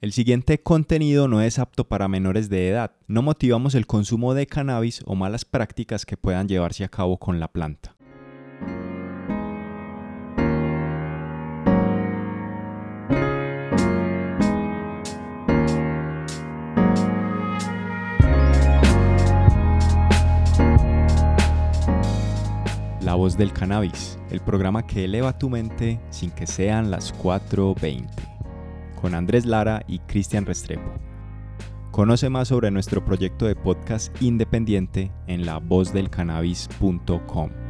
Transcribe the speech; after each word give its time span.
El 0.00 0.12
siguiente 0.12 0.62
contenido 0.62 1.26
no 1.26 1.42
es 1.42 1.58
apto 1.58 1.88
para 1.88 2.06
menores 2.06 2.48
de 2.48 2.68
edad. 2.68 2.92
No 3.08 3.20
motivamos 3.20 3.74
el 3.74 3.88
consumo 3.88 4.32
de 4.32 4.46
cannabis 4.46 5.02
o 5.06 5.16
malas 5.16 5.44
prácticas 5.44 6.06
que 6.06 6.16
puedan 6.16 6.46
llevarse 6.46 6.84
a 6.84 6.88
cabo 6.88 7.16
con 7.18 7.40
la 7.40 7.48
planta. 7.48 7.96
La 23.00 23.16
voz 23.16 23.36
del 23.36 23.52
cannabis, 23.52 24.16
el 24.30 24.38
programa 24.38 24.86
que 24.86 25.06
eleva 25.06 25.36
tu 25.36 25.50
mente 25.50 25.98
sin 26.10 26.30
que 26.30 26.46
sean 26.46 26.92
las 26.92 27.12
4.20 27.12 28.37
con 29.00 29.14
Andrés 29.14 29.46
Lara 29.46 29.84
y 29.86 30.00
Cristian 30.00 30.44
Restrepo. 30.46 30.92
Conoce 31.90 32.28
más 32.28 32.48
sobre 32.48 32.70
nuestro 32.70 33.02
proyecto 33.04 33.46
de 33.46 33.56
podcast 33.56 34.14
independiente 34.22 35.10
en 35.26 35.46
lavozdelcannabis.com. 35.46 37.67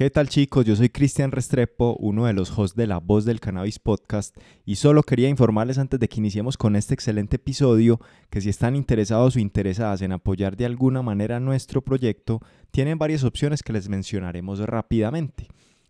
¿Qué 0.00 0.08
tal 0.08 0.30
chicos? 0.30 0.64
Yo 0.64 0.74
soy 0.76 0.88
Cristian 0.88 1.30
Restrepo, 1.30 1.94
uno 2.00 2.24
de 2.24 2.32
los 2.32 2.58
hosts 2.58 2.74
de 2.74 2.86
La 2.86 2.96
Voz 2.96 3.26
del 3.26 3.38
Cannabis 3.38 3.78
Podcast 3.78 4.34
y 4.64 4.76
solo 4.76 5.02
quería 5.02 5.28
informarles 5.28 5.76
antes 5.76 6.00
de 6.00 6.08
que 6.08 6.20
iniciemos 6.20 6.56
con 6.56 6.74
este 6.74 6.94
excelente 6.94 7.36
episodio 7.36 8.00
que 8.30 8.40
si 8.40 8.48
están 8.48 8.76
interesados 8.76 9.36
o 9.36 9.40
interesadas 9.40 10.00
en 10.00 10.12
apoyar 10.12 10.56
de 10.56 10.64
alguna 10.64 11.02
manera 11.02 11.38
nuestro 11.38 11.82
proyecto, 11.82 12.40
tienen 12.70 12.96
varias 12.96 13.24
opciones 13.24 13.62
que 13.62 13.74
les 13.74 13.90
mencionaremos 13.90 14.60
rápidamente. 14.60 15.48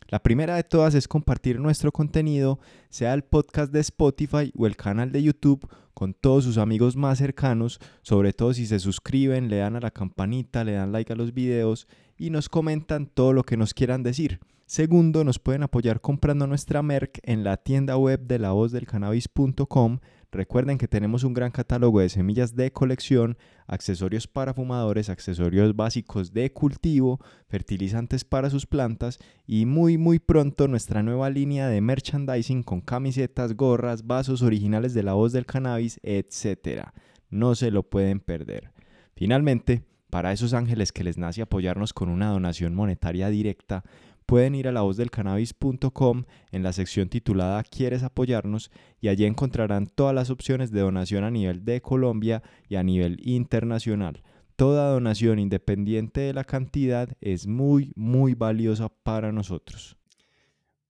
La 0.09 0.21
primera 0.21 0.57
de 0.57 0.65
todas 0.65 0.97
es 0.97 1.07
compartir 1.07 1.61
nuestro 1.61 1.93
contenido, 1.93 2.59
sea 2.89 3.15
el 3.15 3.23
podcast 3.23 3.73
de 3.73 3.79
Spotify 3.79 4.53
o 4.59 4.67
el 4.67 4.75
canal 4.75 5.13
de 5.13 5.23
YouTube, 5.23 5.69
con 5.95 6.15
todos 6.15 6.43
sus 6.43 6.59
amigos 6.59 6.97
más 6.97 7.19
cercanos, 7.19 7.79
sobre 8.03 8.33
todo 8.33 8.55
si 8.55 8.67
se 8.67 8.81
suscriben, 8.81 9.49
le 9.49 9.59
dan 9.59 9.77
a 9.77 9.81
la 9.81 9.93
campanita, 9.93 10.65
le 10.65 10.73
dan 10.73 10.91
like 10.91 11.13
a 11.13 11.17
los 11.17 11.33
videos 11.33 11.87
y 12.21 12.31
nos 12.31 12.49
comentan 12.49 13.07
todo 13.07 13.33
lo 13.33 13.43
que 13.43 13.57
nos 13.57 13.75
quieran 13.75 14.03
decir. 14.03 14.39
Segundo, 14.67 15.25
nos 15.25 15.41
pueden 15.41 15.65
apoyar 15.65 16.01
comprando 16.01 16.47
nuestra 16.47 16.83
merc 16.83 17.19
en 17.25 17.43
la 17.43 17.57
tienda 17.57 17.97
web 17.97 18.21
de 18.27 18.39
la 18.39 18.53
voz 18.53 18.71
del 18.71 18.87
cannabis.com 18.87 19.99
Recuerden 20.33 20.79
que 20.79 20.87
tenemos 20.87 21.25
un 21.25 21.35
gran 21.35 21.51
catálogo 21.51 21.99
de 21.99 22.09
semillas 22.09 22.55
de 22.55 22.71
colección, 22.71 23.37
accesorios 23.67 24.29
para 24.29 24.55
fumadores, 24.55 25.11
accesorios 25.11 25.75
básicos 25.75 26.33
de 26.33 26.53
cultivo, 26.53 27.19
fertilizantes 27.49 28.25
para 28.25 28.49
sus 28.49 28.65
plantas 28.65 29.19
y 29.45 29.67
muy 29.67 29.99
muy 29.99 30.21
pronto 30.21 30.69
nuestra 30.69 31.03
nueva 31.03 31.31
línea 31.31 31.67
de 31.67 31.81
merchandising 31.81 32.63
con 32.63 32.81
camisetas, 32.81 33.57
gorras, 33.57 34.07
vasos 34.07 34.43
originales 34.43 34.95
de 34.95 35.03
la 35.03 35.15
voz 35.15 35.33
del 35.33 35.47
cannabis, 35.47 35.99
etc. 36.05 36.91
No 37.29 37.57
se 37.57 37.73
lo 37.73 37.83
pueden 37.83 38.21
perder. 38.21 38.71
Finalmente, 39.17 39.83
para 40.11 40.33
esos 40.33 40.53
ángeles 40.53 40.93
que 40.93 41.05
les 41.05 41.17
nace 41.17 41.43
apoyarnos 41.43 41.93
con 41.93 42.09
una 42.09 42.29
donación 42.29 42.75
monetaria 42.75 43.31
directa, 43.31 43.85
pueden 44.27 44.55
ir 44.55 44.69
a 44.69 44.73
lavozdelcannabis.com 44.73 46.25
en 46.53 46.63
la 46.63 46.73
sección 46.73 47.09
titulada 47.09 47.65
¿Quieres 47.65 48.03
apoyarnos? 48.03 48.71
y 49.01 49.09
allí 49.09 49.25
encontrarán 49.25 49.87
todas 49.87 50.15
las 50.15 50.31
opciones 50.31 50.71
de 50.71 50.81
donación 50.81 51.25
a 51.25 51.31
nivel 51.31 51.65
de 51.65 51.81
Colombia 51.81 52.43
y 52.69 52.77
a 52.77 52.83
nivel 52.83 53.19
internacional. 53.25 54.23
Toda 54.57 54.93
donación 54.93 55.39
independiente 55.39 56.21
de 56.21 56.35
la 56.35 56.45
cantidad 56.45 57.09
es 57.21 57.47
muy, 57.47 57.93
muy 57.97 58.35
valiosa 58.35 58.89
para 58.89 59.33
nosotros. 59.33 59.97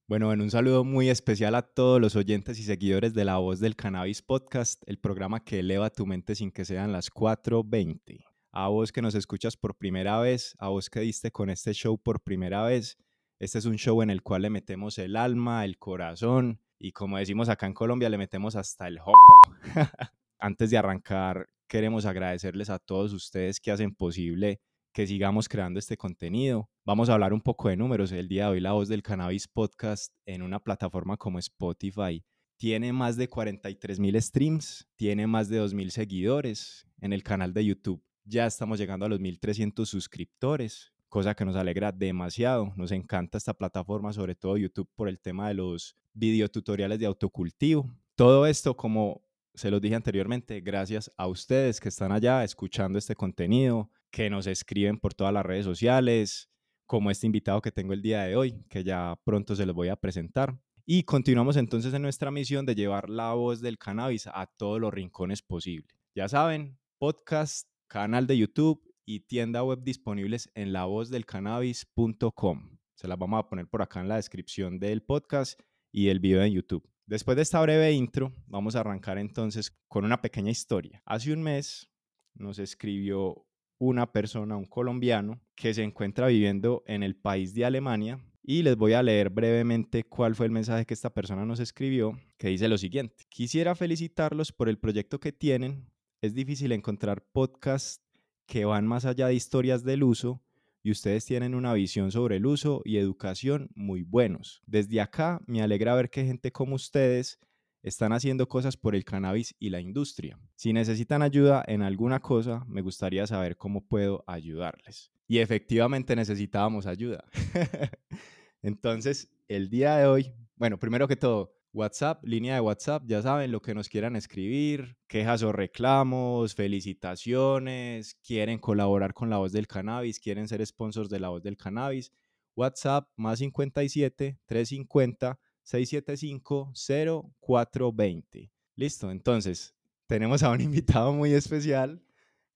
Bueno, 0.09 0.33
en 0.33 0.41
un 0.41 0.51
saludo 0.51 0.83
muy 0.83 1.09
especial 1.09 1.55
a 1.55 1.63
todos 1.63 2.01
los 2.01 2.17
oyentes 2.17 2.59
y 2.59 2.65
seguidores 2.65 3.15
de 3.15 3.25
La 3.25 3.37
Voz 3.39 3.61
del 3.61 3.77
Cannabis 3.77 4.23
Podcast, 4.23 4.83
el 4.87 4.99
programa 4.99 5.45
que 5.45 5.61
eleva 5.61 5.89
tu 5.89 6.05
mente 6.05 6.35
sin 6.35 6.51
que 6.51 6.65
sean 6.65 6.91
las 6.91 7.13
4.20. 7.13 8.30
A 8.53 8.69
vos 8.69 8.91
que 8.91 9.01
nos 9.01 9.15
escuchas 9.15 9.57
por 9.57 9.77
primera 9.77 10.19
vez, 10.19 10.57
a 10.59 10.69
vos 10.69 10.91
que 10.91 11.01
diste 11.01 11.31
con 11.31 11.51
este 11.51 11.73
show 11.73 11.97
por 11.97 12.21
primera 12.21 12.65
vez, 12.65 12.99
este 13.39 13.59
es 13.59 13.65
un 13.65 13.77
show 13.77 14.03
en 14.03 14.11
el 14.11 14.23
cual 14.23 14.43
le 14.43 14.51
metemos 14.51 14.99
el 14.99 15.17
alma, 15.17 15.65
el 15.65 15.79
corazón 15.79 16.61
y 16.79 16.93
como 16.93 17.19
decimos 17.19 17.49
acá 17.49 17.67
en 17.67 17.75
Colombia, 17.75 18.09
le 18.09 18.19
metemos 18.19 18.57
hasta 18.57 18.89
el 18.89 18.99
hopo. 18.99 19.35
Antes 20.41 20.71
de 20.71 20.79
arrancar, 20.79 21.49
queremos 21.69 22.07
agradecerles 22.07 22.71
a 22.71 22.79
todos 22.79 23.13
ustedes 23.13 23.61
que 23.61 23.71
hacen 23.71 23.95
posible 23.95 24.61
que 24.93 25.07
sigamos 25.07 25.49
creando 25.49 25.79
este 25.79 25.97
contenido. 25.97 26.69
Vamos 26.85 27.09
a 27.09 27.15
hablar 27.15 27.33
un 27.33 27.43
poco 27.43 27.69
de 27.69 27.77
números. 27.77 28.11
El 28.11 28.29
día 28.29 28.47
de 28.47 28.51
hoy 28.53 28.61
la 28.61 28.73
voz 28.73 28.89
del 28.89 29.03
Cannabis 29.03 29.47
Podcast 29.47 30.13
en 30.27 30.43
una 30.43 30.59
plataforma 30.59 31.17
como 31.17 31.39
Spotify 31.39 32.25
tiene 32.57 32.93
más 32.93 33.17
de 33.17 33.29
43 33.29 34.01
mil 34.01 34.21
streams, 34.21 34.89
tiene 34.97 35.27
más 35.27 35.49
de 35.49 35.59
2 35.59 35.73
mil 35.73 35.91
seguidores 35.93 36.87
en 37.01 37.13
el 37.13 37.23
canal 37.23 37.55
de 37.55 37.65
YouTube. 37.65 38.03
Ya 38.33 38.47
estamos 38.47 38.79
llegando 38.79 39.07
a 39.07 39.09
los 39.09 39.19
1.300 39.19 39.85
suscriptores 39.87 40.93
cosa 41.09 41.35
que 41.35 41.45
nos 41.45 41.57
alegra 41.57 41.91
demasiado. 41.91 42.73
Nos 42.77 42.93
encanta 42.93 43.37
esta 43.37 43.53
plataforma, 43.53 44.13
sobre 44.13 44.37
todo 44.37 44.57
YouTube, 44.57 44.89
por 44.95 45.09
el 45.09 45.19
tema 45.19 45.49
de 45.49 45.55
los 45.55 45.97
videotutoriales 46.15 47.01
de 47.01 47.07
autocultivo. 47.07 47.91
Todo 48.15 48.47
esto, 48.47 48.77
como 48.77 49.21
se 49.53 49.73
los 49.73 49.81
dije 49.81 49.97
anteriormente, 49.97 50.61
gracias 50.61 51.11
a 51.17 51.27
ustedes 51.27 51.81
que 51.81 51.89
están 51.89 52.13
allá 52.13 52.45
escuchando 52.45 53.01
este 53.01 53.17
contenido, 53.17 53.91
que 54.13 54.31
nos 54.31 54.47
escriben 54.47 54.97
por 54.97 55.13
todas 55.13 55.35
las 55.35 55.45
redes 55.45 55.65
sociales, 55.65 56.49
como 56.87 57.11
este 57.11 57.27
invitado 57.27 57.61
que 57.61 57.73
tengo 57.73 57.95
el 57.95 58.03
día 58.03 58.23
de 58.23 58.37
hoy, 58.37 58.65
que 58.69 58.85
ya 58.85 59.19
pronto 59.25 59.57
se 59.57 59.67
los 59.67 59.75
voy 59.75 59.89
a 59.89 59.97
presentar. 59.97 60.57
Y 60.87 61.03
continuamos 61.03 61.57
entonces 61.57 61.93
en 61.95 62.03
nuestra 62.03 62.31
misión 62.31 62.65
de 62.65 62.77
llevar 62.77 63.11
la 63.11 63.33
voz 63.33 63.61
del 63.61 63.77
cannabis 63.77 64.29
a 64.29 64.47
todos 64.47 64.81
los 64.81 64.95
rincones 64.95 65.43
posibles. 65.43 65.97
Ya 66.15 66.29
saben, 66.29 66.79
podcast, 66.99 67.69
canal 67.91 68.27
de 68.29 68.39
YouTube 68.39 68.81
y 69.05 69.21
tienda 69.21 69.63
web 69.65 69.83
disponibles 69.83 70.49
en 70.55 70.73
lavozdelcannabis.com. 70.73 72.79
Se 72.95 73.09
las 73.09 73.19
vamos 73.19 73.41
a 73.41 73.49
poner 73.49 73.67
por 73.67 73.83
acá 73.83 74.01
en 74.01 74.07
la 74.07 74.15
descripción 74.15 74.79
del 74.79 75.03
podcast 75.03 75.61
y 75.91 76.07
el 76.07 76.21
video 76.21 76.45
en 76.45 76.53
YouTube. 76.53 76.89
Después 77.07 77.35
de 77.35 77.43
esta 77.43 77.61
breve 77.61 77.91
intro, 77.91 78.33
vamos 78.47 78.77
a 78.77 78.81
arrancar 78.81 79.19
entonces 79.19 79.77
con 79.89 80.05
una 80.05 80.23
pequeña 80.23 80.53
historia. 80.53 81.03
Hace 81.05 81.33
un 81.33 81.43
mes 81.43 81.91
nos 82.35 82.61
escribió 82.61 83.45
una 83.79 84.13
persona, 84.13 84.57
un 84.57 84.67
colombiano, 84.67 85.41
que 85.57 85.75
se 85.75 85.83
encuentra 85.83 86.29
viviendo 86.29 86.85
en 86.87 87.03
el 87.03 87.17
país 87.17 87.55
de 87.55 87.65
Alemania 87.65 88.25
y 88.41 88.63
les 88.63 88.77
voy 88.77 88.93
a 88.93 89.03
leer 89.03 89.31
brevemente 89.31 90.05
cuál 90.05 90.37
fue 90.37 90.47
el 90.47 90.53
mensaje 90.53 90.87
que 90.87 90.95
esta 90.95 91.13
persona 91.13 91.45
nos 91.45 91.59
escribió, 91.59 92.17
que 92.39 92.51
dice 92.51 92.69
lo 92.69 92.79
siguiente. 92.79 93.25
Quisiera 93.29 93.75
felicitarlos 93.75 94.53
por 94.53 94.69
el 94.69 94.79
proyecto 94.79 95.19
que 95.19 95.33
tienen. 95.33 95.91
Es 96.23 96.35
difícil 96.35 96.73
encontrar 96.73 97.25
podcasts 97.33 98.05
que 98.47 98.67
van 98.67 98.87
más 98.87 99.07
allá 99.07 99.29
de 99.29 99.35
historias 99.35 99.85
del 99.85 100.03
uso 100.03 100.43
y 100.83 100.91
ustedes 100.91 101.25
tienen 101.25 101.55
una 101.55 101.73
visión 101.73 102.13
sobre 102.13 102.37
el 102.37 102.45
uso 102.45 102.83
y 102.85 102.99
educación 102.99 103.71
muy 103.75 104.03
buenos. 104.03 104.61
Desde 104.67 105.01
acá 105.01 105.41
me 105.47 105.63
alegra 105.63 105.95
ver 105.95 106.11
que 106.11 106.27
gente 106.27 106.53
como 106.53 106.75
ustedes 106.75 107.39
están 107.83 108.13
haciendo 108.13 108.49
cosas 108.49 108.77
por 108.77 108.95
el 108.95 109.03
cannabis 109.03 109.55
y 109.59 109.71
la 109.71 109.81
industria. 109.81 110.39
Si 110.57 110.75
necesitan 110.75 111.23
ayuda 111.23 111.65
en 111.67 111.81
alguna 111.81 112.21
cosa, 112.21 112.67
me 112.69 112.83
gustaría 112.83 113.27
saber 113.27 113.57
cómo 113.57 113.87
puedo 113.87 114.23
ayudarles. 114.27 115.11
Y 115.27 115.39
efectivamente 115.39 116.15
necesitábamos 116.17 116.85
ayuda. 116.85 117.25
Entonces, 118.63 119.31
el 119.49 119.71
día 119.71 119.97
de 119.97 120.05
hoy, 120.05 120.35
bueno, 120.57 120.79
primero 120.79 121.09
que 121.09 121.17
todo, 121.17 121.60
WhatsApp, 121.73 122.25
línea 122.25 122.55
de 122.55 122.61
WhatsApp, 122.61 123.05
ya 123.07 123.23
saben 123.23 123.53
lo 123.53 123.63
que 123.63 123.75
nos 123.75 123.89
quieran 123.89 124.17
escribir, 124.17 124.97
quejas 125.07 125.43
o 125.43 125.53
reclamos, 125.53 126.55
felicitaciones, 126.55 128.17
quieren 128.27 128.59
colaborar 128.59 129.15
con 129.15 129.31
la 129.31 129.39
voz 129.39 129.53
del 129.53 129.69
cannabis, 129.69 130.19
quieren 130.19 130.49
ser 130.49 130.67
sponsors 130.67 131.09
de 131.09 131.21
la 131.21 131.29
voz 131.29 131.43
del 131.43 131.57
cannabis. 131.57 132.13
WhatsApp 132.57 133.09
más 133.17 133.39
57 133.39 134.41
350 134.45 135.39
675 135.63 136.73
0420. 136.75 138.53
Listo, 138.75 139.11
entonces 139.11 139.75
tenemos 140.07 140.43
a 140.43 140.51
un 140.51 140.61
invitado 140.61 141.13
muy 141.13 141.33
especial 141.33 142.03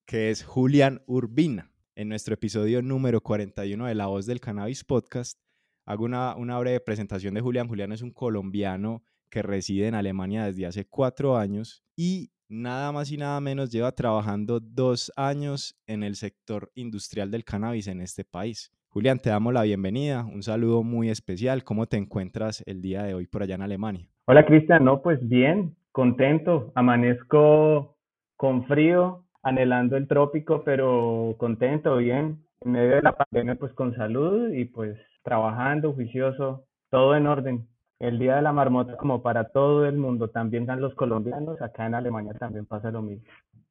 que 0.05 0.29
es 0.29 0.43
Julián 0.43 1.01
Urbina. 1.07 1.71
En 1.95 2.09
nuestro 2.09 2.33
episodio 2.33 2.81
número 2.81 3.21
41 3.21 3.85
de 3.85 3.95
La 3.95 4.07
Voz 4.07 4.25
del 4.25 4.41
Cannabis 4.41 4.83
Podcast 4.83 5.39
Hago 5.85 6.05
una, 6.05 6.35
una 6.35 6.57
breve 6.57 6.79
presentación 6.79 7.35
de 7.35 7.41
Julián. 7.41 7.67
Julián 7.67 7.91
es 7.91 8.01
un 8.01 8.11
colombiano 8.11 9.03
que 9.29 9.41
reside 9.41 9.87
en 9.87 9.95
Alemania 9.95 10.45
desde 10.45 10.65
hace 10.65 10.85
cuatro 10.85 11.37
años 11.37 11.83
y 11.95 12.31
nada 12.49 12.91
más 12.91 13.11
y 13.11 13.17
nada 13.17 13.39
menos 13.39 13.71
lleva 13.71 13.91
trabajando 13.91 14.59
dos 14.59 15.11
años 15.15 15.77
en 15.87 16.03
el 16.03 16.15
sector 16.15 16.71
industrial 16.73 17.29
del 17.31 17.43
cannabis 17.43 17.87
en 17.87 18.01
este 18.01 18.23
país. 18.23 18.71
Julián, 18.89 19.19
te 19.19 19.29
damos 19.29 19.53
la 19.53 19.63
bienvenida, 19.63 20.23
un 20.25 20.41
saludo 20.41 20.81
muy 20.81 21.09
especial. 21.09 21.63
¿Cómo 21.63 21.85
te 21.85 21.97
encuentras 21.97 22.63
el 22.65 22.81
día 22.81 23.03
de 23.03 23.13
hoy 23.13 23.27
por 23.27 23.43
allá 23.43 23.55
en 23.55 23.61
Alemania? 23.61 24.07
Hola 24.25 24.45
Cristian, 24.45 24.85
no, 24.85 25.01
pues 25.01 25.19
bien, 25.27 25.75
contento, 25.91 26.71
amanezco 26.75 27.95
con 28.37 28.65
frío, 28.65 29.23
anhelando 29.43 29.97
el 29.97 30.07
trópico, 30.07 30.63
pero 30.63 31.35
contento, 31.37 31.97
bien. 31.97 32.43
En 32.61 32.71
medio 32.71 32.95
de 32.95 33.01
la 33.01 33.11
pandemia, 33.11 33.55
pues 33.55 33.73
con 33.73 33.93
salud 33.95 34.51
y 34.51 34.65
pues 34.65 34.97
trabajando, 35.25 35.93
juicioso, 35.93 36.63
todo 36.89 37.15
en 37.15 37.27
orden. 37.27 37.67
El 37.99 38.19
Día 38.19 38.35
de 38.37 38.41
la 38.41 38.53
Marmota, 38.53 38.95
como 38.95 39.21
para 39.21 39.49
todo 39.49 39.85
el 39.85 39.97
mundo, 39.97 40.29
también 40.29 40.65
dan 40.65 40.81
los 40.81 40.93
colombianos, 40.95 41.61
acá 41.61 41.85
en 41.85 41.95
Alemania 41.95 42.33
también 42.33 42.65
pasa 42.65 42.91
lo 42.91 43.01
mismo. 43.01 43.25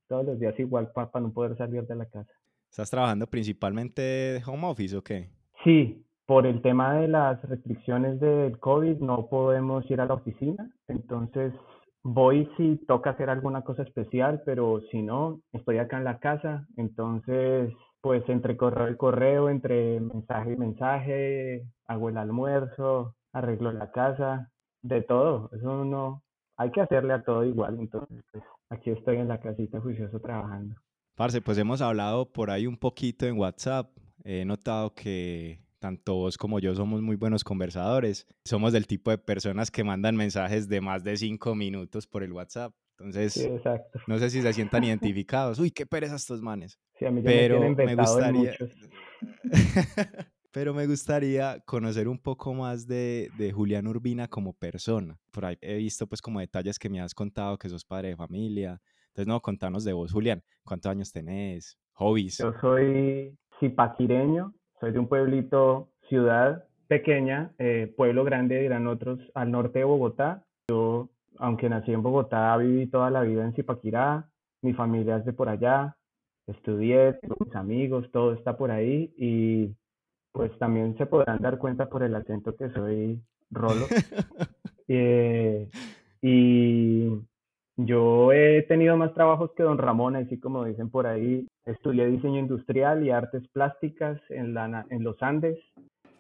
Todos 0.09 0.27
los 0.27 0.39
días 0.39 0.59
igual 0.59 0.91
para 0.93 1.09
no 1.21 1.33
poder 1.33 1.56
salir 1.56 1.87
de 1.87 1.95
la 1.95 2.06
casa. 2.06 2.31
¿Estás 2.69 2.91
trabajando 2.91 3.27
principalmente 3.27 4.03
de 4.03 4.43
home 4.45 4.67
office 4.67 4.97
o 4.97 5.03
qué? 5.03 5.31
Sí, 5.62 6.05
por 6.27 6.47
el 6.47 6.61
tema 6.61 6.95
de 6.97 7.09
las 7.09 7.41
restricciones 7.49 8.19
del 8.19 8.59
COVID 8.59 8.99
no 8.99 9.27
podemos 9.29 9.89
ir 9.91 10.00
a 10.00 10.07
la 10.07 10.15
oficina, 10.15 10.71
entonces 10.89 11.53
voy 12.03 12.50
si 12.57 12.77
toca 12.87 13.11
hacer 13.11 13.31
alguna 13.31 13.62
cosa 13.62 13.83
especial, 13.83 14.43
pero 14.45 14.81
si 14.91 15.03
no, 15.03 15.41
estoy 15.53 15.79
acá 15.79 15.99
en 15.99 16.05
la 16.05 16.19
casa, 16.19 16.67
entonces 16.77 17.73
pues 18.05 18.23
entre 18.29 18.55
correo 18.59 18.91
y 18.91 18.99
correo, 18.99 19.49
entre 19.49 19.99
mensaje 19.99 20.53
y 20.53 20.56
mensaje, 20.56 21.67
hago 21.87 22.11
el 22.11 22.19
almuerzo, 22.19 23.17
arreglo 23.33 23.73
la 23.73 23.93
casa, 23.93 24.51
de 24.83 25.01
todo, 25.01 25.49
eso 25.55 25.87
no, 25.87 26.23
hay 26.59 26.71
que 26.71 26.83
hacerle 26.83 27.15
a 27.15 27.23
todo 27.23 27.47
igual, 27.47 27.79
entonces 27.81 28.23
pues, 28.31 28.45
aquí 28.69 28.91
estoy 28.91 29.17
en 29.17 29.29
la 29.29 29.41
casita 29.41 29.81
juicioso 29.81 30.21
trabajando. 30.21 30.75
Parce, 31.15 31.41
pues 31.41 31.56
hemos 31.56 31.81
hablado 31.81 32.31
por 32.31 32.51
ahí 32.51 32.67
un 32.67 32.77
poquito 32.77 33.25
en 33.25 33.39
WhatsApp, 33.39 33.89
he 34.23 34.45
notado 34.45 34.93
que 34.93 35.65
tanto 35.79 36.15
vos 36.15 36.37
como 36.37 36.59
yo 36.59 36.75
somos 36.75 37.00
muy 37.00 37.17
buenos 37.17 37.43
conversadores. 37.43 38.27
Somos 38.45 38.73
del 38.73 38.87
tipo 38.87 39.11
de 39.11 39.19
personas 39.19 39.71
que 39.71 39.85
mandan 39.85 40.17
mensajes 40.17 40.69
de 40.69 40.81
más 40.81 41.05
de 41.05 41.17
cinco 41.17 41.55
minutos 41.55 42.07
por 42.07 42.23
el 42.23 42.33
WhatsApp. 42.33 42.75
Entonces, 42.99 43.50
no 44.06 44.19
sé 44.19 44.31
si 44.31 44.41
se 44.41 44.52
sientan 44.52 44.85
identificados. 44.85 45.58
Uy, 45.58 45.70
qué 45.70 45.85
pereza 45.85 46.17
estos 46.17 46.41
manes. 46.41 46.79
Sí, 46.99 47.05
a 47.05 47.11
mí 47.11 47.23
Pero 47.23 47.61
me, 47.61 47.94
gustaría. 47.96 48.55
Pero 50.52 50.73
me 50.73 50.87
gustaría 50.87 51.58
conocer 51.67 52.06
un 52.06 52.19
poco 52.19 52.55
más 52.55 52.87
de, 52.87 53.31
de, 53.37 53.50
Julián 53.50 53.88
Urbina 53.88 54.29
como 54.29 54.52
persona. 54.52 55.19
Por 55.32 55.44
ahí 55.44 55.56
he 55.61 55.76
visto 55.79 56.06
pues 56.06 56.23
como 56.23 56.38
detalles 56.38 56.79
que 56.79 56.88
me 56.88 57.00
has 57.00 57.14
contado 57.14 57.58
que 57.58 57.69
sos 57.69 57.85
padre 57.85 58.11
de 58.11 58.17
familia. 58.17 58.81
Entonces, 59.08 59.26
no, 59.26 59.40
contanos 59.40 59.85
de 59.85 59.93
vos, 59.93 60.12
Julián. 60.12 60.43
¿Cuántos 60.62 60.90
años 60.90 61.11
tenés? 61.11 61.76
¿Hobbies? 61.94 62.38
Yo 62.38 62.55
soy 62.61 63.37
zipaquireño, 63.58 64.55
soy 64.81 64.93
de 64.93 64.99
un 65.00 65.08
pueblito, 65.08 65.90
ciudad 66.08 66.64
pequeña, 66.87 67.52
eh, 67.58 67.93
pueblo 67.97 68.25
grande 68.25 68.61
dirán 68.61 68.87
otros, 68.87 69.19
al 69.35 69.50
norte 69.50 69.81
de 69.81 69.85
Bogotá. 69.85 70.44
Yo, 70.69 71.11
aunque 71.39 71.69
nací 71.69 71.93
en 71.93 72.03
Bogotá, 72.03 72.57
viví 72.57 72.87
toda 72.87 73.11
la 73.11 73.23
vida 73.23 73.45
en 73.45 73.55
Zipaquirá, 73.55 74.29
mi 74.63 74.73
familia 74.73 75.17
es 75.17 75.25
de 75.25 75.33
por 75.33 75.49
allá, 75.49 75.97
estudié, 76.47 77.19
mis 77.41 77.55
amigos, 77.55 78.11
todo 78.13 78.33
está 78.33 78.57
por 78.57 78.71
ahí 78.71 79.13
y 79.17 79.75
pues 80.33 80.57
también 80.59 80.97
se 80.99 81.07
podrán 81.07 81.41
dar 81.41 81.59
cuenta 81.59 81.89
por 81.89 82.03
el 82.03 82.15
acento 82.15 82.57
que 82.57 82.71
soy 82.71 83.21
rolo. 83.51 83.87
Eh, 84.87 85.71
y 86.21 87.09
yo 87.77 88.33
he 88.33 88.61
tenido 88.69 88.99
más 88.99 89.15
trabajos 89.15 89.53
que 89.57 89.63
don 89.63 89.79
Ramón, 89.79 90.15
así 90.15 90.39
como 90.39 90.67
dicen 90.67 90.91
por 90.91 91.07
ahí. 91.07 91.49
Estudié 91.65 92.05
diseño 92.05 92.39
industrial 92.39 93.03
y 93.03 93.11
artes 93.11 93.49
plásticas 93.49 94.21
en, 94.29 94.53
la, 94.53 94.85
en 94.91 95.03
los 95.03 95.23
Andes 95.23 95.59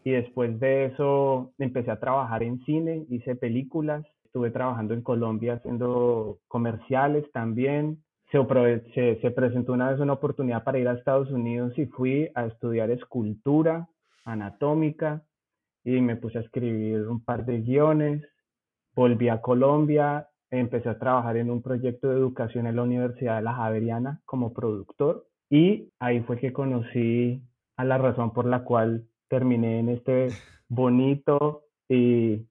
y 0.04 0.12
después 0.12 0.60
de 0.60 0.86
eso 0.86 1.52
empecé 1.58 1.90
a 1.90 2.00
trabajar 2.00 2.42
en 2.42 2.62
cine, 2.64 3.06
hice 3.08 3.36
películas, 3.36 4.04
estuve 4.34 4.50
trabajando 4.50 4.94
en 4.94 5.02
Colombia 5.02 5.54
haciendo 5.54 6.40
comerciales 6.48 7.24
también. 7.30 8.02
Se, 8.32 9.20
se, 9.20 9.30
presentó 9.30 9.72
una 9.72 9.92
vez 9.92 10.00
una 10.00 10.14
oportunidad 10.14 10.64
para 10.64 10.80
ir 10.80 10.88
a 10.88 10.94
Estados 10.94 11.30
Unidos 11.30 11.72
y 11.78 11.86
fui 11.86 12.28
a 12.34 12.46
estudiar 12.46 12.90
escultura 12.90 13.88
anatómica 14.24 15.22
y 15.84 16.00
me 16.00 16.16
puse 16.16 16.38
a 16.38 16.40
escribir 16.40 17.06
un 17.06 17.24
par 17.24 17.46
de 17.46 17.60
guiones. 17.60 18.24
Volví 18.96 19.28
a 19.28 19.40
Colombia 19.40 20.28
empecé 20.50 20.88
a 20.88 20.98
trabajar 20.98 21.36
en 21.36 21.48
un 21.48 21.62
proyecto 21.62 22.08
de 22.08 22.16
educación 22.16 22.66
en 22.66 22.74
la 22.74 22.82
Universidad 22.82 23.36
de 23.36 23.42
La 23.42 23.54
Javeriana 23.54 24.20
como 24.24 24.52
productor 24.52 25.26
y 25.48 25.92
ahí 26.00 26.22
fue 26.22 26.38
que 26.38 26.52
conocí 26.52 27.40
a 27.76 27.84
la 27.84 27.98
razón 27.98 28.32
por 28.32 28.46
la 28.46 28.64
cual 28.64 29.06
terminé 29.28 29.78
en 29.78 29.90
este 29.90 30.28
bonito 30.68 31.66
y 31.88 32.46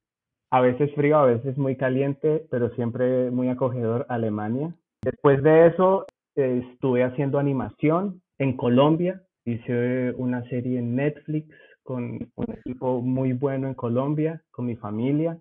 a 0.54 0.62
veces 0.62 0.94
frío, 0.94 1.18
a 1.18 1.26
veces 1.26 1.58
muy 1.58 1.76
caliente, 1.76 2.46
pero 2.52 2.70
siempre 2.76 3.32
muy 3.32 3.50
acogedor 3.50 4.06
Alemania. 4.08 4.72
Después 5.02 5.42
de 5.42 5.66
eso 5.66 6.06
estuve 6.36 7.04
haciendo 7.04 7.40
animación 7.40 8.22
en 8.38 8.56
Colombia, 8.56 9.24
hice 9.46 10.14
una 10.16 10.48
serie 10.50 10.78
en 10.78 10.96
Netflix 10.96 11.56
con 11.82 12.32
un 12.36 12.46
equipo 12.54 13.02
muy 13.02 13.34
bueno 13.34 13.68
en 13.68 13.74
Colombia, 13.74 14.44
con 14.52 14.68
mi 14.68 14.76
familia 14.76 15.40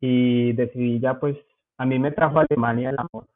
y 0.00 0.52
decidí 0.52 1.00
ya 1.00 1.18
pues 1.18 1.36
a 1.76 1.84
mí 1.84 1.98
me 1.98 2.12
trajo 2.12 2.38
a 2.38 2.46
Alemania 2.48 2.90
el 2.90 2.96
amor. 3.00 3.26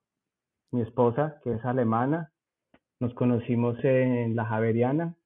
Mi 0.71 0.83
esposa, 0.83 1.41
que 1.43 1.53
es 1.53 1.65
alemana, 1.65 2.31
nos 3.01 3.13
conocimos 3.15 3.77
en 3.83 4.37
la 4.37 4.45
Javeriana 4.45 5.17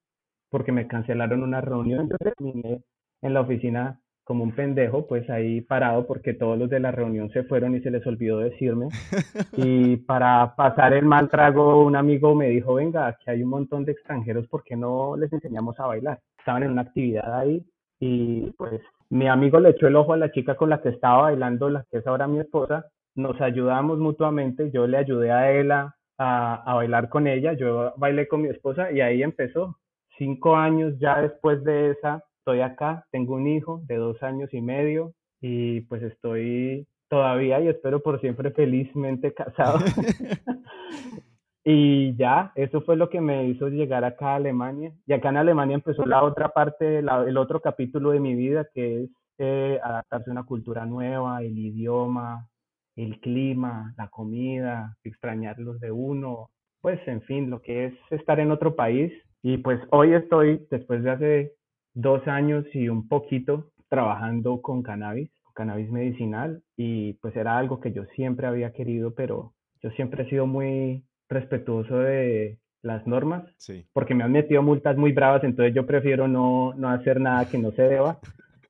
porque 0.49 0.71
me 0.71 0.87
cancelaron 0.87 1.43
una 1.43 1.61
reunión. 1.61 2.09
Yo 2.09 2.17
terminé 2.17 2.81
en 3.21 3.33
la 3.35 3.41
oficina 3.41 4.01
como 4.27 4.43
un 4.43 4.51
pendejo, 4.51 5.07
pues 5.07 5.29
ahí 5.29 5.61
parado 5.61 6.05
porque 6.05 6.33
todos 6.33 6.59
los 6.59 6.69
de 6.69 6.81
la 6.81 6.91
reunión 6.91 7.29
se 7.29 7.43
fueron 7.43 7.75
y 7.75 7.79
se 7.79 7.89
les 7.89 8.05
olvidó 8.05 8.39
decirme. 8.39 8.89
Y 9.55 9.95
para 9.97 10.53
pasar 10.55 10.93
el 10.93 11.05
mal 11.05 11.29
trago, 11.29 11.83
un 11.83 11.95
amigo 11.95 12.35
me 12.35 12.49
dijo, 12.49 12.73
venga, 12.73 13.07
aquí 13.07 13.29
hay 13.29 13.41
un 13.41 13.49
montón 13.49 13.85
de 13.85 13.93
extranjeros, 13.93 14.45
¿por 14.49 14.63
qué 14.65 14.75
no 14.75 15.15
les 15.15 15.31
enseñamos 15.31 15.79
a 15.79 15.87
bailar? 15.87 16.19
Estaban 16.37 16.63
en 16.63 16.71
una 16.71 16.81
actividad 16.81 17.39
ahí 17.39 17.65
y 18.01 18.51
pues 18.57 18.81
mi 19.09 19.29
amigo 19.29 19.61
le 19.61 19.69
echó 19.69 19.87
el 19.87 19.95
ojo 19.95 20.11
a 20.11 20.17
la 20.17 20.31
chica 20.31 20.55
con 20.55 20.69
la 20.69 20.81
que 20.81 20.89
estaba 20.89 21.21
bailando, 21.21 21.69
la 21.69 21.85
que 21.89 21.99
es 21.99 22.07
ahora 22.07 22.27
mi 22.27 22.39
esposa, 22.39 22.85
nos 23.15 23.39
ayudamos 23.39 23.97
mutuamente, 23.97 24.71
yo 24.71 24.87
le 24.87 24.97
ayudé 24.97 25.31
a 25.31 25.57
ella 25.57 25.95
a, 26.17 26.73
bailar 26.75 27.07
con 27.07 27.27
ella, 27.27 27.53
yo 27.53 27.93
bailé 27.95 28.27
con 28.27 28.41
mi 28.41 28.49
esposa 28.49 28.91
y 28.91 28.99
ahí 28.99 29.23
empezó. 29.23 29.77
Cinco 30.17 30.57
años 30.57 30.95
ya 30.99 31.21
después 31.21 31.63
de 31.63 31.91
esa, 31.91 32.23
estoy 32.47 32.61
acá, 32.61 33.05
tengo 33.11 33.35
un 33.35 33.45
hijo 33.45 33.81
de 33.87 33.97
dos 33.97 34.23
años 34.23 34.53
y 34.53 34.61
medio 34.61 35.13
y 35.41 35.81
pues 35.81 36.01
estoy 36.01 36.87
todavía 37.09 37.59
y 37.59 37.67
espero 37.67 38.01
por 38.01 38.21
siempre 38.21 38.51
felizmente 38.51 39.33
casado. 39.35 39.79
y 41.65 42.15
ya, 42.15 42.53
eso 42.55 42.79
fue 42.79 42.95
lo 42.95 43.09
que 43.09 43.19
me 43.19 43.49
hizo 43.49 43.67
llegar 43.67 44.05
acá 44.05 44.31
a 44.31 44.35
Alemania. 44.35 44.93
Y 45.05 45.11
acá 45.11 45.27
en 45.27 45.37
Alemania 45.37 45.75
empezó 45.75 46.05
la 46.05 46.23
otra 46.23 46.47
parte, 46.47 46.99
el 46.99 47.37
otro 47.37 47.59
capítulo 47.59 48.11
de 48.11 48.21
mi 48.21 48.33
vida, 48.33 48.65
que 48.73 49.03
es 49.03 49.09
eh, 49.39 49.77
adaptarse 49.83 50.29
a 50.29 50.31
una 50.31 50.45
cultura 50.45 50.85
nueva, 50.85 51.41
el 51.41 51.57
idioma, 51.57 52.47
el 52.95 53.19
clima, 53.19 53.93
la 53.97 54.07
comida, 54.07 54.95
extrañar 55.03 55.59
los 55.59 55.81
de 55.81 55.91
uno, 55.91 56.49
pues 56.79 57.05
en 57.09 57.21
fin, 57.23 57.49
lo 57.49 57.61
que 57.61 57.87
es 57.87 57.93
estar 58.09 58.39
en 58.39 58.51
otro 58.51 58.73
país. 58.73 59.11
Y 59.43 59.57
pues 59.57 59.81
hoy 59.91 60.13
estoy, 60.13 60.65
después 60.71 61.03
de 61.03 61.11
hace 61.11 61.57
dos 61.97 62.27
años 62.27 62.65
y 62.73 62.89
un 62.89 63.07
poquito, 63.07 63.71
trabajando 63.89 64.61
con 64.61 64.83
cannabis, 64.83 65.31
cannabis 65.55 65.89
medicinal, 65.89 66.61
y 66.75 67.13
pues 67.13 67.35
era 67.35 67.57
algo 67.57 67.79
que 67.79 67.91
yo 67.91 68.05
siempre 68.15 68.45
había 68.45 68.71
querido, 68.71 69.15
pero 69.15 69.53
yo 69.81 69.89
siempre 69.91 70.23
he 70.23 70.29
sido 70.29 70.45
muy 70.45 71.03
respetuoso 71.27 71.97
de 71.97 72.59
las 72.83 73.05
normas, 73.07 73.43
porque 73.93 74.13
me 74.13 74.23
han 74.23 74.31
metido 74.31 74.61
multas 74.61 74.95
muy 74.95 75.11
bravas, 75.11 75.43
entonces 75.43 75.73
yo 75.73 75.85
prefiero 75.85 76.27
no, 76.27 76.73
no 76.75 76.89
hacer 76.89 77.19
nada 77.19 77.49
que 77.49 77.57
no 77.57 77.71
se 77.71 77.81
deba. 77.81 78.19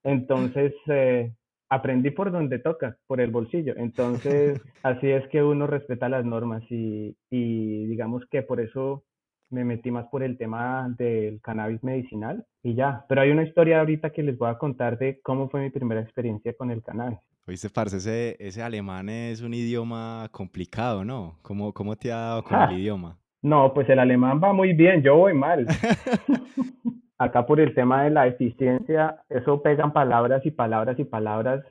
Entonces, 0.03 0.73
eh, 0.87 1.33
aprendí 1.69 2.11
por 2.11 2.31
donde 2.31 2.59
toca, 2.59 2.97
por 3.07 3.19
el 3.19 3.31
bolsillo. 3.31 3.73
Entonces, 3.75 4.61
así 4.83 5.09
es 5.09 5.27
que 5.27 5.43
uno 5.43 5.67
respeta 5.67 6.07
las 6.07 6.25
normas 6.25 6.63
y, 6.69 7.15
digamos 7.29 8.25
que 8.31 8.41
por 8.41 8.61
eso 8.61 9.03
me 9.49 9.63
metí 9.63 9.91
más 9.91 10.07
por 10.07 10.23
el 10.23 10.37
tema 10.37 10.93
del 10.97 11.41
cannabis 11.41 11.83
medicinal 11.83 12.45
y 12.63 12.75
ya. 12.75 13.05
Pero 13.07 13.21
hay 13.21 13.31
una 13.31 13.43
historia 13.43 13.79
ahorita 13.79 14.11
que 14.11 14.23
les 14.23 14.37
voy 14.37 14.49
a 14.49 14.57
contar 14.57 14.97
de 14.97 15.19
cómo 15.21 15.49
fue 15.49 15.61
mi 15.61 15.69
primera 15.69 16.01
experiencia 16.01 16.53
con 16.53 16.71
el 16.71 16.83
cannabis. 16.83 17.19
Oíste, 17.47 17.69
parce, 17.69 17.97
ese, 17.97 18.35
ese 18.39 18.61
alemán 18.61 19.07
es 19.09 19.41
un 19.41 19.53
idioma 19.53 20.27
complicado, 20.31 21.05
¿no? 21.05 21.37
¿Cómo, 21.41 21.73
cómo 21.73 21.95
te 21.95 22.11
ha 22.11 22.17
dado 22.17 22.43
con 22.43 22.61
el 22.61 22.71
idioma? 22.79 23.17
No, 23.41 23.73
pues 23.73 23.87
el 23.89 23.99
alemán 23.99 24.41
va 24.43 24.51
muy 24.51 24.73
bien, 24.73 25.01
yo 25.01 25.15
voy 25.15 25.33
mal. 25.33 25.65
acá 27.17 27.45
por 27.45 27.59
el 27.59 27.73
tema 27.73 28.03
de 28.03 28.11
la 28.11 28.27
eficiencia, 28.27 29.23
eso 29.29 29.61
pegan 29.61 29.91
palabras 29.91 30.45
y 30.45 30.51
palabras 30.51 30.99
y 30.99 31.03
palabras 31.03 31.63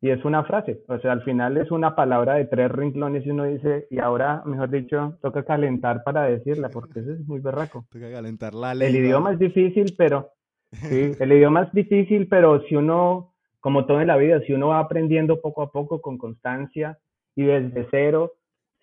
y 0.00 0.10
es 0.10 0.24
una 0.24 0.44
frase, 0.44 0.80
o 0.86 0.98
sea, 1.00 1.10
al 1.10 1.22
final 1.24 1.56
es 1.56 1.72
una 1.72 1.96
palabra 1.96 2.34
de 2.34 2.44
tres 2.44 2.70
rinclones 2.70 3.26
y 3.26 3.30
uno 3.30 3.44
dice, 3.44 3.88
y 3.90 3.98
ahora, 3.98 4.42
mejor 4.46 4.70
dicho, 4.70 5.18
toca 5.20 5.44
calentar 5.44 6.04
para 6.04 6.22
decirla, 6.22 6.68
porque 6.68 7.00
eso 7.00 7.12
es 7.12 7.26
muy 7.26 7.40
berraco. 7.40 7.84
Toca 7.90 8.08
calentar 8.10 8.54
la 8.54 8.72
El 8.72 8.94
idioma 8.94 9.32
es 9.32 9.40
difícil, 9.40 9.94
pero, 9.98 10.30
sí, 10.72 11.12
el 11.18 11.32
idioma 11.32 11.64
es 11.64 11.72
difícil, 11.72 12.28
pero 12.28 12.62
si 12.68 12.76
uno, 12.76 13.34
como 13.58 13.86
todo 13.86 14.00
en 14.00 14.06
la 14.06 14.16
vida, 14.16 14.40
si 14.46 14.52
uno 14.52 14.68
va 14.68 14.78
aprendiendo 14.78 15.40
poco 15.40 15.62
a 15.62 15.72
poco 15.72 16.00
con 16.00 16.16
constancia 16.16 16.96
y 17.34 17.44
desde 17.44 17.88
cero, 17.90 18.34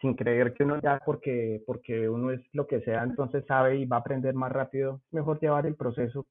sin 0.01 0.15
creer 0.15 0.53
que 0.53 0.65
uno 0.65 0.81
ya 0.81 0.99
porque, 1.05 1.63
porque 1.65 2.09
uno 2.09 2.31
es 2.31 2.41
lo 2.51 2.67
que 2.67 2.81
sea, 2.81 3.03
entonces 3.03 3.45
sabe 3.47 3.77
y 3.77 3.85
va 3.85 3.97
a 3.97 3.99
aprender 4.01 4.33
más 4.33 4.51
rápido, 4.51 4.99
mejor 5.11 5.39
llevar 5.39 5.65
el 5.65 5.75
proceso, 5.75 6.25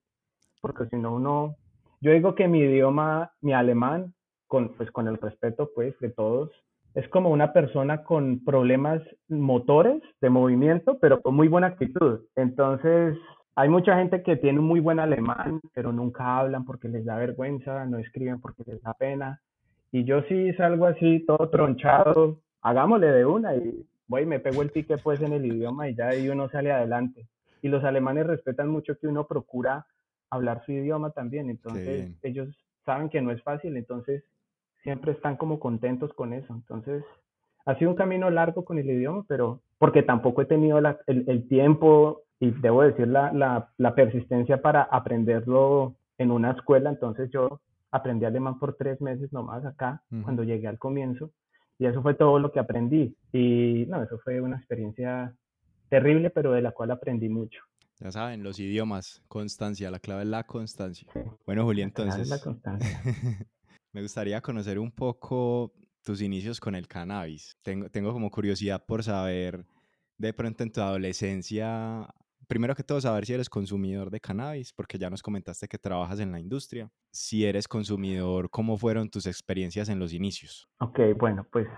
porque 0.60 0.84
si 0.90 0.96
no 0.96 1.14
uno, 1.14 1.56
yo 2.02 2.12
digo 2.12 2.34
que 2.34 2.48
mi 2.48 2.60
idioma, 2.60 3.32
mi 3.40 3.54
alemán, 3.54 4.12
con, 4.46 4.74
pues 4.74 4.90
con 4.90 5.08
el 5.08 5.16
respeto 5.18 5.70
pues 5.74 5.98
de 6.00 6.10
todos, 6.10 6.50
es 6.94 7.08
como 7.08 7.30
una 7.30 7.52
persona 7.52 8.04
con 8.04 8.44
problemas 8.44 9.02
motores 9.28 10.00
de 10.20 10.30
movimiento, 10.30 10.98
pero 11.00 11.20
con 11.20 11.34
muy 11.34 11.48
buena 11.48 11.68
actitud. 11.68 12.20
Entonces, 12.36 13.18
hay 13.56 13.68
mucha 13.68 13.96
gente 13.96 14.22
que 14.22 14.36
tiene 14.36 14.60
un 14.60 14.66
muy 14.66 14.80
buen 14.80 15.00
alemán, 15.00 15.60
pero 15.74 15.92
nunca 15.92 16.38
hablan 16.38 16.64
porque 16.64 16.88
les 16.88 17.04
da 17.04 17.16
vergüenza, 17.16 17.84
no 17.86 17.98
escriben 17.98 18.40
porque 18.40 18.62
les 18.64 18.80
da 18.82 18.94
pena. 18.94 19.40
Y 19.90 20.04
yo 20.04 20.22
sí 20.22 20.52
salgo 20.54 20.86
así, 20.86 21.24
todo 21.26 21.50
tronchado, 21.50 22.40
hagámosle 22.62 23.08
de 23.08 23.24
una 23.24 23.56
y 23.56 23.86
voy, 24.06 24.26
me 24.26 24.40
pego 24.40 24.62
el 24.62 24.70
pique 24.70 24.96
pues 24.98 25.20
en 25.20 25.32
el 25.32 25.46
idioma 25.46 25.88
y 25.88 25.94
ya 25.94 26.08
ahí 26.08 26.28
uno 26.28 26.48
sale 26.48 26.72
adelante. 26.72 27.26
Y 27.62 27.68
los 27.68 27.82
alemanes 27.84 28.26
respetan 28.26 28.68
mucho 28.68 28.98
que 28.98 29.06
uno 29.06 29.26
procura 29.26 29.86
hablar 30.30 30.64
su 30.64 30.72
idioma 30.72 31.10
también, 31.10 31.48
entonces 31.48 32.12
ellos 32.22 32.48
saben 32.84 33.08
que 33.08 33.22
no 33.22 33.30
es 33.30 33.42
fácil, 33.42 33.76
entonces 33.76 34.24
siempre 34.84 35.12
están 35.12 35.36
como 35.36 35.58
contentos 35.58 36.12
con 36.12 36.32
eso. 36.32 36.54
Entonces, 36.54 37.02
ha 37.66 37.74
sido 37.76 37.90
un 37.90 37.96
camino 37.96 38.30
largo 38.30 38.64
con 38.64 38.78
el 38.78 38.88
idioma, 38.88 39.24
pero 39.26 39.60
porque 39.78 40.02
tampoco 40.02 40.42
he 40.42 40.46
tenido 40.46 40.78
el, 40.78 40.94
el, 41.06 41.48
tiempo 41.48 42.22
y 42.38 42.50
debo 42.50 42.82
decir 42.82 43.08
la, 43.08 43.32
la, 43.32 43.70
la, 43.78 43.94
persistencia 43.94 44.60
para 44.60 44.82
aprenderlo 44.82 45.94
en 46.18 46.30
una 46.30 46.52
escuela. 46.52 46.90
Entonces 46.90 47.30
yo 47.32 47.60
aprendí 47.90 48.26
alemán 48.26 48.58
por 48.58 48.76
tres 48.76 49.00
meses 49.00 49.32
nomás 49.32 49.64
acá, 49.64 50.02
cuando 50.22 50.44
llegué 50.44 50.68
al 50.68 50.78
comienzo. 50.78 51.30
Y 51.78 51.86
eso 51.86 52.02
fue 52.02 52.14
todo 52.14 52.38
lo 52.38 52.52
que 52.52 52.60
aprendí. 52.60 53.16
Y 53.32 53.86
no, 53.88 54.02
eso 54.02 54.18
fue 54.18 54.40
una 54.40 54.58
experiencia 54.58 55.34
terrible, 55.88 56.30
pero 56.30 56.52
de 56.52 56.62
la 56.62 56.72
cual 56.72 56.90
aprendí 56.90 57.28
mucho. 57.28 57.60
Ya 58.00 58.10
saben, 58.10 58.42
los 58.42 58.58
idiomas, 58.58 59.22
constancia, 59.28 59.90
la 59.90 59.98
clave 59.98 60.22
es 60.22 60.28
la 60.28 60.44
constancia. 60.44 61.08
Bueno, 61.46 61.64
Julián, 61.64 61.88
entonces. 61.88 62.28
La 62.28 62.40
constancia. 62.40 63.00
me 63.94 64.02
gustaría 64.02 64.40
conocer 64.40 64.78
un 64.78 64.90
poco 64.90 65.72
tus 66.04 66.20
inicios 66.20 66.60
con 66.60 66.74
el 66.74 66.88
cannabis. 66.88 67.56
Tengo, 67.62 68.12
como 68.12 68.28
curiosidad 68.28 68.84
por 68.84 69.04
saber, 69.04 69.64
de 70.18 70.32
pronto 70.34 70.64
en 70.64 70.72
tu 70.72 70.80
adolescencia, 70.80 72.06
primero 72.48 72.74
que 72.74 72.82
todo, 72.82 73.00
saber 73.00 73.24
si 73.24 73.34
eres 73.34 73.48
consumidor 73.48 74.10
de 74.10 74.18
cannabis, 74.18 74.72
porque 74.72 74.98
ya 74.98 75.08
nos 75.08 75.22
comentaste 75.22 75.68
que 75.68 75.78
trabajas 75.78 76.18
en 76.18 76.32
la 76.32 76.40
industria. 76.40 76.90
Si 77.12 77.46
eres 77.46 77.68
consumidor, 77.68 78.50
¿cómo 78.50 78.76
fueron 78.76 79.08
tus 79.08 79.26
experiencias 79.26 79.88
en 79.88 80.00
los 80.00 80.12
inicios? 80.12 80.68
Ok, 80.80 80.98
bueno, 81.16 81.46
pues 81.52 81.68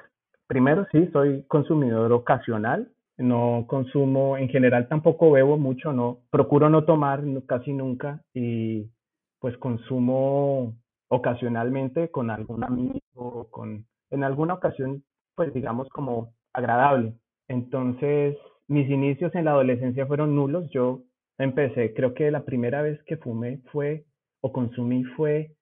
primero 0.47 0.87
sí, 0.91 1.09
soy 1.13 1.45
consumidor 1.47 2.11
ocasional. 2.13 2.91
No 3.19 3.67
consumo, 3.69 4.39
en 4.39 4.49
general 4.49 4.89
tampoco 4.89 5.31
bebo 5.31 5.59
mucho, 5.59 5.93
no. 5.93 6.21
Procuro 6.31 6.71
no 6.71 6.85
tomar 6.85 7.23
casi 7.47 7.73
nunca 7.73 8.23
y 8.35 8.91
pues 9.39 9.57
consumo 9.59 10.75
ocasionalmente 11.09 12.11
con 12.11 12.31
algún 12.31 12.65
amigo 12.65 13.01
o 13.15 13.51
con, 13.51 13.87
en 14.11 14.25
alguna 14.25 14.55
ocasión, 14.55 15.05
pues 15.35 15.53
digamos 15.55 15.89
como 15.91 16.35
agradable. 16.53 17.15
Entonces, 17.49 18.37
mis 18.69 18.89
inicios 18.91 19.35
en 19.35 19.45
la 19.45 19.53
adolescencia 19.53 20.07
fueron 20.07 20.35
nulos. 20.35 20.69
Yo 20.71 21.03
empecé, 21.39 21.95
creo 21.95 22.15
que 22.15 22.31
la 22.31 22.45
primera 22.45 22.83
vez 22.83 23.01
que 23.05 23.17
fumé 23.17 23.61
fue 23.73 24.05
o 24.41 24.53
consumí 24.53 25.05
fue 25.05 25.53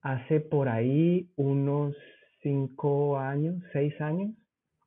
hace 0.00 0.40
por 0.40 0.68
ahí 0.68 1.30
unos 1.36 1.94
cinco 2.42 3.18
años, 3.18 3.56
seis 3.72 3.98
años. 4.00 4.30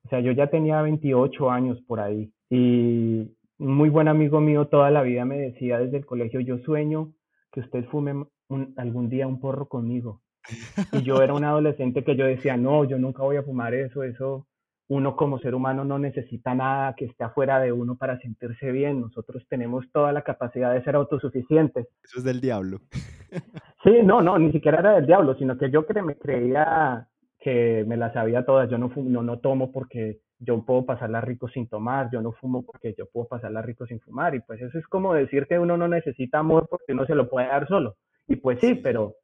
O 0.04 0.08
sea, 0.08 0.20
yo 0.20 0.32
ya 0.32 0.48
tenía 0.48 0.82
28 0.82 1.50
años 1.50 1.80
por 1.86 2.00
ahí. 2.00 2.30
Y 2.50 3.32
un 3.58 3.74
muy 3.74 3.88
buen 3.88 4.08
amigo 4.08 4.40
mío 4.40 4.66
toda 4.66 4.90
la 4.90 5.02
vida 5.02 5.24
me 5.24 5.38
decía 5.38 5.78
desde 5.78 5.96
el 5.96 6.06
colegio, 6.06 6.40
yo 6.40 6.58
sueño 6.58 7.12
que 7.50 7.60
usted 7.60 7.84
fume 7.86 8.26
algún 8.76 9.08
día 9.08 9.26
un 9.26 9.40
porro 9.40 9.68
conmigo. 9.68 10.22
Y 10.92 11.02
yo 11.02 11.22
era 11.22 11.34
un 11.34 11.44
adolescente 11.44 12.04
que 12.04 12.16
yo 12.16 12.26
decía, 12.26 12.56
no, 12.56 12.84
yo 12.84 12.98
nunca 12.98 13.22
voy 13.22 13.36
a 13.36 13.42
fumar 13.42 13.74
eso, 13.74 14.02
eso, 14.02 14.46
uno 14.88 15.16
como 15.16 15.38
ser 15.38 15.54
humano 15.54 15.84
no 15.84 15.98
necesita 15.98 16.54
nada 16.54 16.94
que 16.94 17.06
esté 17.06 17.24
afuera 17.24 17.58
de 17.58 17.72
uno 17.72 17.96
para 17.96 18.18
sentirse 18.20 18.70
bien, 18.70 19.00
nosotros 19.00 19.44
tenemos 19.48 19.84
toda 19.92 20.12
la 20.12 20.22
capacidad 20.22 20.72
de 20.72 20.82
ser 20.84 20.94
autosuficientes. 20.94 21.88
Eso 22.04 22.18
es 22.18 22.24
del 22.24 22.40
diablo. 22.40 22.80
Sí, 23.84 24.02
no, 24.02 24.20
no, 24.20 24.36
ni 24.36 24.50
siquiera 24.50 24.80
era 24.80 24.94
del 24.94 25.06
diablo, 25.06 25.36
sino 25.36 25.56
que 25.56 25.70
yo 25.70 25.86
me 26.04 26.16
creía 26.16 27.06
que 27.38 27.84
me 27.86 27.96
las 27.96 28.12
sabía 28.14 28.44
todas, 28.44 28.68
yo 28.68 28.78
no, 28.78 28.90
no, 28.96 29.22
no 29.22 29.38
tomo 29.38 29.70
porque 29.70 30.18
yo 30.40 30.64
puedo 30.64 30.84
pasarla 30.84 31.20
rico 31.20 31.46
sin 31.48 31.68
tomar, 31.68 32.08
yo 32.10 32.20
no 32.20 32.32
fumo 32.32 32.64
porque 32.64 32.96
yo 32.98 33.06
puedo 33.06 33.28
pasarla 33.28 33.62
rico 33.62 33.86
sin 33.86 34.00
fumar, 34.00 34.34
y 34.34 34.40
pues 34.40 34.60
eso 34.60 34.76
es 34.76 34.86
como 34.88 35.14
decir 35.14 35.46
que 35.46 35.60
uno 35.60 35.76
no 35.76 35.86
necesita 35.86 36.40
amor 36.40 36.66
porque 36.68 36.94
uno 36.94 37.06
se 37.06 37.14
lo 37.14 37.30
puede 37.30 37.46
dar 37.46 37.68
solo. 37.68 37.94
Y 38.28 38.36
pues 38.36 38.58
sí, 38.60 38.74
pero, 38.74 39.14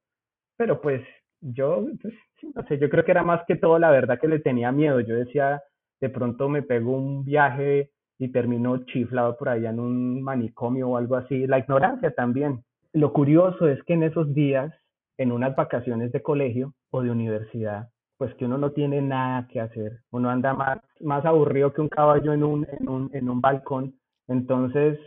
pero 0.57 0.81
pues 0.81 1.03
yo, 1.41 1.85
pues, 2.01 2.15
no 2.55 2.63
sé, 2.67 2.79
yo 2.79 2.89
creo 2.89 3.05
que 3.05 3.11
era 3.11 3.23
más 3.25 3.43
que 3.47 3.57
todo 3.57 3.79
la 3.79 3.91
verdad 3.91 4.21
que 4.21 4.29
le 4.29 4.39
tenía 4.39 4.73
miedo. 4.73 5.01
Yo 5.01 5.17
decía, 5.17 5.63
de 6.01 6.09
pronto 6.09 6.49
me 6.49 6.63
pego 6.63 6.93
un 6.93 7.25
viaje 7.25 7.91
y 8.19 8.31
termino 8.31 8.85
chiflado 8.85 9.37
por 9.37 9.49
allá 9.49 9.71
en 9.71 9.81
un 9.81 10.23
manicomio 10.23 10.91
o 10.91 10.97
algo 10.97 11.17
así. 11.17 11.47
La 11.47 11.59
ignorancia 11.59 12.13
también. 12.15 12.63
Lo 12.93 13.13
curioso 13.13 13.69
es 13.69 13.83
que 13.85 13.95
en 13.95 14.05
esos 14.05 14.33
días, 14.35 14.73
en 15.19 15.33
unas 15.33 15.57
vacaciones 15.57 16.13
de 16.13 16.23
colegio 16.23 16.75
o 16.91 17.03
de 17.03 17.11
universidad, 17.11 17.89
pues 18.19 18.35
que 18.35 18.45
uno 18.45 18.59
no 18.59 18.71
tiene 18.71 19.03
nada 19.03 19.49
que 19.49 19.61
hacer. 19.61 20.01
Uno 20.13 20.31
anda 20.31 20.55
más, 20.55 20.79
más 21.01 21.25
aburrido 21.25 21.73
que 21.73 21.81
un 21.81 21.89
caballo 21.89 22.33
en 22.33 22.45
un, 22.45 22.67
en 22.79 22.89
un, 22.89 23.11
en 23.13 23.29
un 23.29 23.41
balcón. 23.41 23.95
Entonces, 24.29 24.99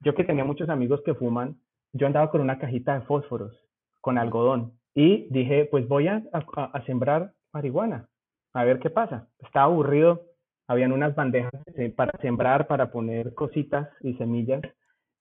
yo 0.00 0.14
que 0.14 0.24
tenía 0.24 0.44
muchos 0.44 0.68
amigos 0.70 1.02
que 1.04 1.14
fuman, 1.14 1.58
yo 1.92 2.06
andaba 2.06 2.30
con 2.30 2.40
una 2.40 2.58
cajita 2.58 2.94
de 2.94 3.06
fósforos, 3.06 3.54
con 4.00 4.18
algodón, 4.18 4.72
y 4.94 5.26
dije, 5.30 5.66
pues 5.70 5.86
voy 5.88 6.08
a, 6.08 6.22
a, 6.32 6.84
sembrar 6.86 7.32
marihuana, 7.52 8.08
a 8.54 8.64
ver 8.64 8.78
qué 8.78 8.90
pasa. 8.90 9.28
Estaba 9.40 9.66
aburrido, 9.66 10.22
habían 10.66 10.92
unas 10.92 11.14
bandejas 11.14 11.52
para 11.96 12.18
sembrar, 12.20 12.66
para 12.66 12.90
poner 12.90 13.34
cositas 13.34 13.88
y 14.00 14.14
semillas 14.14 14.62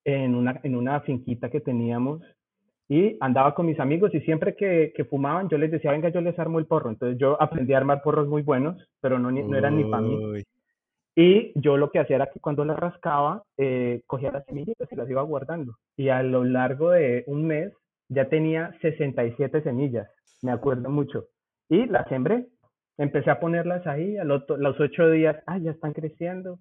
en 0.06 0.36
una, 0.36 0.60
en 0.64 0.76
una 0.76 1.02
finquita 1.02 1.50
que 1.50 1.60
teníamos 1.60 2.22
y 2.88 3.18
andaba 3.20 3.56
con 3.56 3.66
mis 3.66 3.80
amigos 3.80 4.14
y 4.14 4.22
siempre 4.22 4.56
que, 4.56 4.94
que, 4.96 5.06
fumaban 5.06 5.50
yo 5.50 5.58
les 5.58 5.72
decía, 5.72 5.92
venga, 5.92 6.10
yo 6.10 6.22
les 6.22 6.38
armo 6.38 6.60
el 6.60 6.68
porro. 6.68 6.92
Entonces 6.92 7.18
yo 7.18 7.42
aprendí 7.42 7.74
a 7.74 7.78
armar 7.78 8.04
porros 8.04 8.28
muy 8.28 8.44
buenos, 8.44 8.78
pero 9.02 9.18
no, 9.18 9.32
no 9.32 9.58
eran 9.58 9.78
ni 9.78 9.84
para 9.86 10.04
mí. 10.04 10.44
Y 11.16 11.54
yo 11.56 11.78
lo 11.78 11.92
que 11.92 12.00
hacía 12.00 12.18
era 12.18 12.30
que 12.30 12.42
cuando 12.42 12.66
las 12.66 12.78
rascaba, 12.78 13.44
eh, 13.58 14.02
cogía 14.06 14.32
las 14.32 14.46
semillas 14.46 14.76
y 14.92 14.96
las 14.96 15.10
iba 15.10 15.22
guardando. 15.22 15.78
Y 15.96 16.10
a 16.10 16.22
lo 16.22 16.44
largo 16.44 16.92
de 16.92 17.24
un 17.28 17.48
mes 17.48 17.74
ya 18.10 18.28
tenía 18.28 18.78
67 18.82 19.62
semillas, 19.64 20.10
me 20.42 20.52
acuerdo 20.52 20.90
mucho. 20.90 21.26
Y 21.70 21.86
las 21.86 22.08
sembré. 22.10 22.48
Empecé 22.98 23.30
a 23.30 23.40
ponerlas 23.40 23.86
ahí, 23.88 24.18
a 24.18 24.24
los, 24.24 24.44
los 24.58 24.80
8 24.80 25.10
días, 25.12 25.38
ay, 25.48 25.64
ya 25.64 25.72
están 25.72 25.94
creciendo. 25.94 26.60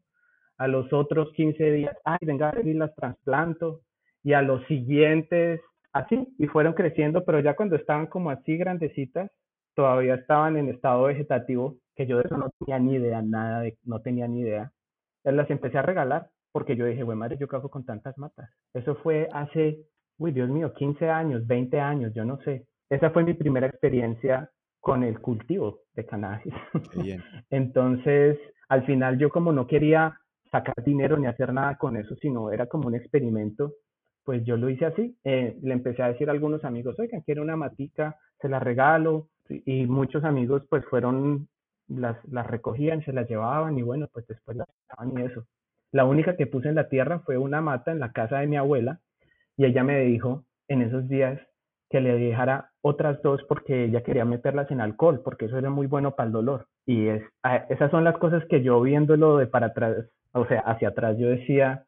A 0.57 0.69
los 0.69 0.93
otros 0.93 1.33
15 1.35 1.73
días, 1.73 1.97
ay, 2.05 2.19
venga, 2.23 2.55
y 2.63 2.75
las 2.75 2.95
trasplanto. 2.95 3.81
Y 4.23 4.33
a 4.35 4.43
los 4.43 4.65
siguientes, 4.67 5.61
así, 5.93 6.29
y 6.39 6.47
fueron 6.47 6.75
creciendo, 6.75 7.25
pero 7.25 7.41
ya 7.41 7.55
cuando 7.55 7.77
estaban 7.77 8.07
como 8.07 8.31
así 8.31 8.57
grandecitas, 8.57 9.31
todavía 9.75 10.15
estaban 10.15 10.57
en 10.57 10.69
estado 10.69 11.05
vegetativo, 11.05 11.77
que 11.95 12.07
yo 12.07 12.19
de 12.19 12.25
eso 12.25 12.37
no 12.37 12.51
tenía 12.59 12.79
ni 12.79 12.95
idea, 12.95 13.23
nada 13.23 13.61
de, 13.61 13.79
no 13.85 14.01
tenía 14.01 14.29
ni 14.29 14.41
idea. 14.41 14.73
las 15.25 15.51
empecé 15.51 15.79
a 15.79 15.83
regalar 15.83 16.29
porque 16.53 16.77
yo 16.77 16.87
dije, 16.87 17.03
güey, 17.03 17.19
madre, 17.19 17.37
yo 17.39 17.49
cago 17.49 17.69
con 17.69 17.85
tantas 17.85 18.17
matas. 18.17 18.49
Eso 18.73 18.95
fue 18.97 19.29
hace, 19.33 19.79
uy, 20.19 20.31
Dios 20.31 20.49
mío, 20.49 20.73
15 20.73 21.11
años, 21.11 21.47
20 21.47 21.81
años, 21.81 22.13
yo 22.15 22.25
no 22.25 22.39
sé. 22.43 22.67
Esa 22.89 23.11
fue 23.11 23.25
mi 23.25 23.35
primera 23.35 23.67
experiencia 23.67 24.51
con 24.79 25.03
el 25.03 25.21
cultivo 25.21 25.81
de 25.95 26.07
cannabis. 26.07 26.55
Entonces, 27.51 28.39
al 28.69 28.87
final 28.87 29.19
yo 29.19 29.31
como 29.31 29.51
no 29.51 29.67
quería 29.67 30.21
sacar 30.53 30.85
dinero 30.85 31.17
ni 31.17 31.27
hacer 31.27 31.53
nada 31.53 31.77
con 31.77 31.97
eso, 31.97 32.15
sino 32.17 32.53
era 32.53 32.67
como 32.67 32.87
un 32.87 32.95
experimento, 32.95 33.73
pues 34.25 34.45
yo 34.45 34.57
lo 34.57 34.71
hice 34.71 34.87
así. 34.87 35.17
Eh, 35.25 35.59
le 35.61 35.75
empecé 35.75 36.03
a 36.03 36.09
decir 36.09 36.29
a 36.29 36.33
algunos 36.33 36.65
amigos, 36.65 36.97
oigan, 37.01 37.23
quiero 37.23 37.43
una 37.43 37.57
matica, 37.57 38.17
se 38.41 38.49
la 38.49 38.61
regalo. 38.61 39.29
Y 39.49 39.87
muchos 39.87 40.23
amigos 40.23 40.63
pues 40.71 40.85
fueron 40.87 41.49
las, 41.89 42.17
las 42.29 42.47
recogían, 42.47 43.05
se 43.05 43.13
las 43.13 43.29
llevaban 43.29 43.79
y 43.79 43.83
bueno, 43.83 44.09
pues 44.13 44.27
después 44.27 44.57
las 44.57 44.69
daban 44.89 45.19
y 45.19 45.23
eso. 45.23 45.47
La 45.93 46.05
única 46.05 46.37
que 46.37 46.47
puse 46.47 46.69
en 46.69 46.75
la 46.75 46.89
tierra 46.89 47.21
fue 47.21 47.39
una 47.39 47.61
mata 47.61 47.93
en 47.93 48.01
la 48.01 48.13
casa 48.13 48.39
de 48.39 48.47
mi 48.47 48.57
abuela 48.57 49.01
y 49.57 49.65
ella 49.65 49.85
me 49.85 50.01
dijo 50.01 50.45
en 50.69 50.83
esos 50.83 51.09
días 51.09 51.41
que 51.91 52.01
le 52.01 52.19
dejara 52.19 52.71
otras 52.81 53.23
dos 53.23 53.43
porque 53.49 53.85
ella 53.85 54.03
quería 54.03 54.25
meterlas 54.25 54.71
en 54.71 54.81
alcohol, 54.81 55.23
porque 55.25 55.45
eso 55.45 55.59
era 55.59 55.71
muy 55.71 55.87
bueno 55.87 56.17
para 56.17 56.27
el 56.27 56.33
dolor. 56.33 56.67
Y 56.87 57.07
es, 57.07 57.23
esas 57.69 57.91
son 57.91 58.05
las 58.05 58.19
cosas 58.19 58.45
que 58.47 58.63
yo 58.63 58.81
viéndolo 58.81 59.37
de 59.37 59.47
para 59.47 59.67
atrás, 59.67 60.07
o 60.33 60.47
sea, 60.47 60.61
hacia 60.61 60.89
atrás, 60.89 61.17
yo 61.19 61.29
decía, 61.29 61.87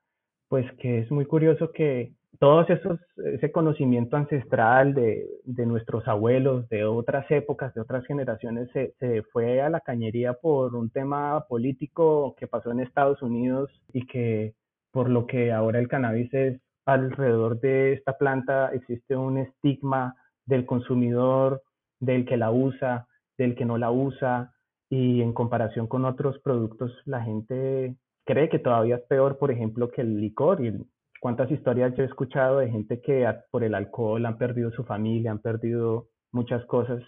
pues 0.49 0.65
que 0.79 1.01
es 1.01 1.11
muy 1.11 1.27
curioso 1.27 1.73
que 1.73 2.13
todos 2.39 2.69
esos, 2.71 2.99
ese 3.17 3.53
conocimiento 3.53 4.17
ancestral 4.17 4.95
de, 4.95 5.27
de, 5.45 5.67
nuestros 5.67 6.07
abuelos, 6.09 6.69
de 6.69 6.85
otras 6.85 7.31
épocas, 7.31 7.75
de 7.75 7.81
otras 7.81 8.05
generaciones, 8.07 8.69
se, 8.73 8.95
se, 8.99 9.23
fue 9.25 9.61
a 9.61 9.71
la 9.71 9.81
cañería 9.81 10.35
por 10.35 10.75
un 10.75 10.91
tema 10.91 11.45
político 11.49 12.35
que 12.39 12.47
pasó 12.47 12.71
en 12.71 12.81
Estados 12.81 13.23
Unidos 13.23 13.71
y 13.93 14.07
que 14.07 14.55
por 14.91 15.11
lo 15.11 15.27
que 15.27 15.53
ahora 15.53 15.79
el 15.79 15.89
cannabis 15.89 16.33
es 16.33 16.61
alrededor 16.87 17.61
de 17.61 17.95
esta 17.95 18.17
planta 18.17 18.71
existe 18.73 19.17
un 19.17 19.39
estigma 19.39 20.15
del 20.47 20.65
consumidor, 20.65 21.63
del 22.01 22.25
que 22.25 22.37
la 22.37 22.51
usa, 22.51 23.07
del 23.37 23.55
que 23.55 23.65
no 23.65 23.79
la 23.79 23.91
usa, 23.91 24.53
y 24.89 25.21
en 25.21 25.33
comparación 25.33 25.87
con 25.87 26.05
otros 26.05 26.39
productos, 26.39 26.93
la 27.05 27.23
gente 27.23 27.97
cree 28.25 28.49
que 28.49 28.59
todavía 28.59 28.97
es 28.97 29.03
peor, 29.03 29.39
por 29.39 29.51
ejemplo, 29.51 29.91
que 29.91 30.03
el 30.03 30.21
licor. 30.21 30.65
Y 30.65 30.73
cuántas 31.21 31.51
historias 31.51 31.95
yo 31.97 32.03
he 32.03 32.07
escuchado 32.07 32.59
de 32.59 32.71
gente 32.71 33.01
que 33.01 33.27
por 33.51 33.65
el 33.65 33.75
alcohol 33.75 34.25
han 34.27 34.39
perdido 34.39 34.71
su 34.73 34.85
familia, 34.85 35.31
han 35.31 35.41
perdido 35.41 36.09
muchas 36.33 36.65
cosas, 36.67 37.03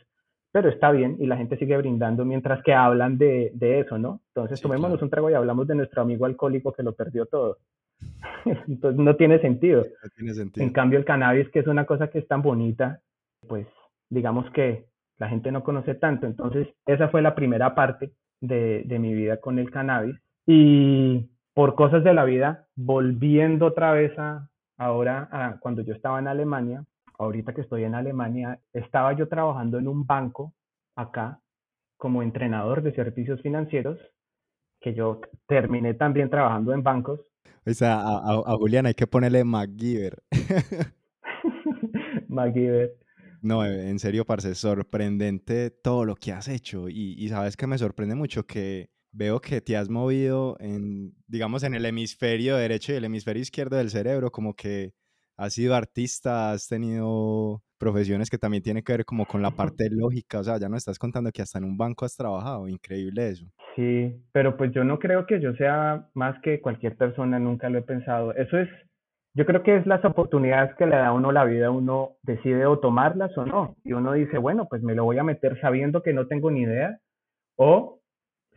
pero 0.53 0.69
está 0.69 0.91
bien 0.91 1.17
y 1.19 1.27
la 1.27 1.37
gente 1.37 1.59
sigue 1.59 1.77
brindando 1.77 2.25
mientras 2.25 2.63
que 2.63 2.73
hablan 2.73 3.19
de, 3.19 3.51
de 3.55 3.81
eso, 3.81 3.99
¿no? 3.99 4.23
Entonces 4.35 4.61
tomémonos 4.61 5.03
un 5.03 5.11
trago 5.11 5.31
y 5.31 5.35
hablamos 5.35 5.67
de 5.67 5.75
nuestro 5.75 6.03
amigo 6.03 6.27
alcohólico 6.27 6.73
que 6.73 6.83
lo 6.83 6.95
perdió 6.95 7.27
todo. 7.27 7.59
Entonces 8.69 8.99
no 8.99 9.17
tiene 9.17 9.41
sentido. 9.41 9.85
No 10.03 10.11
tiene 10.17 10.35
sentido. 10.35 10.67
En 10.67 10.73
cambio 10.73 10.99
el 10.99 11.05
cannabis, 11.05 11.49
que 11.51 11.61
es 11.61 11.67
una 11.67 11.85
cosa 11.85 12.09
que 12.09 12.19
es 12.19 12.29
tan 12.29 12.43
bonita, 12.43 13.01
pues 13.47 13.67
digamos 14.09 14.51
que 14.53 14.87
la 15.19 15.29
gente 15.29 15.53
no 15.53 15.63
conoce 15.63 15.95
tanto. 15.95 16.27
Entonces, 16.27 16.69
esa 16.87 17.09
fue 17.09 17.23
la 17.23 17.35
primera 17.35 17.75
parte 17.75 18.13
de, 18.41 18.85
de, 18.87 18.99
mi 18.99 19.15
vida 19.15 19.39
con 19.39 19.59
el 19.59 19.71
cannabis. 19.71 20.17
Y 20.47 21.29
por 21.59 21.75
cosas 21.75 22.05
de 22.05 22.15
la 22.15 22.25
vida, 22.25 22.69
volviendo 22.77 23.67
otra 23.67 23.91
vez 23.91 24.17
a 24.17 24.49
ahora, 24.77 25.29
a, 25.33 25.59
cuando 25.59 25.83
yo 25.83 25.93
estaba 25.93 26.21
en 26.21 26.29
Alemania, 26.29 26.85
ahorita 27.19 27.53
que 27.53 27.63
estoy 27.63 27.83
en 27.83 27.97
Alemania, 27.97 28.61
estaba 28.73 29.13
yo 29.15 29.27
trabajando 29.27 29.77
en 29.77 29.89
un 29.89 30.07
banco 30.07 30.55
acá 30.95 31.41
como 31.97 32.23
entrenador 32.23 32.81
de 32.81 32.95
servicios 32.95 33.43
financieros, 33.43 33.99
que 34.81 34.95
yo 34.95 35.21
terminé 35.49 35.95
también 35.95 36.31
trabajando 36.31 36.73
en 36.73 36.85
bancos. 36.85 37.19
O 37.67 37.75
sea, 37.75 38.03
a, 38.03 38.19
a, 38.19 38.35
a 38.35 38.57
Julián 38.57 38.87
hay 38.87 38.95
que 38.95 39.09
ponerle 39.09 39.43
MacGyver. 39.43 40.23
MacGyver. 42.29 42.95
No, 43.43 43.65
eh, 43.65 43.91
en 43.91 43.99
serio, 43.99 44.25
parce, 44.25 44.55
sorprendente 44.55 45.71
todo 45.71 46.05
lo 46.05 46.15
que 46.15 46.31
has 46.31 46.47
hecho. 46.47 46.89
Y, 46.89 47.17
y, 47.19 47.29
sabes 47.31 47.57
que 47.57 47.67
me 47.67 47.79
sorprende 47.79 48.15
mucho 48.15 48.47
que 48.47 48.91
veo 49.13 49.41
que 49.41 49.61
te 49.61 49.77
has 49.77 49.89
movido 49.89 50.57
en, 50.61 51.15
digamos, 51.27 51.63
en 51.63 51.75
el 51.75 51.85
hemisferio 51.87 52.57
derecho 52.57 52.93
y 52.93 52.97
el 52.97 53.05
hemisferio 53.05 53.43
izquierdo 53.43 53.77
del 53.77 53.91
cerebro, 53.91 54.31
como 54.31 54.55
que 54.55 54.93
has 55.37 55.55
sido 55.55 55.75
artista, 55.75 56.53
has 56.53 56.67
tenido 56.69 57.63
profesiones 57.79 58.29
que 58.29 58.39
también 58.39 58.63
tienen 58.63 58.83
que 58.83 58.93
ver 58.93 59.05
como 59.05 59.25
con 59.25 59.41
la 59.41 59.53
parte 59.53 59.89
lógica, 59.91 60.41
o 60.41 60.45
sea, 60.45 60.59
ya 60.59 60.69
no 60.69 60.77
estás 60.77 60.99
contando 60.99 61.31
que 61.31 61.43
hasta 61.43 61.59
en 61.59 61.65
un 61.65 61.77
banco 61.77 62.05
has 62.05 62.17
trabajado, 62.17 62.69
increíble 62.69 63.29
eso. 63.29 63.47
Sí, 63.77 64.21
pero 64.33 64.57
pues 64.57 64.73
yo 64.73 64.83
no 64.83 64.99
creo 64.99 65.27
que 65.27 65.41
yo 65.41 65.55
sea 65.55 66.09
más 66.15 66.41
que 66.43 66.61
cualquier 66.61 66.97
persona, 66.97 67.39
nunca 67.39 67.71
lo 67.71 67.79
he 67.79 67.83
pensado. 67.83 68.35
Eso 68.35 68.59
es 68.59 68.69
yo 69.35 69.47
creo 69.47 69.63
que 69.63 69.77
es 69.77 69.87
las 69.87 70.05
oportunidades 70.05 70.75
que 70.77 70.87
le 70.87 70.97
da 70.97 71.09
a 71.09 71.13
uno 71.13 71.31
la 71.31 71.45
vida, 71.45 71.71
uno 71.71 72.17
decide 72.23 72.67
o 72.67 72.81
tomarlas 72.81 73.37
o 73.39 73.47
no. 73.47 73.77
Y 73.85 73.93
uno 73.93 74.15
dice, 74.15 74.37
bueno, 74.37 74.67
pues 74.69 74.83
me 74.83 74.97
lo 74.97 75.05
voy 75.05 75.19
a 75.19 75.23
meter 75.23 75.61
sabiendo 75.61 76.03
que 76.03 76.13
no 76.13 76.27
tengo 76.27 76.51
ni 76.51 76.63
idea 76.63 76.99
o 77.57 77.98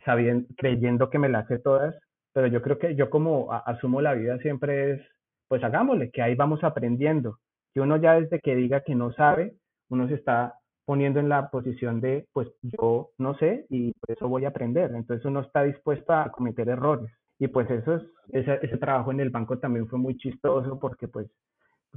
sabiendo, 0.04 0.48
creyendo 0.56 1.10
que 1.10 1.18
me 1.18 1.28
las 1.28 1.46
sé 1.48 1.58
todas. 1.58 1.94
Pero 2.32 2.46
yo 2.46 2.62
creo 2.62 2.78
que 2.78 2.94
yo 2.94 3.10
como 3.10 3.52
asumo 3.52 4.00
la 4.00 4.14
vida 4.14 4.38
siempre 4.38 4.92
es, 4.92 5.02
pues 5.48 5.62
hagámosle, 5.62 6.10
que 6.10 6.22
ahí 6.22 6.34
vamos 6.34 6.64
aprendiendo. 6.64 7.38
Que 7.74 7.80
uno 7.80 7.96
ya 7.96 8.14
desde 8.14 8.40
que 8.40 8.56
diga 8.56 8.82
que 8.82 8.94
no 8.94 9.12
sabe, 9.12 9.54
uno 9.90 10.08
se 10.08 10.14
está 10.14 10.54
poniendo 10.84 11.20
en 11.20 11.28
la 11.28 11.50
posición 11.50 12.00
de, 12.00 12.26
pues 12.32 12.48
yo 12.62 13.10
no 13.18 13.36
sé 13.38 13.66
y 13.68 13.92
por 13.92 14.16
eso 14.16 14.28
voy 14.28 14.44
a 14.44 14.48
aprender. 14.48 14.92
Entonces 14.94 15.24
uno 15.26 15.40
está 15.40 15.62
dispuesto 15.62 16.12
a 16.12 16.30
cometer 16.30 16.68
errores. 16.68 17.10
Y 17.38 17.48
pues 17.48 17.70
eso 17.70 17.96
es, 17.96 18.02
ese, 18.30 18.58
ese 18.62 18.78
trabajo 18.78 19.10
en 19.10 19.20
el 19.20 19.30
banco 19.30 19.58
también 19.58 19.88
fue 19.88 19.98
muy 19.98 20.16
chistoso 20.16 20.78
porque 20.78 21.08
pues 21.08 21.28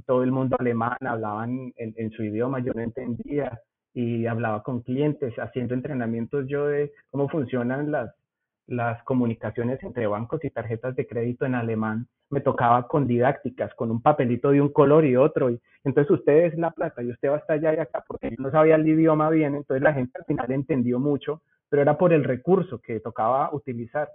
todo 0.04 0.22
el 0.22 0.32
mundo 0.32 0.56
alemán 0.58 0.98
hablaban 1.00 1.72
en, 1.76 1.94
en, 1.96 2.10
su 2.10 2.22
idioma, 2.22 2.58
yo 2.60 2.72
no 2.74 2.82
entendía 2.82 3.58
y 3.96 4.26
hablaba 4.26 4.62
con 4.62 4.82
clientes, 4.82 5.32
haciendo 5.38 5.72
entrenamientos 5.72 6.46
yo 6.46 6.66
de 6.66 6.92
cómo 7.10 7.30
funcionan 7.30 7.90
las, 7.90 8.14
las 8.66 9.02
comunicaciones 9.04 9.82
entre 9.82 10.06
bancos 10.06 10.44
y 10.44 10.50
tarjetas 10.50 10.94
de 10.96 11.06
crédito 11.06 11.46
en 11.46 11.54
alemán. 11.54 12.06
Me 12.28 12.42
tocaba 12.42 12.88
con 12.88 13.06
didácticas, 13.06 13.72
con 13.74 13.90
un 13.90 14.02
papelito 14.02 14.50
de 14.50 14.60
un 14.60 14.68
color 14.68 15.06
y 15.06 15.16
otro. 15.16 15.48
Y 15.48 15.58
entonces 15.82 16.10
usted 16.10 16.44
es 16.44 16.58
la 16.58 16.72
plata 16.72 17.02
y 17.02 17.10
usted 17.10 17.30
va 17.30 17.36
hasta 17.36 17.54
allá 17.54 17.72
y 17.72 17.78
acá 17.78 18.04
porque 18.06 18.28
yo 18.28 18.36
no 18.38 18.50
sabía 18.50 18.74
el 18.74 18.86
idioma 18.86 19.30
bien. 19.30 19.54
Entonces 19.54 19.82
la 19.82 19.94
gente 19.94 20.12
al 20.18 20.26
final 20.26 20.52
entendió 20.52 21.00
mucho, 21.00 21.40
pero 21.70 21.80
era 21.80 21.96
por 21.96 22.12
el 22.12 22.22
recurso 22.22 22.82
que 22.82 23.00
tocaba 23.00 23.48
utilizar. 23.54 24.10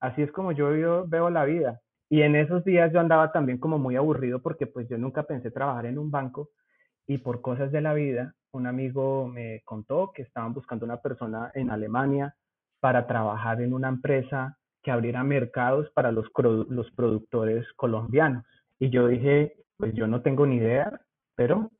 Así 0.00 0.22
es 0.22 0.32
como 0.32 0.52
yo, 0.52 0.70
veo 1.06 1.28
la 1.28 1.44
vida. 1.44 1.82
Y 2.08 2.22
en 2.22 2.36
esos 2.36 2.64
días 2.64 2.90
yo 2.90 3.00
andaba 3.00 3.32
también 3.32 3.58
como 3.58 3.78
muy 3.78 3.96
aburrido 3.96 4.40
porque 4.40 4.66
pues 4.66 4.88
yo 4.88 4.96
nunca 4.96 5.24
pensé 5.24 5.50
trabajar 5.50 5.84
en 5.84 5.98
un 5.98 6.10
banco 6.10 6.48
y 7.06 7.18
por 7.18 7.40
cosas 7.42 7.70
de 7.70 7.80
la 7.82 7.92
vida, 7.92 8.34
un 8.56 8.66
amigo 8.66 9.28
me 9.28 9.60
contó 9.64 10.12
que 10.14 10.22
estaban 10.22 10.54
buscando 10.54 10.84
una 10.84 11.00
persona 11.00 11.50
en 11.54 11.70
Alemania 11.70 12.34
para 12.80 13.06
trabajar 13.06 13.60
en 13.60 13.72
una 13.72 13.88
empresa 13.88 14.58
que 14.82 14.90
abriera 14.90 15.22
mercados 15.24 15.90
para 15.94 16.12
los, 16.12 16.26
los 16.68 16.90
productores 16.92 17.66
colombianos. 17.74 18.44
Y 18.78 18.90
yo 18.90 19.08
dije, 19.08 19.54
pues 19.76 19.94
yo 19.94 20.06
no 20.06 20.22
tengo 20.22 20.46
ni 20.46 20.56
idea, 20.56 21.00
pero 21.34 21.70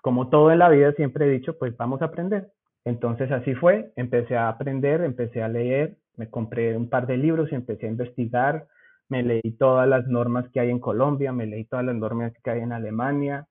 como 0.00 0.28
todo 0.28 0.52
en 0.52 0.60
la 0.60 0.68
vida 0.68 0.92
siempre 0.92 1.26
he 1.26 1.30
dicho, 1.30 1.58
pues 1.58 1.76
vamos 1.76 2.00
a 2.02 2.06
aprender. 2.06 2.52
Entonces 2.84 3.30
así 3.30 3.54
fue, 3.54 3.92
empecé 3.96 4.36
a 4.36 4.48
aprender, 4.48 5.02
empecé 5.02 5.42
a 5.42 5.48
leer, 5.48 5.96
me 6.16 6.30
compré 6.30 6.76
un 6.76 6.88
par 6.88 7.06
de 7.06 7.16
libros 7.16 7.50
y 7.52 7.54
empecé 7.54 7.86
a 7.86 7.90
investigar, 7.90 8.66
me 9.08 9.22
leí 9.22 9.56
todas 9.58 9.88
las 9.88 10.06
normas 10.06 10.48
que 10.52 10.60
hay 10.60 10.70
en 10.70 10.80
Colombia, 10.80 11.32
me 11.32 11.46
leí 11.46 11.64
todas 11.64 11.84
las 11.84 11.94
normas 11.94 12.32
que 12.42 12.50
hay 12.50 12.60
en 12.60 12.72
Alemania, 12.72 13.46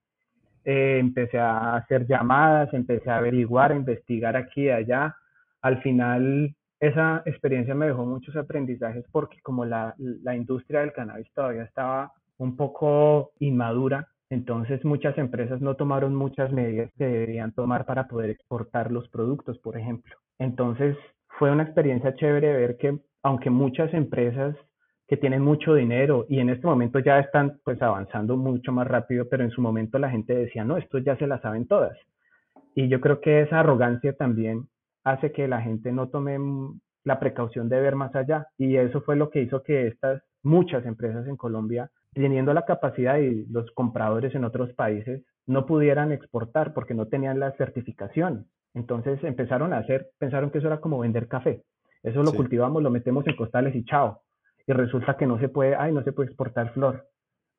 eh, 0.67 0.99
empecé 0.99 1.39
a 1.39 1.77
hacer 1.77 2.05
llamadas, 2.05 2.73
empecé 2.73 3.09
a 3.09 3.19
averiguar, 3.19 3.71
a 3.71 3.75
investigar 3.75 4.35
aquí 4.35 4.63
y 4.63 4.69
allá. 4.69 5.15
Al 5.61 5.81
final, 5.81 6.53
esa 6.81 7.23
experiencia 7.25 7.73
me 7.73 7.85
dejó 7.87 8.05
muchos 8.05 8.35
aprendizajes 8.35 9.05
porque 9.13 9.39
como 9.41 9.63
la, 9.63 9.95
la 9.97 10.35
industria 10.35 10.81
del 10.81 10.91
cannabis 10.91 11.31
todavía 11.33 11.63
estaba 11.63 12.11
un 12.37 12.57
poco 12.57 13.31
inmadura, 13.39 14.09
entonces 14.29 14.83
muchas 14.83 15.17
empresas 15.17 15.61
no 15.61 15.75
tomaron 15.75 16.13
muchas 16.13 16.51
medidas 16.51 16.91
que 16.97 17.05
deberían 17.05 17.53
tomar 17.53 17.85
para 17.85 18.09
poder 18.09 18.29
exportar 18.29 18.91
los 18.91 19.07
productos, 19.07 19.57
por 19.59 19.77
ejemplo. 19.77 20.17
Entonces 20.37 20.97
fue 21.39 21.49
una 21.49 21.63
experiencia 21.63 22.13
chévere 22.15 22.51
ver 22.51 22.75
que 22.75 22.99
aunque 23.23 23.49
muchas 23.49 23.93
empresas 23.93 24.53
que 25.07 25.17
tienen 25.17 25.41
mucho 25.41 25.73
dinero 25.73 26.25
y 26.27 26.39
en 26.39 26.49
este 26.49 26.67
momento 26.67 26.99
ya 26.99 27.19
están 27.19 27.59
pues 27.63 27.81
avanzando 27.81 28.35
mucho 28.35 28.71
más 28.71 28.87
rápido, 28.87 29.27
pero 29.29 29.43
en 29.43 29.51
su 29.51 29.61
momento 29.61 29.97
la 29.99 30.09
gente 30.09 30.35
decía, 30.35 30.65
no, 30.65 30.77
esto 30.77 30.97
ya 30.97 31.15
se 31.17 31.27
la 31.27 31.39
saben 31.41 31.67
todas. 31.67 31.97
Y 32.75 32.89
yo 32.89 32.99
creo 32.99 33.21
que 33.21 33.41
esa 33.41 33.61
arrogancia 33.61 34.13
también 34.13 34.67
hace 35.03 35.31
que 35.31 35.47
la 35.47 35.61
gente 35.61 35.91
no 35.91 36.09
tome 36.09 36.37
la 37.03 37.19
precaución 37.19 37.69
de 37.69 37.79
ver 37.81 37.95
más 37.95 38.13
allá. 38.15 38.47
Y 38.57 38.75
eso 38.75 39.01
fue 39.01 39.15
lo 39.15 39.29
que 39.29 39.41
hizo 39.41 39.63
que 39.63 39.87
estas 39.87 40.21
muchas 40.43 40.85
empresas 40.85 41.25
en 41.27 41.37
Colombia, 41.37 41.89
teniendo 42.13 42.53
la 42.53 42.65
capacidad 42.65 43.17
y 43.17 43.45
los 43.47 43.71
compradores 43.71 44.35
en 44.35 44.43
otros 44.43 44.73
países, 44.73 45.23
no 45.45 45.65
pudieran 45.65 46.11
exportar 46.11 46.73
porque 46.73 46.93
no 46.93 47.07
tenían 47.07 47.39
las 47.39 47.55
certificaciones. 47.55 48.45
Entonces 48.73 49.23
empezaron 49.23 49.73
a 49.73 49.79
hacer, 49.79 50.09
pensaron 50.19 50.51
que 50.51 50.57
eso 50.59 50.67
era 50.67 50.81
como 50.81 50.99
vender 50.99 51.27
café. 51.27 51.63
Eso 52.03 52.21
lo 52.21 52.33
cultivamos, 52.33 52.83
lo 52.83 52.91
metemos 52.91 53.25
en 53.27 53.35
costales 53.35 53.75
y 53.75 53.85
chao. 53.85 54.21
Y 54.67 54.73
resulta 54.73 55.17
que 55.17 55.25
no 55.25 55.39
se 55.39 55.49
puede, 55.49 55.75
ay, 55.75 55.91
no 55.93 56.03
se 56.03 56.11
puede 56.11 56.29
exportar 56.29 56.73
flor. 56.73 57.07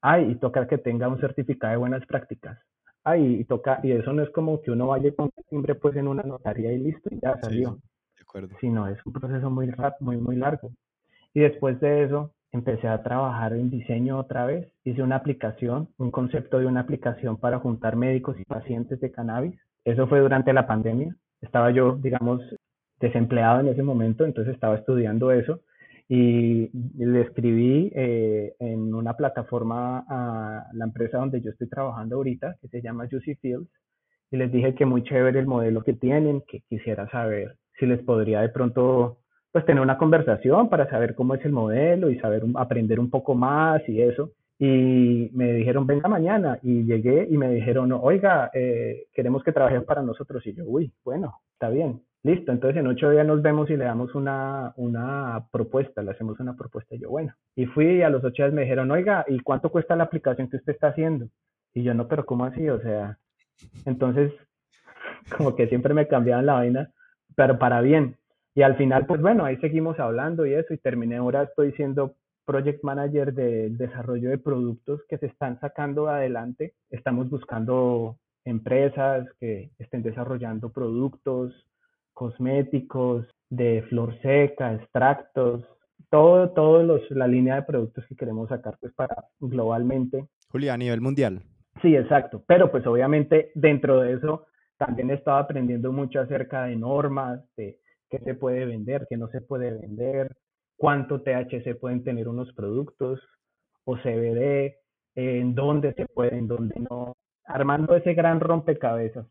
Ay, 0.01 0.31
y 0.31 0.35
toca 0.37 0.69
que 0.69 0.79
tenga 0.79 1.09
un 1.09 1.19
certificado 1.19 1.73
de 1.73 1.79
buenas 1.79 2.07
prácticas. 2.07 2.59
Ay, 3.03 3.41
y 3.41 3.45
toca, 3.45 3.81
y 3.83 3.93
eso 3.93 4.13
no 4.13 4.23
es 4.23 4.31
como 4.31 4.61
que 4.61 4.71
uno 4.71 4.89
vaya 4.89 5.11
con 5.15 5.31
timbre 5.49 5.75
pues 5.75 5.97
en 5.97 6.09
una 6.09 6.23
notaría 6.23 6.73
y 6.73 6.79
listo, 6.79 7.09
y 7.11 7.19
ya 7.21 7.37
salió. 7.41 7.79
de 8.17 8.23
acuerdo. 8.23 8.55
Sino 8.61 8.87
es 8.87 8.99
un 9.07 9.13
proceso 9.15 9.51
muy, 9.51 9.73
muy, 10.01 10.17
muy 10.19 10.37
largo. 10.37 10.71
Y 11.35 11.41
después 11.41 11.81
de 11.81 12.05
eso, 12.05 12.33
empecé 12.53 12.87
a 12.87 13.03
trabajar 13.03 13.55
en 13.55 13.71
diseño 13.71 14.19
otra 14.19 14.47
vez. 14.47 14.71
Hice 14.85 15.03
una 15.03 15.17
aplicación, 15.17 15.89
un 15.97 16.11
concepto 16.11 16.59
de 16.59 16.67
una 16.67 16.81
aplicación 16.81 17.39
para 17.39 17.59
juntar 17.59 17.97
médicos 17.97 18.39
y 18.39 18.45
pacientes 18.45 19.01
de 19.01 19.11
cannabis 19.11 19.59
eso 19.89 20.07
fue 20.07 20.21
durante 20.21 20.53
la 20.53 20.67
pandemia. 20.67 21.17
Estaba 21.41 21.71
yo, 21.71 21.97
digamos, 21.97 22.43
desempleado 23.01 23.61
en 23.61 23.69
ese 23.69 23.83
momento, 23.83 24.27
entonces 24.27 24.53
estaba 24.55 24.77
estudiando 24.77 25.31
eso 25.33 25.61
y 26.09 26.71
le 26.97 27.21
escribí 27.21 27.93
eh, 27.95 28.55
en 28.61 28.95
una 28.95 29.15
plataforma 29.15 30.05
a 30.09 30.67
la 30.73 30.85
empresa 30.87 31.19
donde 31.19 31.43
yo 31.43 31.51
estoy 31.51 31.69
trabajando 31.69 32.17
ahorita, 32.17 32.57
que 32.63 32.69
se 32.69 32.81
llama 32.81 33.09
Juicy 33.11 33.35
Fields, 33.37 33.69
y 34.31 34.39
les 34.39 34.51
dije 34.51 34.75
que 34.75 34.87
muy 34.87 35.03
chévere 35.03 35.39
el 35.39 35.47
modelo 35.47 35.83
que 35.83 35.93
tienen, 35.93 36.43
que 36.49 36.61
quisiera 36.69 37.09
saber 37.11 37.57
si 37.79 37.87
les 37.87 38.03
podría 38.03 38.41
de 38.41 38.49
pronto 38.49 39.19
pues 39.53 39.65
tener 39.65 39.83
una 39.83 39.99
conversación 39.99 40.69
para 40.69 40.89
saber 40.91 41.15
cómo 41.15 41.35
es 41.35 41.45
el 41.45 41.53
modelo 41.53 42.11
y 42.11 42.19
saber 42.21 42.43
aprender 42.57 43.01
un 43.01 43.11
poco 43.11 43.35
más 43.35 43.87
y 43.89 44.01
eso. 44.03 44.33
y 44.61 45.31
me 45.35 45.53
dijeron, 45.53 45.87
venga 45.87 46.09
mañana. 46.09 46.59
Y 46.63 46.85
llegué 46.85 47.29
y 47.31 47.37
me 47.39 47.49
dijeron, 47.49 47.93
oiga, 47.93 48.51
eh, 48.53 49.07
queremos 49.15 49.45
que 49.45 49.53
trabajen 49.53 49.85
para 49.85 50.03
nosotros. 50.03 50.45
Y 50.47 50.53
yo, 50.55 50.65
uy, 50.67 50.93
bueno, 51.05 51.41
está 51.53 51.71
bien, 51.71 52.03
listo. 52.23 52.53
Entonces 52.53 52.81
en 52.81 52.87
ocho 52.87 53.11
días 53.11 53.27
nos 53.27 53.43
vemos 53.43 53.71
y 53.71 53.77
le 53.77 53.85
damos 53.85 54.15
una, 54.15 54.73
una 54.77 55.47
propuesta, 55.51 56.03
le 56.03 56.13
hacemos 56.13 56.39
una 56.41 56.57
propuesta. 56.57 56.95
Y 56.95 57.01
yo, 57.01 57.11
bueno. 57.11 57.35
Y 57.57 57.67
fui 57.67 57.99
y 57.99 58.03
a 58.03 58.11
los 58.11 58.25
ocho 58.25 58.43
días 58.43 58.53
me 58.53 58.63
dijeron, 58.63 58.91
oiga, 58.91 59.25
¿y 59.29 59.41
cuánto 59.41 59.71
cuesta 59.71 59.97
la 59.97 60.05
aplicación 60.05 60.49
que 60.49 60.57
usted 60.57 60.73
está 60.73 60.89
haciendo? 60.89 61.29
Y 61.75 61.83
yo, 61.83 61.95
no, 61.95 62.09
pero 62.09 62.27
¿cómo 62.27 62.45
así? 62.45 62.69
O 62.69 62.81
sea, 62.81 63.19
entonces, 63.85 64.33
como 65.37 65.55
que 65.57 65.69
siempre 65.69 65.95
me 65.95 66.09
cambiaban 66.09 66.47
la 66.47 66.55
vaina, 66.55 66.91
pero 67.37 67.59
para 67.59 67.81
bien. 67.81 68.17
Y 68.55 68.63
al 68.63 68.77
final, 68.77 69.07
pues 69.07 69.21
bueno, 69.21 69.45
ahí 69.45 69.57
seguimos 69.59 70.01
hablando 70.01 70.45
y 70.47 70.55
eso, 70.55 70.75
y 70.75 70.79
terminé 70.79 71.17
ahora, 71.17 71.45
estoy 71.45 71.73
siendo 71.73 72.17
project 72.45 72.83
manager 72.83 73.35
del 73.35 73.77
desarrollo 73.77 74.31
de 74.31 74.39
productos 74.39 75.03
que 75.09 75.19
se 75.19 75.27
están 75.27 75.61
sacando 75.61 76.09
adelante. 76.09 76.75
Estamos 76.91 77.29
buscando 77.29 78.17
empresas 78.45 79.29
que 79.39 79.71
estén 79.79 80.03
desarrollando 80.03 80.71
productos 80.71 81.68
cosméticos, 82.19 83.29
de 83.49 83.85
flor 83.89 84.21
seca, 84.23 84.75
extractos, 84.75 85.65
todo, 86.11 86.51
todo 86.51 86.83
los, 86.83 87.09
la 87.13 87.29
línea 87.29 87.55
de 87.55 87.63
productos 87.63 88.05
que 88.09 88.17
queremos 88.17 88.49
sacar 88.49 88.77
pues 88.81 88.93
para 88.95 89.27
globalmente. 89.39 90.27
Julia, 90.49 90.75
a 90.75 90.77
nivel 90.77 91.01
mundial. 91.01 91.43
Sí, 91.81 91.95
exacto. 91.95 92.43
Pero 92.45 92.73
pues 92.73 92.85
obviamente 92.89 93.53
dentro 93.55 94.01
de 94.01 94.15
eso 94.15 94.47
también 94.79 95.11
he 95.11 95.15
estado 95.15 95.39
aprendiendo 95.39 95.93
mucho 95.93 96.21
acerca 96.21 96.65
de 96.65 96.75
normas, 96.75 97.41
de 97.57 97.79
qué 98.11 98.19
se 98.19 98.35
puede 98.35 98.67
vender, 98.67 99.07
qué 99.09 99.17
no 99.17 99.29
se 99.29 99.41
puede 99.41 99.71
vender, 99.71 100.37
cuánto 100.77 101.23
THC 101.23 101.79
pueden 101.79 102.03
tener 102.03 102.27
unos 102.27 102.53
productos 102.53 103.21
o 103.85 103.97
CBD, 103.97 104.75
en 105.15 105.55
dónde 105.55 105.95
se 105.95 106.07
puede, 106.07 106.37
en 106.37 106.49
dónde 106.49 106.81
no, 106.91 107.15
armando 107.45 107.95
ese 107.95 108.15
gran 108.15 108.41
rompecabezas, 108.41 109.27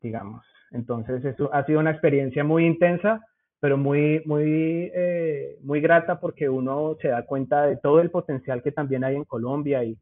digamos. 0.00 0.44
Entonces, 0.72 1.24
eso 1.24 1.52
ha 1.52 1.64
sido 1.64 1.80
una 1.80 1.90
experiencia 1.90 2.44
muy 2.44 2.66
intensa, 2.66 3.24
pero 3.60 3.76
muy, 3.76 4.22
muy, 4.24 4.90
eh, 4.94 5.58
muy 5.62 5.80
grata 5.80 6.18
porque 6.18 6.48
uno 6.48 6.96
se 7.00 7.08
da 7.08 7.24
cuenta 7.24 7.66
de 7.66 7.76
todo 7.76 8.00
el 8.00 8.10
potencial 8.10 8.62
que 8.62 8.72
también 8.72 9.04
hay 9.04 9.16
en 9.16 9.24
Colombia 9.24 9.84
y, 9.84 9.96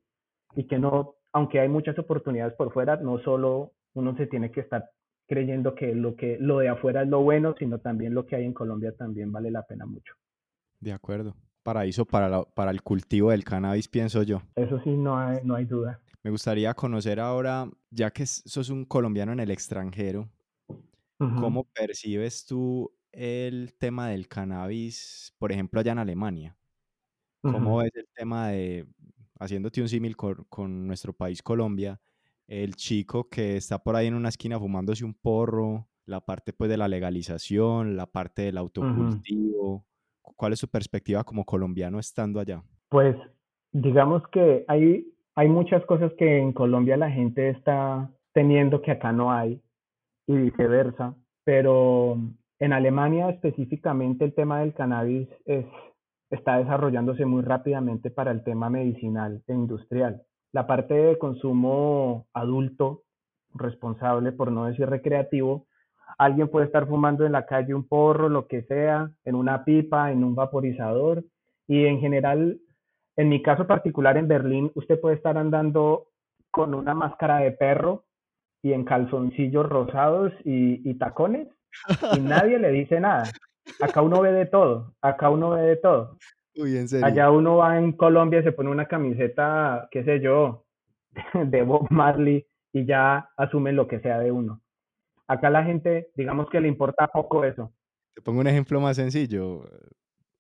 y 0.55 0.65
que 0.67 0.79
no, 0.79 1.15
aunque 1.33 1.61
hay 1.61 1.69
muchas 1.69 1.99
oportunidades 1.99 2.55
por 2.55 2.73
fuera, 2.73 2.97
no 2.97 3.19
solo 3.19 3.73
uno 3.95 4.17
se 4.17 4.27
tiene 4.27 4.51
que 4.51 4.61
estar 4.61 4.91
creyendo 5.27 5.75
que 5.75 5.95
lo, 5.95 6.17
que 6.17 6.39
lo 6.41 6.59
de 6.59 6.69
afuera 6.69 7.03
es 7.03 7.09
lo 7.09 7.21
bueno, 7.21 7.55
sino 7.59 7.79
también 7.79 8.15
lo 8.15 8.27
que 8.27 8.37
hay 8.37 8.45
en 8.45 8.53
Colombia 8.53 8.93
también 8.97 9.31
vale 9.31 9.51
la 9.51 9.63
pena 9.63 9.87
mucho. 9.87 10.15
De 10.81 10.93
acuerdo. 10.93 11.35
Paraíso 11.63 12.07
para, 12.07 12.43
para 12.43 12.71
el 12.71 12.83
cultivo 12.83 13.31
del 13.31 13.45
cannabis, 13.45 13.87
pienso 13.87 14.23
yo. 14.23 14.41
Eso 14.57 14.81
sí, 14.83 14.91
no 14.97 15.19
hay, 15.19 15.39
no 15.45 15.55
hay 15.55 15.67
duda. 15.67 16.01
Me 16.23 16.31
gustaría 16.31 16.75
conocer 16.75 17.21
ahora, 17.21 17.69
ya 17.91 18.11
que 18.11 18.27
sos 18.27 18.71
un 18.71 18.85
colombiano 18.85 19.33
en 19.33 19.41
el 19.41 19.51
extranjero, 19.51 20.29
¿cómo 21.39 21.65
percibes 21.65 22.47
tú 22.47 22.93
el 23.13 23.75
tema 23.79 24.09
del 24.09 24.27
cannabis, 24.27 25.35
por 25.39 25.53
ejemplo, 25.53 25.81
allá 25.81 25.93
en 25.93 25.99
Alemania? 25.99 26.57
¿Cómo 27.43 27.83
es 27.83 27.95
el 27.95 28.07
tema 28.15 28.49
de, 28.49 28.87
haciéndote 29.39 29.81
un 29.81 29.89
símil 29.89 30.17
con, 30.17 30.87
nuestro 30.87 31.13
país 31.13 31.43
Colombia, 31.43 32.01
el 32.47 32.75
chico 32.75 33.29
que 33.29 33.57
está 33.57 33.79
por 33.79 33.97
ahí 33.97 34.07
en 34.07 34.15
una 34.15 34.29
esquina 34.29 34.59
fumándose 34.59 35.05
un 35.05 35.15
porro, 35.15 35.89
la 36.07 36.21
parte 36.21 36.53
pues 36.53 36.71
de 36.71 36.77
la 36.77 36.89
legalización, 36.89 37.97
la 37.97 38.07
parte 38.07 38.43
del 38.43 38.59
autocultivo, 38.59 39.87
¿Cuál 40.37 40.55
es 40.55 40.59
su 40.59 40.69
perspectiva 40.69 41.23
como 41.23 41.45
colombiano 41.45 41.99
estando 41.99 42.41
allá? 42.41 42.63
Pues 42.89 43.15
digamos 43.73 44.23
que 44.29 44.65
hay, 44.69 45.07
hay 45.35 45.49
muchas 45.49 45.85
cosas 45.85 46.13
que 46.19 46.39
en 46.39 46.53
Colombia 46.55 46.97
la 46.97 47.11
gente 47.11 47.51
está 47.51 48.11
teniendo 48.33 48.81
que 48.81 48.93
acá 48.93 49.13
no 49.13 49.33
hay 49.33 49.61
y 50.31 50.39
viceversa, 50.39 51.15
pero 51.45 52.17
en 52.61 52.73
Alemania 52.73 53.31
específicamente 53.31 54.25
el 54.25 54.35
tema 54.35 54.61
del 54.61 54.75
cannabis 54.75 55.29
es, 55.45 55.67
está 56.31 56.59
desarrollándose 56.59 57.27
muy 57.27 57.43
rápidamente 57.43 58.11
para 58.11 58.31
el 58.31 58.45
tema 58.45 58.71
medicinal 58.71 59.43
e 59.49 59.53
industrial. 59.53 60.23
La 60.53 60.67
parte 60.69 60.95
de 60.95 61.19
consumo 61.19 62.27
adulto, 62.33 63.03
responsable, 63.55 64.31
por 64.31 64.53
no 64.53 64.67
decir 64.67 64.89
recreativo, 64.89 65.67
Alguien 66.19 66.49
puede 66.49 66.67
estar 66.67 66.87
fumando 66.87 67.25
en 67.25 67.33
la 67.33 67.47
calle 67.47 67.73
un 67.73 67.87
porro, 67.87 68.29
lo 68.29 68.47
que 68.47 68.63
sea, 68.65 69.11
en 69.25 69.35
una 69.35 69.65
pipa, 69.65 70.13
en 70.13 70.23
un 70.23 70.35
vaporizador. 70.35 71.25
Y 71.67 71.87
en 71.87 72.01
general, 72.01 72.61
en 73.17 73.29
mi 73.29 73.43
caso 73.43 73.67
particular 73.67 74.17
en 74.19 74.29
Berlín, 74.29 74.71
usted 74.75 75.01
puede 75.01 75.17
estar 75.17 75.39
andando 75.39 76.09
con 76.51 76.75
una 76.75 76.95
máscara 76.95 77.39
de 77.39 77.53
perro 77.53 78.05
y 78.63 78.73
en 78.73 78.85
calzoncillos 78.85 79.69
rosados 79.69 80.33
y, 80.45 80.95
tacones 80.95 81.49
y 82.17 82.21
nadie 82.21 82.59
le 82.59 82.71
dice 82.71 83.01
nada. 83.01 83.31
Acá 83.81 84.03
uno 84.03 84.21
ve 84.21 84.33
de 84.33 84.47
todo, 84.47 84.95
acá 85.01 85.31
uno 85.31 85.51
ve 85.51 85.63
de 85.63 85.77
todo. 85.77 86.19
Uy, 86.57 86.77
en 86.77 86.89
serio. 86.89 87.07
Allá 87.07 87.31
uno 87.31 87.57
va 87.57 87.79
en 87.79 87.93
Colombia 87.93 88.41
y 88.41 88.43
se 88.43 88.53
pone 88.53 88.71
una 88.71 88.87
camiseta, 88.87 89.89
qué 89.91 90.05
sé 90.05 90.21
yo, 90.21 90.67
de 91.35 91.63
Bob 91.63 91.87
Marley 91.91 92.47
y 92.73 92.85
ya 92.85 93.31
asumen 93.37 93.77
lo 93.77 93.87
que 93.87 94.01
sea 94.01 94.19
de 94.19 94.33
uno. 94.33 94.61
Acá 95.27 95.49
la 95.49 95.65
gente, 95.65 96.11
digamos 96.17 96.51
que 96.51 96.61
le 96.61 96.69
importa 96.69 97.07
poco 97.07 97.45
eso. 97.45 97.73
Te 98.15 98.21
pongo 98.21 98.41
un 98.41 98.49
ejemplo 98.49 98.81
más 98.81 98.97
sencillo. 98.97 99.63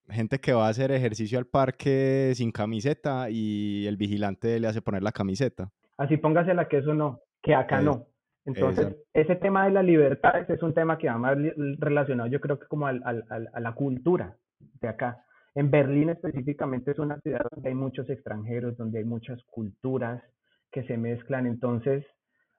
Gente 0.08 0.40
que 0.40 0.52
va 0.52 0.66
a 0.66 0.70
hacer 0.70 0.90
ejercicio 0.90 1.38
al 1.38 1.46
parque 1.46 2.32
sin 2.34 2.50
camiseta 2.50 3.30
y 3.30 3.86
el 3.86 3.96
vigilante 3.96 4.58
le 4.58 4.66
hace 4.66 4.82
poner 4.82 5.04
la 5.04 5.12
camiseta. 5.12 5.70
Así 5.96 6.16
póngasela 6.16 6.66
que 6.66 6.78
eso 6.78 6.94
no, 6.94 7.20
que 7.42 7.54
acá 7.54 7.80
no. 7.80 8.06
Entonces, 8.44 8.96
ese 9.12 9.36
tema 9.36 9.64
de 9.66 9.70
la 9.70 9.82
libertad 9.82 10.50
es 10.50 10.62
un 10.62 10.74
tema 10.74 10.98
que 10.98 11.08
va 11.08 11.18
más 11.18 11.36
relacionado, 11.78 12.28
yo 12.28 12.40
creo 12.40 12.58
que 12.58 12.66
como 12.66 12.86
al, 12.86 13.02
a 13.04 13.60
la 13.60 13.72
cultura 13.74 14.36
de 14.80 14.88
acá. 14.88 15.24
En 15.54 15.70
Berlín 15.70 16.10
específicamente 16.10 16.92
es 16.92 16.98
una 16.98 17.20
ciudad 17.20 17.44
donde 17.50 17.68
hay 17.68 17.74
muchos 17.74 18.08
extranjeros, 18.08 18.76
donde 18.76 18.98
hay 18.98 19.04
muchas 19.04 19.42
culturas 19.44 20.22
que 20.70 20.84
se 20.84 20.96
mezclan. 20.96 21.46
Entonces, 21.46 22.04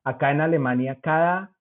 acá 0.04 0.32
en 0.32 0.42
Alemania, 0.42 1.00
cada 1.02 1.52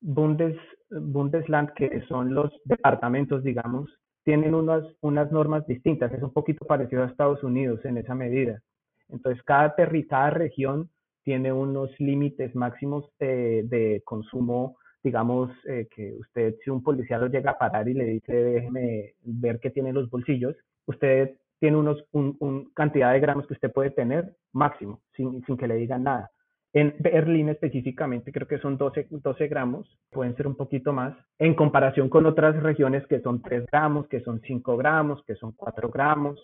Bundes, 0.00 0.56
Bundesland, 0.90 1.72
que 1.74 2.02
son 2.08 2.34
los 2.34 2.50
departamentos, 2.64 3.44
digamos, 3.44 3.90
tienen 4.24 4.54
unas, 4.54 4.84
unas 5.00 5.30
normas 5.30 5.66
distintas. 5.66 6.12
Es 6.12 6.22
un 6.22 6.32
poquito 6.32 6.66
parecido 6.66 7.02
a 7.02 7.06
Estados 7.06 7.42
Unidos 7.44 7.84
en 7.84 7.98
esa 7.98 8.14
medida. 8.14 8.60
Entonces, 9.08 9.42
cada, 9.44 9.74
cada 10.08 10.30
región 10.30 10.90
tiene 11.22 11.52
unos 11.52 11.90
límites 11.98 12.54
máximos 12.54 13.04
de, 13.18 14.02
consumo, 14.04 14.76
digamos, 15.02 15.50
eh, 15.66 15.88
que 15.94 16.14
usted, 16.18 16.56
si 16.64 16.70
un 16.70 16.82
policía 16.82 17.18
lo 17.18 17.28
llega 17.28 17.52
a 17.52 17.58
parar 17.58 17.88
y 17.88 17.94
le 17.94 18.04
dice, 18.04 18.32
déjeme 18.32 19.14
ver 19.22 19.60
qué 19.60 19.70
tiene 19.70 19.92
los 19.92 20.10
bolsillos, 20.10 20.56
usted 20.86 21.36
tiene 21.58 21.76
unos, 21.76 22.04
un, 22.12 22.70
cantidad 22.74 23.12
de 23.12 23.20
gramos 23.20 23.46
que 23.46 23.54
usted 23.54 23.72
puede 23.72 23.90
tener 23.90 24.34
máximo, 24.52 25.00
sin, 25.14 25.44
sin 25.44 25.56
que 25.56 25.68
le 25.68 25.76
digan 25.76 26.04
nada. 26.04 26.30
En 26.72 26.94
Berlín 27.00 27.48
específicamente 27.48 28.30
creo 28.30 28.46
que 28.46 28.58
son 28.58 28.78
12, 28.78 29.08
12 29.10 29.48
gramos, 29.48 29.88
pueden 30.10 30.36
ser 30.36 30.46
un 30.46 30.54
poquito 30.54 30.92
más, 30.92 31.16
en 31.38 31.54
comparación 31.54 32.08
con 32.08 32.26
otras 32.26 32.62
regiones 32.62 33.04
que 33.08 33.20
son 33.20 33.42
3 33.42 33.66
gramos, 33.72 34.06
que 34.06 34.20
son 34.20 34.40
5 34.40 34.76
gramos, 34.76 35.22
que 35.24 35.34
son 35.34 35.52
4 35.52 35.90
gramos. 35.90 36.40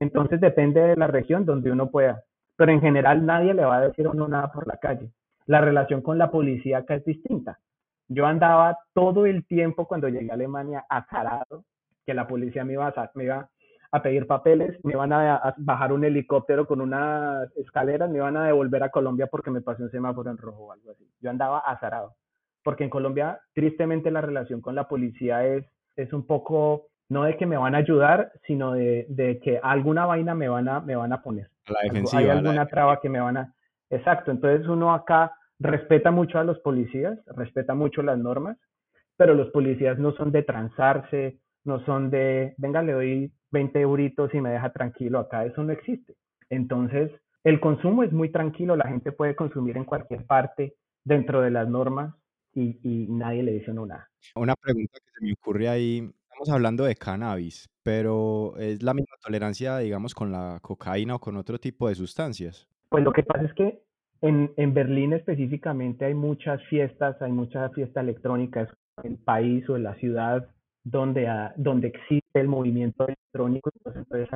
Entonces 0.00 0.40
depende 0.40 0.80
de 0.80 0.96
la 0.96 1.06
región 1.06 1.44
donde 1.44 1.70
uno 1.70 1.90
pueda. 1.90 2.24
Pero 2.58 2.72
en 2.72 2.80
general 2.80 3.24
nadie 3.24 3.54
le 3.54 3.64
va 3.64 3.76
a 3.76 3.88
decir 3.88 4.08
uno 4.08 4.26
nada 4.26 4.50
por 4.50 4.66
la 4.66 4.78
calle. 4.78 5.12
La 5.46 5.60
relación 5.60 6.02
con 6.02 6.18
la 6.18 6.28
policía 6.28 6.78
acá 6.78 6.96
es 6.96 7.04
distinta. 7.04 7.60
Yo 8.08 8.26
andaba 8.26 8.76
todo 8.92 9.26
el 9.26 9.46
tiempo 9.46 9.86
cuando 9.86 10.08
llegué 10.08 10.32
a 10.32 10.34
Alemania 10.34 10.84
azarado, 10.88 11.64
que 12.04 12.14
la 12.14 12.26
policía 12.26 12.64
me 12.64 12.72
iba 12.72 12.88
a, 12.88 14.02
pedir 14.02 14.26
papeles, 14.26 14.76
me 14.82 14.96
van 14.96 15.12
a, 15.12 15.54
bajar 15.58 15.92
un 15.92 16.02
helicóptero 16.02 16.66
con 16.66 16.80
unas 16.80 17.48
escaleras, 17.56 18.10
me 18.10 18.18
van 18.18 18.36
a 18.36 18.46
devolver 18.46 18.82
a 18.82 18.90
Colombia 18.90 19.28
porque 19.28 19.52
me 19.52 19.60
pasé 19.60 19.84
un 19.84 19.90
semáforo 19.92 20.28
en 20.28 20.38
rojo 20.38 20.64
o 20.64 20.72
algo 20.72 20.90
así. 20.90 21.08
Yo 21.20 21.30
andaba 21.30 21.60
azarado, 21.60 22.16
porque 22.64 22.82
en 22.82 22.90
Colombia 22.90 23.40
tristemente 23.54 24.10
la 24.10 24.20
relación 24.20 24.60
con 24.60 24.74
la 24.74 24.88
policía 24.88 25.46
es, 25.46 25.64
es 25.94 26.12
un 26.12 26.26
poco, 26.26 26.88
no 27.08 27.24
de 27.24 27.36
que 27.36 27.46
me 27.46 27.56
van 27.56 27.74
a 27.74 27.78
ayudar, 27.78 28.32
sino 28.46 28.72
de, 28.72 29.06
de 29.08 29.40
que 29.40 29.58
alguna 29.62 30.06
vaina 30.06 30.34
me 30.34 30.48
van 30.48 30.68
a, 30.68 30.80
me 30.80 30.96
van 30.96 31.12
a 31.12 31.22
poner. 31.22 31.50
Hay 32.12 32.28
alguna 32.28 32.66
traba 32.66 33.00
que 33.00 33.08
me 33.08 33.20
van 33.20 33.36
a... 33.36 33.54
Exacto, 33.90 34.30
entonces 34.30 34.66
uno 34.66 34.92
acá 34.92 35.32
respeta 35.58 36.10
mucho 36.10 36.38
a 36.38 36.44
los 36.44 36.58
policías, 36.60 37.18
respeta 37.26 37.74
mucho 37.74 38.02
las 38.02 38.18
normas, 38.18 38.58
pero 39.16 39.34
los 39.34 39.50
policías 39.50 39.98
no 39.98 40.12
son 40.12 40.30
de 40.30 40.42
transarse, 40.42 41.40
no 41.64 41.84
son 41.84 42.10
de, 42.10 42.54
venga, 42.58 42.82
le 42.82 42.92
doy 42.92 43.32
20 43.50 43.80
euritos 43.80 44.32
y 44.34 44.40
me 44.40 44.50
deja 44.50 44.70
tranquilo, 44.72 45.18
acá 45.18 45.44
eso 45.44 45.62
no 45.62 45.72
existe. 45.72 46.14
Entonces, 46.50 47.10
el 47.44 47.60
consumo 47.60 48.02
es 48.02 48.12
muy 48.12 48.30
tranquilo, 48.30 48.76
la 48.76 48.88
gente 48.88 49.12
puede 49.12 49.34
consumir 49.34 49.76
en 49.76 49.84
cualquier 49.84 50.24
parte 50.26 50.74
dentro 51.04 51.40
de 51.40 51.50
las 51.50 51.68
normas 51.68 52.14
y, 52.54 53.06
nadie 53.08 53.42
le 53.42 53.52
dice 53.52 53.72
no 53.72 53.86
nada. 53.86 54.08
Una 54.34 54.54
pregunta 54.56 54.98
que 54.98 55.10
se 55.12 55.24
me 55.24 55.32
ocurre 55.32 55.68
ahí, 55.68 56.10
estamos 56.38 56.54
hablando 56.54 56.84
de 56.84 56.94
cannabis, 56.94 57.68
pero 57.82 58.54
¿es 58.58 58.80
la 58.80 58.94
misma 58.94 59.16
tolerancia, 59.20 59.78
digamos, 59.78 60.14
con 60.14 60.30
la 60.30 60.60
cocaína 60.62 61.16
o 61.16 61.18
con 61.18 61.36
otro 61.36 61.58
tipo 61.58 61.88
de 61.88 61.96
sustancias? 61.96 62.68
Pues 62.90 63.02
lo 63.02 63.12
que 63.12 63.24
pasa 63.24 63.44
es 63.44 63.52
que 63.54 63.82
en, 64.20 64.52
en 64.56 64.72
Berlín 64.72 65.12
específicamente 65.14 66.04
hay 66.04 66.14
muchas 66.14 66.62
fiestas, 66.68 67.20
hay 67.20 67.32
mucha 67.32 67.68
fiesta 67.70 68.02
electrónica, 68.02 68.62
es 68.62 68.68
el 69.02 69.16
país 69.16 69.68
o 69.68 69.76
en 69.76 69.82
la 69.82 69.96
ciudad 69.96 70.48
donde, 70.84 71.28
donde 71.56 71.88
existe 71.88 72.40
el 72.40 72.46
movimiento 72.46 73.04
electrónico, 73.04 73.70
entonces 73.74 74.28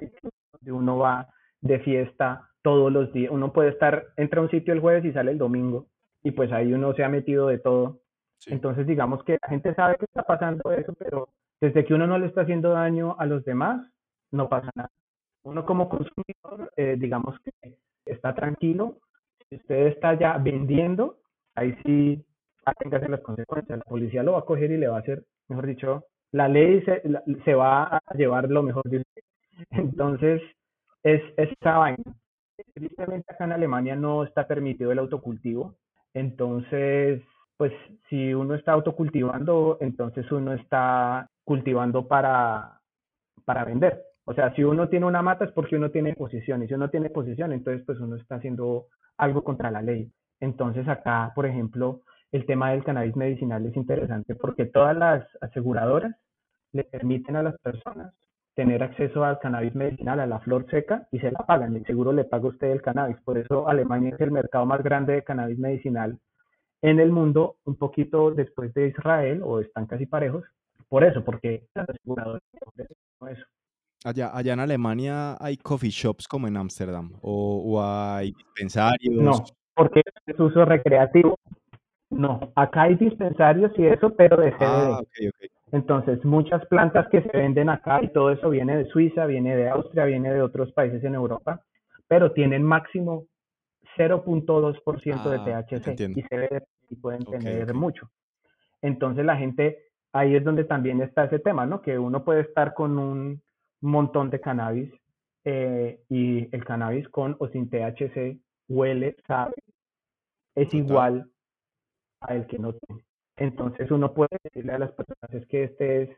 uno 0.67 0.99
va 0.99 1.29
de 1.61 1.79
fiesta 1.81 2.49
todos 2.63 2.93
los 2.93 3.13
días, 3.13 3.31
uno 3.31 3.53
puede 3.53 3.71
estar, 3.71 4.07
entra 4.17 4.41
a 4.41 4.43
un 4.43 4.51
sitio 4.51 4.75
el 4.75 4.81
jueves 4.81 5.05
y 5.05 5.13
sale 5.13 5.31
el 5.31 5.39
domingo, 5.39 5.87
y 6.25 6.33
pues 6.33 6.51
ahí 6.51 6.73
uno 6.73 6.95
se 6.95 7.05
ha 7.05 7.09
metido 7.09 7.47
de 7.47 7.59
todo. 7.59 8.01
Entonces 8.47 8.89
digamos 8.89 9.23
que 9.23 9.39
la 9.41 9.49
gente 9.49 9.73
sabe 9.77 9.97
que 9.99 10.05
está 10.05 10.25
pasando 10.25 10.73
eso, 10.73 10.93
pero 10.99 11.29
desde 11.63 11.85
que 11.85 11.95
uno 11.95 12.09
no 12.09 12.19
le 12.19 12.27
está 12.27 12.41
haciendo 12.41 12.71
daño 12.71 13.15
a 13.21 13.25
los 13.25 13.45
demás, 13.45 13.89
no 14.33 14.49
pasa 14.49 14.69
nada. 14.75 14.91
Uno 15.45 15.65
como 15.65 15.89
consumidor, 15.89 16.73
eh, 16.77 16.97
digamos 16.99 17.39
que 17.39 17.77
está 18.05 18.35
tranquilo. 18.35 18.97
Si 19.49 19.55
usted 19.55 19.87
está 19.87 20.19
ya 20.19 20.39
vendiendo, 20.39 21.19
ahí 21.55 21.77
sí 21.85 22.27
hacer 22.65 23.09
las 23.09 23.21
consecuencias. 23.21 23.79
La 23.79 23.85
policía 23.85 24.25
lo 24.25 24.33
va 24.33 24.41
a 24.41 24.45
coger 24.45 24.73
y 24.73 24.77
le 24.77 24.89
va 24.89 24.97
a 24.97 25.01
hacer, 25.01 25.25
mejor 25.49 25.67
dicho, 25.67 26.05
la 26.33 26.49
ley 26.49 26.83
se, 26.83 27.01
se 27.45 27.55
va 27.55 27.85
a 27.85 28.01
llevar 28.17 28.51
lo 28.51 28.65
mejor 28.65 28.83
de 28.91 28.99
usted. 28.99 29.23
Entonces, 29.71 30.43
es, 31.05 31.23
es 31.37 31.49
esa 31.61 31.79
vaina. 31.79 32.03
Tristemente 32.75 33.33
acá 33.33 33.45
en 33.45 33.53
Alemania 33.53 33.95
no 33.95 34.25
está 34.25 34.49
permitido 34.49 34.91
el 34.91 34.99
autocultivo. 34.99 35.77
Entonces, 36.13 37.23
pues 37.57 37.73
si 38.09 38.35
uno 38.35 38.57
está 38.57 38.73
autocultivando, 38.73 39.79
entonces 39.81 40.31
uno 40.33 40.53
está 40.55 41.29
cultivando 41.45 42.07
para, 42.09 42.81
para 43.45 43.65
vender. 43.65 44.03
O 44.25 44.35
sea, 44.35 44.55
si 44.55 44.63
uno 44.63 44.89
tiene 44.89 45.07
una 45.07 45.23
mata 45.23 45.45
es 45.45 45.53
porque 45.53 45.77
uno 45.77 45.91
tiene 45.91 46.15
posición 46.15 46.63
y 46.63 46.69
si 46.69 46.75
uno 46.75 46.91
tiene 46.91 47.11
posición, 47.11 47.53
entonces 47.53 47.85
pues 47.85 47.99
uno 47.99 48.17
está 48.17 48.37
haciendo 48.37 48.87
algo 49.17 49.43
contra 49.43 49.71
la 49.71 49.83
ley. 49.83 50.11
Entonces 50.41 50.87
acá, 50.89 51.33
por 51.35 51.47
ejemplo, 51.47 52.03
el 52.31 52.47
tema 52.47 52.71
del 52.71 52.85
cannabis 52.85 53.17
medicinal 53.17 53.67
es 53.67 53.77
interesante 53.77 54.35
porque 54.35 54.67
todas 54.67 54.97
las 54.97 55.27
aseguradoras 55.41 56.15
le 56.73 56.85
permiten 56.85 57.37
a 57.37 57.43
las 57.43 57.59
personas 57.59 58.15
tener 58.55 58.83
acceso 58.83 59.25
al 59.25 59.39
cannabis 59.39 59.75
medicinal, 59.75 60.21
a 60.21 60.27
la 60.27 60.41
flor 60.41 60.67
seca, 60.71 61.09
y 61.11 61.19
se 61.21 61.31
la 61.31 61.41
pagan. 61.41 61.75
El 61.77 61.87
seguro 61.87 62.13
le 62.13 62.25
paga 62.25 62.49
usted 62.49 62.71
el 62.71 62.83
cannabis. 62.83 63.17
Por 63.23 63.39
eso 63.39 63.69
Alemania 63.69 64.15
es 64.15 64.21
el 64.21 64.31
mercado 64.31 64.67
más 64.67 64.83
grande 64.83 65.15
de 65.15 65.25
cannabis 65.25 65.59
medicinal 65.59 66.19
en 66.83 67.01
el 67.01 67.13
mundo, 67.13 67.57
un 67.65 67.77
poquito 67.77 68.33
después 68.33 68.75
de 68.75 68.89
Israel, 68.89 69.41
o 69.45 69.61
están 69.61 69.87
casi 69.87 70.07
parejos. 70.07 70.45
Por 70.93 71.05
eso, 71.05 71.25
porque 71.25 71.65
las 71.75 71.89
aseguradoras 71.89 72.43
eso. 73.31 73.45
Allá, 74.05 74.31
allá 74.37 74.53
en 74.53 74.61
Alemania 74.61 75.39
hay 75.41 75.57
coffee 75.57 75.89
shops 75.89 76.29
como 76.29 76.49
en 76.49 76.59
Ámsterdam 76.59 77.13
o, 77.23 77.63
o, 77.65 77.83
hay 77.83 78.33
dispensarios. 78.33 79.15
No, 79.15 79.43
porque 79.75 80.03
es 80.27 80.39
uso 80.39 80.67
recreativo. 80.67 81.39
No, 82.11 82.53
acá 82.57 82.83
hay 82.83 82.97
dispensarios 82.97 83.73
y 83.79 83.87
eso, 83.87 84.15
pero 84.15 84.37
de 84.37 84.51
CBD. 84.51 84.65
Ah, 84.67 85.01
okay, 85.01 85.29
okay. 85.29 85.49
Entonces, 85.71 86.23
muchas 86.27 86.63
plantas 86.67 87.09
que 87.09 87.23
se 87.23 87.39
venden 87.39 87.71
acá 87.71 88.03
y 88.03 88.09
todo 88.09 88.31
eso 88.31 88.51
viene 88.51 88.77
de 88.77 88.85
Suiza, 88.91 89.25
viene 89.25 89.57
de 89.57 89.71
Austria, 89.71 90.05
viene 90.05 90.31
de 90.31 90.43
otros 90.43 90.73
países 90.73 91.03
en 91.05 91.15
Europa, 91.15 91.63
pero 92.07 92.33
tienen 92.33 92.63
máximo 92.65 93.25
0.2% 93.97 95.31
de 95.31 95.55
ah, 95.55 95.65
THC 95.65 96.01
y 96.19 96.23
CBD 96.23 96.63
y 96.91 96.97
pueden 96.97 97.25
tener 97.25 97.73
mucho. 97.73 98.11
Entonces, 98.83 99.25
la 99.25 99.39
gente, 99.39 99.92
ahí 100.13 100.37
es 100.37 100.45
donde 100.45 100.65
también 100.65 101.01
está 101.01 101.25
ese 101.25 101.39
tema, 101.39 101.67
¿no? 101.67 101.83
Que 101.83 101.99
uno 101.99 102.25
puede 102.25 102.43
estar 102.43 102.75
con 102.75 102.99
un 102.99 103.43
montón 103.81 104.31
de 104.31 104.41
cannabis 104.41 104.93
eh, 105.45 106.01
y 106.09 106.55
el 106.55 106.65
cannabis 106.65 107.09
con 107.09 107.37
o 107.39 107.49
sin 107.49 107.69
THC 107.69 108.39
huele, 108.69 109.17
sabe, 109.27 109.55
es 110.55 110.73
igual 110.75 111.31
a 112.21 112.35
el 112.35 112.47
que 112.47 112.59
no 112.59 112.75
tiene. 112.75 113.05
Entonces 113.37 113.91
uno 113.91 114.13
puede 114.15 114.37
decirle 114.45 114.73
a 114.73 114.79
las 114.79 114.93
personas 114.93 115.33
es 115.33 115.47
que 115.49 115.65
este 115.65 116.03
es 116.03 116.11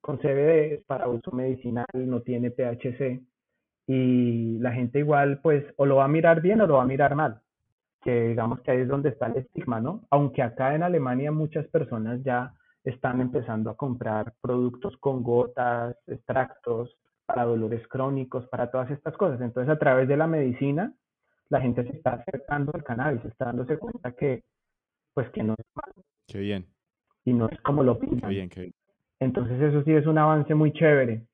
con 0.00 0.18
CBD, 0.18 0.74
es 0.74 0.84
para 0.84 1.08
uso 1.08 1.30
medicinal, 1.32 1.86
no 1.94 2.22
tiene 2.22 2.50
THC 2.50 3.20
y 3.86 4.58
la 4.58 4.72
gente 4.72 5.00
igual 5.00 5.40
pues 5.42 5.64
o 5.76 5.86
lo 5.86 5.96
va 5.96 6.04
a 6.04 6.08
mirar 6.08 6.40
bien 6.40 6.60
o 6.60 6.66
lo 6.66 6.74
va 6.74 6.82
a 6.82 6.86
mirar 6.86 7.14
mal, 7.14 7.42
que 8.00 8.28
digamos 8.28 8.60
que 8.60 8.70
ahí 8.70 8.80
es 8.80 8.88
donde 8.88 9.10
está 9.10 9.26
el 9.26 9.38
estigma, 9.38 9.80
¿no? 9.80 10.06
Aunque 10.10 10.42
acá 10.42 10.74
en 10.74 10.82
Alemania 10.82 11.32
muchas 11.32 11.66
personas 11.68 12.22
ya 12.22 12.54
están 12.84 13.20
empezando 13.20 13.70
a 13.70 13.76
comprar 13.76 14.34
productos 14.40 14.96
con 14.98 15.22
gotas, 15.22 15.96
extractos 16.06 16.96
para 17.26 17.44
dolores 17.44 17.86
crónicos, 17.88 18.46
para 18.48 18.70
todas 18.70 18.90
estas 18.90 19.16
cosas. 19.16 19.40
Entonces 19.40 19.72
a 19.72 19.78
través 19.78 20.08
de 20.08 20.16
la 20.16 20.26
medicina 20.26 20.92
la 21.48 21.60
gente 21.60 21.84
se 21.84 21.96
está 21.96 22.14
acercando 22.14 22.72
al 22.74 22.82
cannabis, 22.82 23.24
está 23.24 23.46
dándose 23.46 23.78
cuenta 23.78 24.12
que 24.12 24.42
pues 25.14 25.28
que 25.30 25.42
no 25.42 25.54
es 25.58 25.66
malo. 25.74 26.06
Qué 26.26 26.38
bien. 26.38 26.66
Y 27.24 27.32
no 27.32 27.48
es 27.48 27.60
como 27.60 27.82
lo 27.82 27.98
pintan. 27.98 28.20
Qué 28.20 28.28
bien, 28.28 28.48
qué 28.48 28.60
bien. 28.62 28.74
Entonces 29.20 29.60
eso 29.60 29.82
sí 29.84 29.92
es 29.92 30.06
un 30.06 30.18
avance 30.18 30.54
muy 30.54 30.72
chévere, 30.72 31.26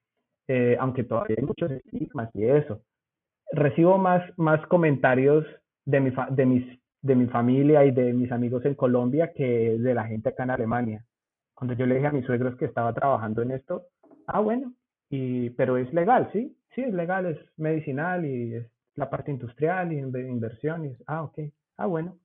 eh, 0.48 0.76
aunque 0.78 1.04
todavía 1.04 1.36
hay 1.38 1.44
muchos 1.44 1.70
estigmas 1.70 2.28
y 2.34 2.44
eso. 2.44 2.82
Recibo 3.52 3.96
más, 3.96 4.22
más 4.36 4.66
comentarios 4.66 5.46
de 5.86 6.00
mi, 6.00 6.12
de, 6.30 6.46
mis, 6.46 6.78
de 7.00 7.14
mi 7.14 7.26
familia 7.28 7.84
y 7.86 7.92
de 7.92 8.12
mis 8.12 8.30
amigos 8.30 8.64
en 8.66 8.74
Colombia 8.74 9.32
que 9.34 9.78
de 9.78 9.94
la 9.94 10.04
gente 10.04 10.28
acá 10.28 10.42
en 10.42 10.50
Alemania. 10.50 11.04
Cuando 11.58 11.74
yo 11.74 11.86
le 11.86 11.96
dije 11.96 12.06
a 12.06 12.12
mis 12.12 12.24
suegros 12.24 12.54
que 12.54 12.66
estaba 12.66 12.92
trabajando 12.92 13.42
en 13.42 13.50
esto, 13.50 13.86
ah, 14.28 14.38
bueno, 14.38 14.74
y, 15.10 15.50
pero 15.50 15.76
es 15.76 15.92
legal, 15.92 16.30
¿sí? 16.32 16.56
Sí, 16.72 16.82
es 16.82 16.94
legal, 16.94 17.26
es 17.26 17.36
medicinal 17.56 18.24
y 18.24 18.54
es 18.54 18.66
la 18.94 19.10
parte 19.10 19.32
industrial 19.32 19.92
y 19.92 19.98
inversión. 19.98 20.84
Y 20.86 20.96
ah, 21.08 21.24
ok, 21.24 21.40
ah, 21.78 21.86
bueno. 21.86 22.16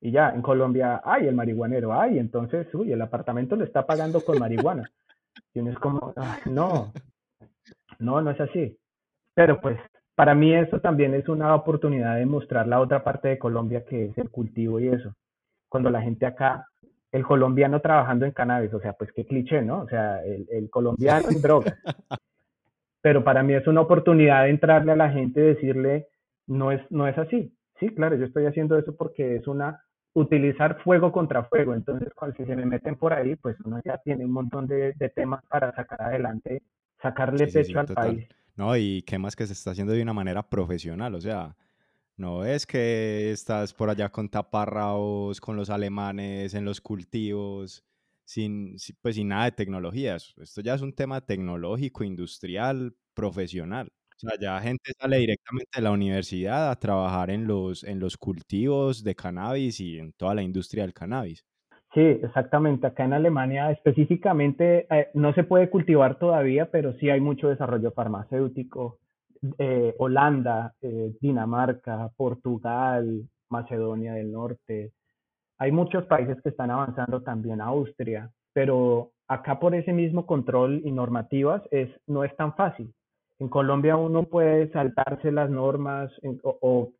Y 0.00 0.10
ya, 0.10 0.30
en 0.30 0.42
Colombia, 0.42 1.00
ay, 1.04 1.28
el 1.28 1.36
marihuanero, 1.36 1.92
ay, 1.92 2.18
entonces, 2.18 2.66
uy, 2.74 2.90
el 2.90 3.00
apartamento 3.00 3.54
le 3.54 3.64
está 3.64 3.86
pagando 3.86 4.24
con 4.24 4.40
marihuana. 4.40 4.90
Y 5.54 5.60
uno 5.60 5.70
es 5.70 5.78
como, 5.78 6.12
no, 6.46 6.92
no, 8.00 8.20
no 8.20 8.30
es 8.32 8.40
así. 8.40 8.76
Pero 9.34 9.60
pues, 9.60 9.78
para 10.16 10.34
mí 10.34 10.52
eso 10.52 10.80
también 10.80 11.14
es 11.14 11.28
una 11.28 11.54
oportunidad 11.54 12.16
de 12.16 12.26
mostrar 12.26 12.66
la 12.66 12.80
otra 12.80 13.04
parte 13.04 13.28
de 13.28 13.38
Colombia 13.38 13.84
que 13.84 14.06
es 14.06 14.18
el 14.18 14.30
cultivo 14.30 14.80
y 14.80 14.88
eso. 14.88 15.14
Cuando 15.68 15.90
la 15.90 16.02
gente 16.02 16.26
acá, 16.26 16.66
el 17.12 17.24
colombiano 17.24 17.80
trabajando 17.80 18.26
en 18.26 18.32
cannabis, 18.32 18.72
o 18.72 18.80
sea, 18.80 18.92
pues 18.92 19.12
qué 19.12 19.26
cliché, 19.26 19.62
¿no? 19.62 19.80
O 19.80 19.88
sea, 19.88 20.24
el, 20.24 20.46
el 20.50 20.70
colombiano 20.70 21.28
en 21.28 21.42
drogas. 21.42 21.74
Pero 23.02 23.24
para 23.24 23.42
mí 23.42 23.54
es 23.54 23.66
una 23.66 23.80
oportunidad 23.80 24.44
de 24.44 24.50
entrarle 24.50 24.92
a 24.92 24.96
la 24.96 25.10
gente 25.10 25.40
y 25.40 25.54
decirle, 25.54 26.08
no 26.46 26.70
es, 26.70 26.80
no 26.90 27.08
es 27.08 27.16
así. 27.16 27.54
Sí, 27.78 27.88
claro, 27.94 28.16
yo 28.16 28.26
estoy 28.26 28.46
haciendo 28.46 28.78
eso 28.78 28.94
porque 28.94 29.36
es 29.36 29.46
una 29.46 29.82
utilizar 30.12 30.82
fuego 30.82 31.12
contra 31.12 31.44
fuego. 31.44 31.74
Entonces, 31.74 32.12
cuando 32.14 32.36
si 32.36 32.44
se 32.44 32.56
me 32.56 32.66
meten 32.66 32.96
por 32.96 33.12
ahí, 33.12 33.36
pues 33.36 33.56
uno 33.64 33.80
ya 33.84 33.98
tiene 33.98 34.24
un 34.24 34.32
montón 34.32 34.66
de, 34.66 34.92
temas 35.14 35.42
para 35.46 35.74
sacar 35.74 36.02
adelante, 36.02 36.62
sacarle 37.00 37.46
pecho 37.46 37.80
al 37.80 37.86
país. 37.86 38.28
No, 38.56 38.76
y 38.76 39.02
qué 39.02 39.18
más 39.18 39.36
que 39.36 39.46
se 39.46 39.52
está 39.52 39.70
haciendo 39.70 39.92
de 39.92 40.02
una 40.02 40.12
manera 40.12 40.42
profesional, 40.42 41.14
o 41.14 41.20
sea, 41.20 41.56
no 42.20 42.44
es 42.44 42.66
que 42.66 43.30
estás 43.32 43.74
por 43.74 43.90
allá 43.90 44.10
con 44.10 44.28
taparraos, 44.28 45.40
con 45.40 45.56
los 45.56 45.70
alemanes, 45.70 46.54
en 46.54 46.64
los 46.64 46.80
cultivos, 46.80 47.84
sin, 48.24 48.76
pues 49.02 49.16
sin 49.16 49.28
nada 49.28 49.46
de 49.46 49.52
tecnologías. 49.52 50.34
Esto 50.36 50.60
ya 50.60 50.74
es 50.74 50.82
un 50.82 50.92
tema 50.92 51.20
tecnológico, 51.22 52.04
industrial, 52.04 52.94
profesional. 53.14 53.88
O 54.16 54.28
sea, 54.28 54.38
ya 54.38 54.60
gente 54.60 54.92
sale 55.00 55.16
directamente 55.16 55.70
de 55.74 55.82
la 55.82 55.92
universidad 55.92 56.70
a 56.70 56.78
trabajar 56.78 57.30
en 57.30 57.46
los, 57.46 57.84
en 57.84 57.98
los 57.98 58.18
cultivos 58.18 59.02
de 59.02 59.14
cannabis 59.14 59.80
y 59.80 59.98
en 59.98 60.12
toda 60.12 60.34
la 60.34 60.42
industria 60.42 60.82
del 60.82 60.92
cannabis. 60.92 61.44
Sí, 61.94 62.00
exactamente. 62.00 62.86
Acá 62.86 63.04
en 63.04 63.14
Alemania 63.14 63.70
específicamente 63.70 64.86
eh, 64.94 65.08
no 65.14 65.32
se 65.32 65.42
puede 65.42 65.70
cultivar 65.70 66.18
todavía, 66.18 66.70
pero 66.70 66.92
sí 66.98 67.08
hay 67.08 67.20
mucho 67.20 67.48
desarrollo 67.48 67.92
farmacéutico. 67.92 68.98
Eh, 69.58 69.94
Holanda, 69.98 70.74
eh, 70.82 71.14
Dinamarca, 71.20 72.10
Portugal, 72.16 73.26
Macedonia 73.48 74.14
del 74.14 74.32
Norte. 74.32 74.92
Hay 75.58 75.72
muchos 75.72 76.04
países 76.06 76.40
que 76.42 76.50
están 76.50 76.70
avanzando 76.70 77.22
también, 77.22 77.60
Austria, 77.60 78.30
pero 78.52 79.12
acá 79.28 79.58
por 79.58 79.74
ese 79.74 79.92
mismo 79.92 80.26
control 80.26 80.82
y 80.84 80.92
normativas 80.92 81.62
es, 81.70 81.88
no 82.06 82.24
es 82.24 82.34
tan 82.36 82.54
fácil. 82.54 82.92
En 83.38 83.48
Colombia 83.48 83.96
uno 83.96 84.24
puede 84.24 84.70
saltarse 84.72 85.32
las 85.32 85.48
normas 85.50 86.10
o, 86.42 86.92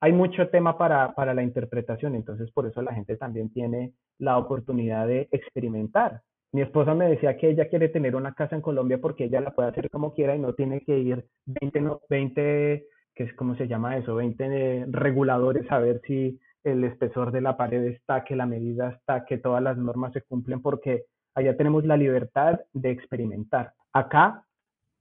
hay 0.00 0.12
mucho 0.12 0.48
tema 0.48 0.76
para, 0.76 1.14
para, 1.14 1.32
la 1.32 1.44
interpretación, 1.44 2.16
entonces 2.16 2.50
por 2.50 2.66
eso 2.66 2.82
la 2.82 2.92
gente 2.92 3.16
también 3.16 3.52
tiene 3.52 3.92
la 4.18 4.36
oportunidad 4.36 5.06
de 5.06 5.28
experimentar. 5.30 6.22
Mi 6.52 6.60
esposa 6.62 6.94
me 6.94 7.08
decía 7.08 7.36
que 7.36 7.50
ella 7.50 7.68
quiere 7.68 7.88
tener 7.88 8.14
una 8.14 8.34
casa 8.34 8.54
en 8.54 8.62
Colombia 8.62 8.98
porque 9.00 9.24
ella 9.24 9.40
la 9.40 9.54
puede 9.54 9.70
hacer 9.70 9.88
como 9.90 10.12
quiera 10.12 10.36
y 10.36 10.38
no 10.38 10.52
tiene 10.52 10.82
que 10.82 10.98
ir 10.98 11.26
20, 11.46 11.82
20 12.10 12.86
que 13.14 13.24
es 13.24 13.34
como 13.34 13.56
se 13.56 13.68
llama 13.68 13.96
eso, 13.96 14.14
20 14.14 14.86
reguladores 14.90 15.70
a 15.70 15.78
ver 15.78 16.00
si 16.06 16.38
el 16.64 16.84
espesor 16.84 17.32
de 17.32 17.40
la 17.40 17.56
pared 17.56 17.84
está, 17.84 18.24
que 18.24 18.36
la 18.36 18.46
medida 18.46 18.90
está, 18.90 19.24
que 19.24 19.38
todas 19.38 19.62
las 19.62 19.76
normas 19.76 20.12
se 20.12 20.22
cumplen, 20.22 20.62
porque 20.62 21.04
allá 21.34 21.56
tenemos 21.56 21.84
la 21.84 21.96
libertad 21.96 22.60
de 22.72 22.90
experimentar. 22.90 23.72
Acá 23.92 24.44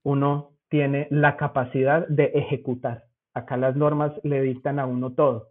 uno 0.04 0.52
tiene 0.70 1.08
la 1.12 1.38
capacidad 1.38 2.08
de 2.08 2.26
ejecutar. 2.34 3.06
Acá 3.34 3.58
las 3.58 3.76
normas 3.76 4.14
le 4.24 4.42
dictan 4.42 4.80
a 4.80 4.86
uno 4.86 5.12
todo. 5.12 5.50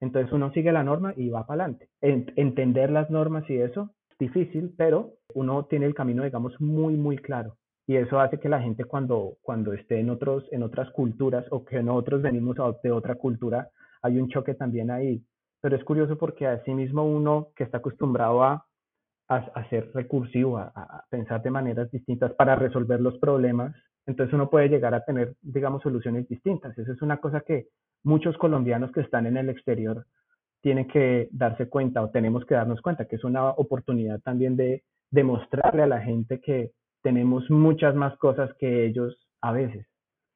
Entonces 0.00 0.32
uno 0.32 0.52
sigue 0.52 0.72
la 0.72 0.82
norma 0.82 1.14
y 1.16 1.28
va 1.28 1.46
para 1.46 1.64
adelante. 1.64 1.88
Entender 2.00 2.90
las 2.90 3.08
normas 3.10 3.48
y 3.48 3.56
eso 3.56 3.82
es 3.82 4.01
difícil, 4.18 4.74
pero 4.76 5.14
uno 5.34 5.64
tiene 5.66 5.86
el 5.86 5.94
camino, 5.94 6.24
digamos, 6.24 6.60
muy, 6.60 6.94
muy 6.94 7.16
claro. 7.18 7.56
Y 7.86 7.96
eso 7.96 8.20
hace 8.20 8.38
que 8.38 8.48
la 8.48 8.60
gente 8.60 8.84
cuando, 8.84 9.36
cuando 9.42 9.72
esté 9.72 9.98
en, 9.98 10.10
otros, 10.10 10.44
en 10.52 10.62
otras 10.62 10.90
culturas 10.90 11.44
o 11.50 11.64
que 11.64 11.82
nosotros 11.82 12.22
venimos 12.22 12.56
de 12.82 12.92
otra 12.92 13.16
cultura, 13.16 13.68
hay 14.02 14.18
un 14.18 14.28
choque 14.28 14.54
también 14.54 14.90
ahí. 14.90 15.22
Pero 15.60 15.76
es 15.76 15.84
curioso 15.84 16.16
porque 16.16 16.46
así 16.46 16.74
mismo 16.74 17.04
uno 17.04 17.48
que 17.56 17.64
está 17.64 17.78
acostumbrado 17.78 18.42
a, 18.44 18.66
a, 19.28 19.68
ser 19.70 19.90
recursivo, 19.94 20.58
a 20.58 21.04
pensar 21.08 21.42
de 21.42 21.50
maneras 21.50 21.90
distintas 21.90 22.32
para 22.34 22.54
resolver 22.54 23.00
los 23.00 23.18
problemas, 23.18 23.74
entonces 24.06 24.34
uno 24.34 24.50
puede 24.50 24.68
llegar 24.68 24.94
a 24.94 25.04
tener, 25.04 25.34
digamos, 25.42 25.82
soluciones 25.82 26.28
distintas. 26.28 26.76
Eso 26.76 26.92
es 26.92 27.02
una 27.02 27.18
cosa 27.18 27.40
que 27.40 27.68
muchos 28.02 28.36
colombianos 28.36 28.90
que 28.92 29.00
están 29.00 29.26
en 29.26 29.36
el 29.36 29.48
exterior 29.48 30.06
tienen 30.62 30.88
que 30.88 31.28
darse 31.32 31.68
cuenta 31.68 32.02
o 32.02 32.10
tenemos 32.10 32.46
que 32.46 32.54
darnos 32.54 32.80
cuenta 32.80 33.06
que 33.06 33.16
es 33.16 33.24
una 33.24 33.50
oportunidad 33.50 34.20
también 34.20 34.56
de 34.56 34.84
demostrarle 35.10 35.82
a 35.82 35.86
la 35.86 36.00
gente 36.00 36.40
que 36.40 36.72
tenemos 37.02 37.50
muchas 37.50 37.94
más 37.94 38.16
cosas 38.16 38.50
que 38.58 38.86
ellos 38.86 39.14
a 39.40 39.52
veces. 39.52 39.86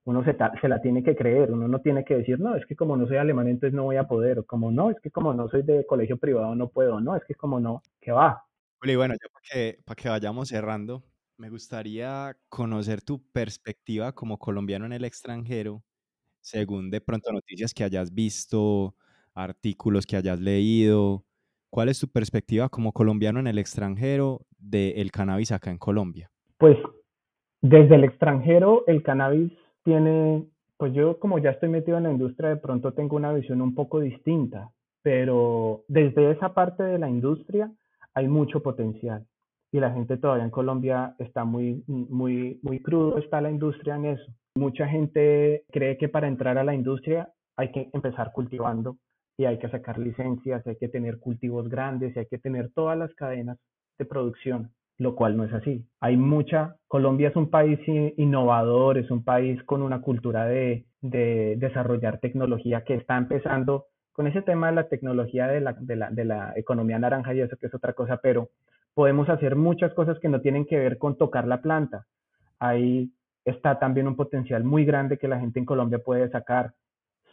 Uno 0.05 0.25
se, 0.25 0.69
la 0.69 0.81
tiene 0.83 1.03
que 1.03 1.17
creer, 1.17 1.51
uno 1.51 1.67
no 1.67 1.81
tiene 1.81 2.05
que 2.05 2.17
decir, 2.17 2.39
no, 2.39 2.55
es 2.55 2.65
que 2.67 2.77
como 2.77 2.97
no 2.97 3.09
soy 3.09 3.17
alemán 3.17 3.49
entonces 3.49 3.75
no 3.75 3.85
voy 3.85 3.97
a 3.97 4.07
poder, 4.07 4.39
o 4.39 4.45
como 4.45 4.71
no, 4.71 4.91
es 4.91 5.01
que 5.01 5.11
como 5.11 5.33
no 5.35 5.49
soy 5.49 5.63
de 5.63 5.85
colegio 5.87 6.17
privado 6.17 6.55
no 6.55 6.69
puedo, 6.69 7.01
no, 7.01 7.17
es 7.17 7.25
que 7.25 7.35
como 7.35 7.59
no, 7.59 7.83
que 8.01 8.13
va. 8.13 8.45
Y 8.83 8.95
bueno, 8.95 9.15
ya 9.15 9.29
para 9.33 9.43
que, 9.51 9.79
para 9.85 9.97
que 9.97 10.09
vayamos 10.09 10.49
cerrando, 10.49 11.03
me 11.39 11.51
gustaría 11.51 12.37
conocer 12.49 13.03
tu 13.03 13.21
perspectiva 13.33 14.13
como 14.13 14.39
colombiano 14.39 14.87
en 14.87 14.93
el 14.93 15.05
extranjero 15.05 15.83
según 16.47 16.91
de 16.91 17.01
pronto 17.01 17.33
noticias 17.33 17.75
que 17.75 17.83
hayas 17.83 18.15
visto, 18.15 18.95
artículos 19.37 20.07
que 20.07 20.17
hayas 20.17 20.41
leído. 20.41 21.25
¿Cuál 21.71 21.89
es 21.89 22.01
tu 22.01 22.09
perspectiva 22.09 22.69
como 22.69 22.93
colombiano 22.93 23.39
en 23.39 23.47
el 23.47 23.59
extranjero 23.59 24.41
del 24.59 25.13
cannabis 25.13 25.53
acá 25.53 25.71
en 25.71 25.79
Colombia? 25.79 26.31
Pues 26.59 26.77
desde 27.61 27.95
el 27.95 28.05
extranjero 28.05 28.85
el 28.87 29.03
cannabis 29.03 29.53
tiene, 29.85 30.47
pues 30.79 30.93
yo 30.95 31.19
como 31.19 31.39
ya 31.39 31.51
estoy 31.51 31.69
metido 31.69 31.99
en 31.99 32.05
la 32.05 32.13
industria, 32.13 32.49
de 32.49 32.57
pronto 32.57 32.93
tengo 32.93 33.17
una 33.17 33.33
visión 33.33 33.61
un 33.61 33.75
poco 33.75 34.01
distinta, 34.01 34.71
pero 35.03 35.85
desde 35.89 36.31
esa 36.33 36.55
parte 36.55 36.83
de 36.83 36.99
la 36.99 37.11
industria 37.11 37.71
hay 38.15 38.29
mucho 38.29 38.63
potencial 38.63 39.27
y 39.73 39.81
la 39.81 39.93
gente 39.93 40.17
todavía 40.17 40.45
en 40.45 40.51
Colombia 40.51 41.15
está 41.19 41.45
muy, 41.45 41.85
muy, 41.87 42.59
muy 42.63 42.81
crudo, 42.81 43.19
está 43.19 43.41
la 43.41 43.51
industria 43.51 43.97
en 43.97 44.07
eso. 44.07 44.33
Mucha 44.55 44.89
gente 44.89 45.65
cree 45.71 45.99
que 45.99 46.09
para 46.09 46.29
entrar 46.29 46.57
a 46.57 46.65
la 46.65 46.75
industria 46.75 47.29
hay 47.57 47.73
que 47.73 47.91
empezar 47.93 48.33
cultivando 48.33 48.97
y 49.37 49.45
hay 49.45 49.59
que 49.59 49.69
sacar 49.69 49.99
licencias, 49.99 50.67
hay 50.67 50.77
que 50.77 50.89
tener 50.89 51.19
cultivos 51.19 51.69
grandes 51.69 52.15
y 52.17 52.19
hay 52.21 52.27
que 52.27 52.39
tener 52.39 52.71
todas 52.73 52.97
las 52.99 53.15
cadenas 53.15 53.59
de 53.99 54.05
producción, 54.05 54.71
lo 54.99 55.15
cual 55.15 55.37
no 55.37 55.45
es 55.45 55.53
así. 55.53 55.87
Hay 56.01 56.17
mucha, 56.17 56.77
Colombia 56.89 57.29
es 57.29 57.37
un 57.37 57.51
país 57.51 57.79
innovador, 58.17 58.99
es 58.99 59.11
un 59.11 59.25
país 59.25 59.63
con 59.65 59.83
una 59.83 60.01
cultura 60.01 60.47
de, 60.47 60.87
de 61.01 61.57
desarrollar 61.59 62.19
tecnología 62.21 62.85
que 62.85 62.95
está 62.95 63.17
empezando 63.17 63.87
con 64.13 64.27
ese 64.27 64.41
tema 64.41 64.69
de 64.69 64.75
la 64.77 64.89
tecnología 64.89 65.47
de 65.47 65.61
la, 65.61 65.75
de 65.79 65.97
la, 65.97 66.11
de 66.11 66.25
la 66.25 66.53
economía 66.57 66.99
naranja 66.99 67.35
y 67.35 67.41
eso 67.41 67.57
que 67.59 67.67
es 67.67 67.75
otra 67.75 67.93
cosa, 67.93 68.19
pero 68.23 68.49
podemos 68.95 69.29
hacer 69.29 69.57
muchas 69.57 69.93
cosas 69.93 70.19
que 70.21 70.31
no 70.31 70.41
tienen 70.41 70.65
que 70.65 70.79
ver 70.79 70.97
con 70.97 71.19
tocar 71.19 71.47
la 71.47 71.61
planta. 71.61 72.07
Hay 72.59 73.13
está 73.45 73.79
también 73.79 74.09
un 74.09 74.17
potencial 74.17 74.65
muy 74.65 74.85
grande 74.85 75.19
que 75.19 75.29
la 75.29 75.39
gente 75.39 75.59
en 75.59 75.67
Colombia 75.67 76.01
puede 76.01 76.29
sacar. 76.31 76.73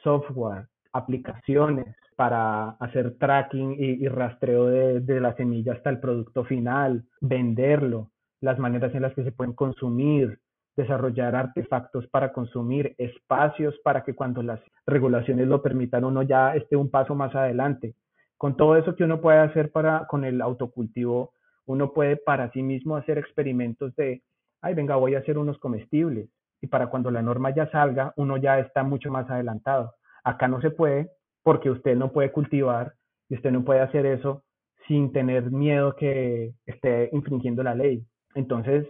Software, 0.04 0.68
aplicaciones 0.94 1.96
para 2.16 2.70
hacer 2.80 3.18
tracking 3.18 3.76
y, 3.80 4.08
rastreo 4.08 4.68
de, 4.68 5.00
de, 5.00 5.20
la 5.20 5.36
semilla 5.36 5.74
hasta 5.74 5.90
el 5.90 6.00
producto 6.00 6.46
final, 6.46 7.04
venderlo, 7.22 8.12
las 8.40 8.60
maneras 8.60 8.94
en 8.94 9.02
las 9.02 9.14
que 9.14 9.24
se 9.24 9.32
pueden 9.32 9.54
consumir, 9.54 10.40
desarrollar 10.76 11.36
artefactos 11.36 12.08
para 12.08 12.32
consumir, 12.32 12.96
espacios 12.98 13.76
para 13.84 14.04
que 14.04 14.16
cuando 14.16 14.44
las 14.44 14.60
regulaciones 14.86 15.48
lo 15.48 15.62
permitan 15.62 16.04
uno 16.04 16.24
ya 16.24 16.56
esté 16.56 16.76
un 16.76 16.90
paso 16.90 17.16
más 17.16 17.36
adelante. 17.36 17.96
Con 18.38 18.56
todo 18.58 18.76
eso 18.78 18.96
que 18.96 19.04
uno 19.04 19.22
puede 19.22 19.40
hacer 19.40 19.72
para, 19.72 20.06
con 20.08 20.26
el 20.26 20.42
autocultivo, 20.42 21.34
uno 21.66 21.94
puede 21.94 22.18
para 22.18 22.52
sí 22.52 22.62
mismo 22.62 22.96
hacer 22.96 23.18
experimentos 23.18 23.96
de 23.96 24.22
ay, 24.64 24.74
venga, 24.74 24.96
voy 24.96 25.14
a 25.14 25.20
hacer 25.20 25.38
unos 25.38 25.60
comestibles. 25.60 26.30
Y 26.62 26.68
para 26.68 26.88
cuando 26.88 27.12
la 27.12 27.22
norma 27.22 27.54
ya 27.54 27.70
salga, 27.70 28.14
uno 28.16 28.38
ya 28.38 28.58
está 28.60 28.84
mucho 28.84 29.12
más 29.12 29.30
adelantado. 29.30 29.94
Acá 30.24 30.48
no 30.48 30.62
se 30.62 30.72
puede 30.72 31.10
porque 31.44 31.70
usted 31.70 31.96
no 31.96 32.12
puede 32.12 32.32
cultivar 32.32 32.94
y 33.30 33.36
usted 33.36 33.52
no 33.52 33.64
puede 33.64 33.82
hacer 33.82 34.06
eso 34.06 34.44
sin 34.88 35.12
tener 35.12 35.52
miedo 35.52 35.96
que 35.96 36.54
esté 36.66 37.10
infringiendo 37.14 37.64
la 37.64 37.76
ley. 37.76 38.06
Entonces, 38.36 38.86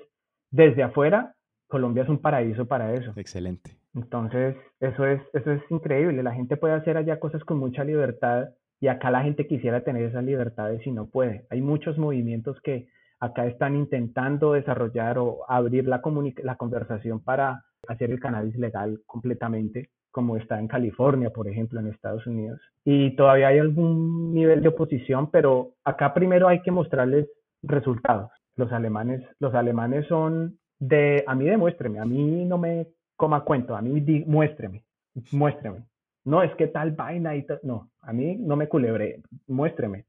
desde 0.51 0.83
afuera, 0.83 1.35
Colombia 1.67 2.03
es 2.03 2.09
un 2.09 2.19
paraíso 2.19 2.65
para 2.67 2.93
eso. 2.93 3.13
Excelente. 3.15 3.75
Entonces, 3.95 4.55
eso 4.79 5.05
es, 5.05 5.21
eso 5.33 5.51
es 5.51 5.61
increíble. 5.69 6.23
La 6.23 6.33
gente 6.33 6.57
puede 6.57 6.73
hacer 6.73 6.97
allá 6.97 7.19
cosas 7.19 7.43
con 7.43 7.57
mucha 7.57 7.83
libertad 7.83 8.49
y 8.79 8.87
acá 8.87 9.11
la 9.11 9.23
gente 9.23 9.47
quisiera 9.47 9.83
tener 9.83 10.03
esas 10.03 10.23
libertades 10.23 10.85
y 10.85 10.91
no 10.91 11.07
puede. 11.07 11.45
Hay 11.49 11.61
muchos 11.61 11.97
movimientos 11.97 12.59
que 12.61 12.87
acá 13.19 13.45
están 13.45 13.75
intentando 13.75 14.53
desarrollar 14.53 15.17
o 15.17 15.45
abrir 15.47 15.87
la, 15.87 16.01
la 16.43 16.55
conversación 16.55 17.23
para 17.23 17.63
hacer 17.87 18.11
el 18.11 18.19
cannabis 18.19 18.57
legal 18.57 18.99
completamente, 19.05 19.89
como 20.13 20.37
está 20.37 20.59
en 20.59 20.67
California, 20.67 21.31
por 21.31 21.47
ejemplo, 21.47 21.79
en 21.79 21.87
Estados 21.87 22.25
Unidos. 22.27 22.61
Y 22.85 23.15
todavía 23.15 23.47
hay 23.47 23.57
algún 23.57 24.31
nivel 24.31 24.61
de 24.61 24.69
oposición, 24.69 25.31
pero 25.31 25.71
acá 25.83 26.13
primero 26.13 26.47
hay 26.47 26.61
que 26.61 26.69
mostrarles 26.69 27.27
resultados. 27.63 28.29
Los 28.55 28.71
alemanes, 28.71 29.23
los 29.39 29.55
alemanes 29.55 30.05
son 30.07 30.59
de, 30.79 31.23
a 31.25 31.33
mí 31.33 31.45
demuéstreme, 31.45 31.99
a 31.99 32.05
mí 32.05 32.45
no 32.45 32.59
me 32.59 32.87
coma 33.15 33.43
cuento, 33.43 33.75
a 33.75 33.81
mí 33.81 34.23
muéstreme, 34.27 34.83
muéstreme. 35.31 35.83
No 36.25 36.43
es 36.43 36.53
que 36.57 36.67
tal 36.67 36.91
vaina 36.91 37.35
y 37.35 37.43
tal, 37.47 37.59
no, 37.63 37.89
a 38.01 38.13
mí 38.13 38.35
no 38.35 38.55
me 38.55 38.69
culebre, 38.69 39.23
muéstreme. 39.47 40.05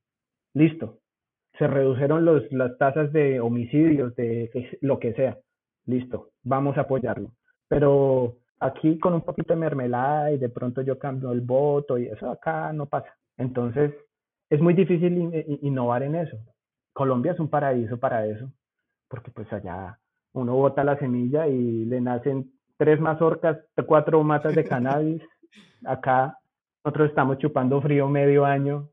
Listo, 0.52 0.98
se 1.58 1.66
redujeron 1.66 2.26
los, 2.26 2.42
las 2.52 2.76
tasas 2.76 3.10
de 3.10 3.40
homicidios, 3.40 4.14
de 4.16 4.50
lo 4.82 4.98
que 4.98 5.14
sea. 5.14 5.38
Listo, 5.86 6.28
vamos 6.42 6.76
a 6.76 6.82
apoyarlo. 6.82 7.30
Pero 7.68 8.36
aquí 8.64 8.98
con 8.98 9.12
un 9.12 9.20
poquito 9.20 9.52
de 9.52 9.60
mermelada 9.60 10.32
y 10.32 10.38
de 10.38 10.48
pronto 10.48 10.80
yo 10.80 10.98
cambio 10.98 11.32
el 11.32 11.42
voto 11.42 11.98
y 11.98 12.06
eso 12.06 12.30
acá 12.30 12.72
no 12.72 12.86
pasa. 12.86 13.14
Entonces, 13.36 13.92
es 14.48 14.60
muy 14.60 14.74
difícil 14.74 15.30
innovar 15.62 16.02
en 16.02 16.14
eso. 16.14 16.38
Colombia 16.92 17.32
es 17.32 17.40
un 17.40 17.48
paraíso 17.48 17.98
para 17.98 18.26
eso, 18.26 18.50
porque 19.08 19.30
pues 19.30 19.52
allá 19.52 19.98
uno 20.32 20.54
bota 20.54 20.82
la 20.82 20.98
semilla 20.98 21.46
y 21.46 21.84
le 21.84 22.00
nacen 22.00 22.52
tres 22.78 23.00
mazorcas, 23.00 23.58
cuatro 23.86 24.22
matas 24.22 24.54
de 24.54 24.64
cannabis. 24.64 25.22
Acá 25.84 26.38
nosotros 26.84 27.10
estamos 27.10 27.38
chupando 27.38 27.80
frío 27.82 28.08
medio 28.08 28.44
año 28.44 28.88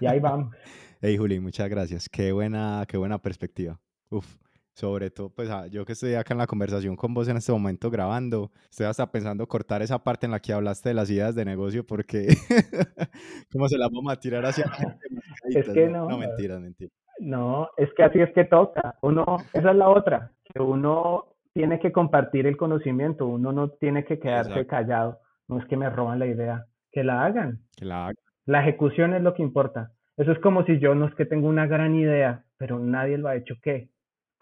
y 0.00 0.06
ahí 0.06 0.20
vamos. 0.20 0.54
Hey 1.04 1.16
Juli, 1.16 1.40
muchas 1.40 1.68
gracias. 1.68 2.08
Qué 2.08 2.30
buena, 2.30 2.84
qué 2.86 2.96
buena 2.96 3.18
perspectiva. 3.18 3.76
Uf, 4.08 4.36
sobre 4.74 5.10
todo, 5.10 5.30
pues 5.30 5.50
ah, 5.50 5.66
yo 5.66 5.84
que 5.84 5.92
estoy 5.92 6.14
acá 6.14 6.34
en 6.34 6.38
la 6.38 6.46
conversación 6.46 6.96
con 6.96 7.12
vos 7.12 7.28
en 7.28 7.36
este 7.36 7.52
momento 7.52 7.90
grabando, 7.90 8.50
estoy 8.70 8.86
hasta 8.86 9.10
pensando 9.10 9.46
cortar 9.46 9.82
esa 9.82 10.02
parte 10.02 10.26
en 10.26 10.32
la 10.32 10.40
que 10.40 10.52
hablaste 10.52 10.90
de 10.90 10.94
las 10.94 11.10
ideas 11.10 11.34
de 11.34 11.44
negocio 11.44 11.86
porque 11.86 12.28
cómo 13.52 13.68
se 13.68 13.78
la 13.78 13.88
vamos 13.92 14.12
a 14.12 14.18
tirar 14.18 14.44
hacia 14.46 14.64
Es 15.44 15.68
que 15.68 15.88
no. 15.88 16.08
No, 16.08 16.18
mentira, 16.18 16.58
mentira. 16.58 16.90
No, 17.18 17.68
es 17.76 17.92
que 17.94 18.04
así 18.04 18.20
es 18.20 18.32
que 18.32 18.44
toca. 18.44 18.96
Uno, 19.02 19.24
esa 19.52 19.70
es 19.70 19.76
la 19.76 19.88
otra, 19.88 20.32
que 20.44 20.62
uno 20.62 21.36
tiene 21.52 21.78
que 21.78 21.92
compartir 21.92 22.46
el 22.46 22.56
conocimiento, 22.56 23.26
uno 23.26 23.52
no 23.52 23.70
tiene 23.70 24.04
que 24.04 24.18
quedarse 24.18 24.66
callado. 24.66 25.20
No 25.48 25.58
es 25.58 25.66
que 25.66 25.76
me 25.76 25.90
roban 25.90 26.18
la 26.18 26.26
idea, 26.26 26.66
que 26.90 27.04
la 27.04 27.24
hagan. 27.24 27.60
Que 27.76 27.84
la 27.84 28.06
hagan. 28.06 28.16
La 28.46 28.62
ejecución 28.62 29.14
es 29.14 29.22
lo 29.22 29.34
que 29.34 29.42
importa. 29.42 29.92
Eso 30.16 30.32
es 30.32 30.38
como 30.38 30.64
si 30.64 30.78
yo 30.78 30.94
no 30.94 31.06
es 31.06 31.14
que 31.14 31.26
tengo 31.26 31.48
una 31.48 31.66
gran 31.66 31.94
idea, 31.94 32.44
pero 32.56 32.78
nadie 32.78 33.18
lo 33.18 33.28
ha 33.28 33.36
hecho 33.36 33.54
qué? 33.62 33.88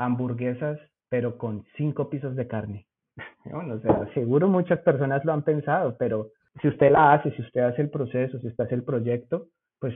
Hamburguesas, 0.00 0.78
pero 1.10 1.36
con 1.36 1.64
cinco 1.76 2.08
pisos 2.08 2.34
de 2.34 2.46
carne. 2.46 2.86
Bueno, 3.44 3.74
o 3.74 3.80
sea, 3.80 4.08
seguro 4.14 4.48
muchas 4.48 4.80
personas 4.80 5.24
lo 5.24 5.32
han 5.32 5.42
pensado, 5.42 5.96
pero 5.98 6.28
si 6.60 6.68
usted 6.68 6.90
la 6.90 7.14
hace, 7.14 7.30
si 7.32 7.42
usted 7.42 7.62
hace 7.62 7.82
el 7.82 7.90
proceso, 7.90 8.38
si 8.38 8.48
usted 8.48 8.64
hace 8.64 8.74
el 8.74 8.84
proyecto, 8.84 9.48
pues 9.78 9.94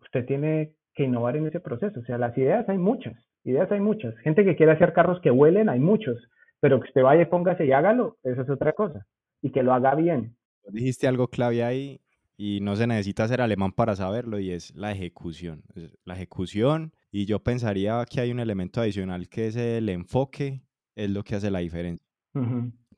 usted 0.00 0.26
tiene 0.26 0.72
que 0.94 1.04
innovar 1.04 1.36
en 1.36 1.46
ese 1.46 1.60
proceso. 1.60 2.00
O 2.00 2.04
sea, 2.04 2.18
las 2.18 2.36
ideas 2.36 2.68
hay 2.68 2.78
muchas, 2.78 3.14
ideas 3.44 3.70
hay 3.72 3.80
muchas. 3.80 4.16
Gente 4.18 4.44
que 4.44 4.56
quiere 4.56 4.72
hacer 4.72 4.92
carros 4.92 5.20
que 5.22 5.30
huelen, 5.30 5.68
hay 5.68 5.80
muchos, 5.80 6.18
pero 6.60 6.80
que 6.80 6.88
usted 6.88 7.02
vaya, 7.02 7.28
póngase 7.28 7.66
y 7.66 7.72
hágalo, 7.72 8.18
eso 8.22 8.42
es 8.42 8.50
otra 8.50 8.72
cosa. 8.72 9.06
Y 9.40 9.50
que 9.50 9.62
lo 9.62 9.72
haga 9.74 9.94
bien. 9.94 10.36
Dijiste 10.68 11.08
algo 11.08 11.28
clave 11.28 11.64
ahí 11.64 12.00
y 12.36 12.60
no 12.60 12.76
se 12.76 12.86
necesita 12.86 13.26
ser 13.26 13.40
alemán 13.40 13.72
para 13.72 13.96
saberlo 13.96 14.38
y 14.38 14.52
es 14.52 14.74
la 14.74 14.92
ejecución. 14.92 15.62
La 16.04 16.14
ejecución 16.14 16.92
Y 17.14 17.26
yo 17.26 17.40
pensaría 17.40 18.04
que 18.10 18.20
hay 18.22 18.32
un 18.32 18.40
elemento 18.40 18.80
adicional 18.80 19.28
que 19.28 19.48
es 19.48 19.56
el 19.56 19.88
enfoque, 19.90 20.64
es 20.96 21.10
lo 21.10 21.22
que 21.22 21.34
hace 21.34 21.50
la 21.50 21.58
diferencia. 21.58 22.08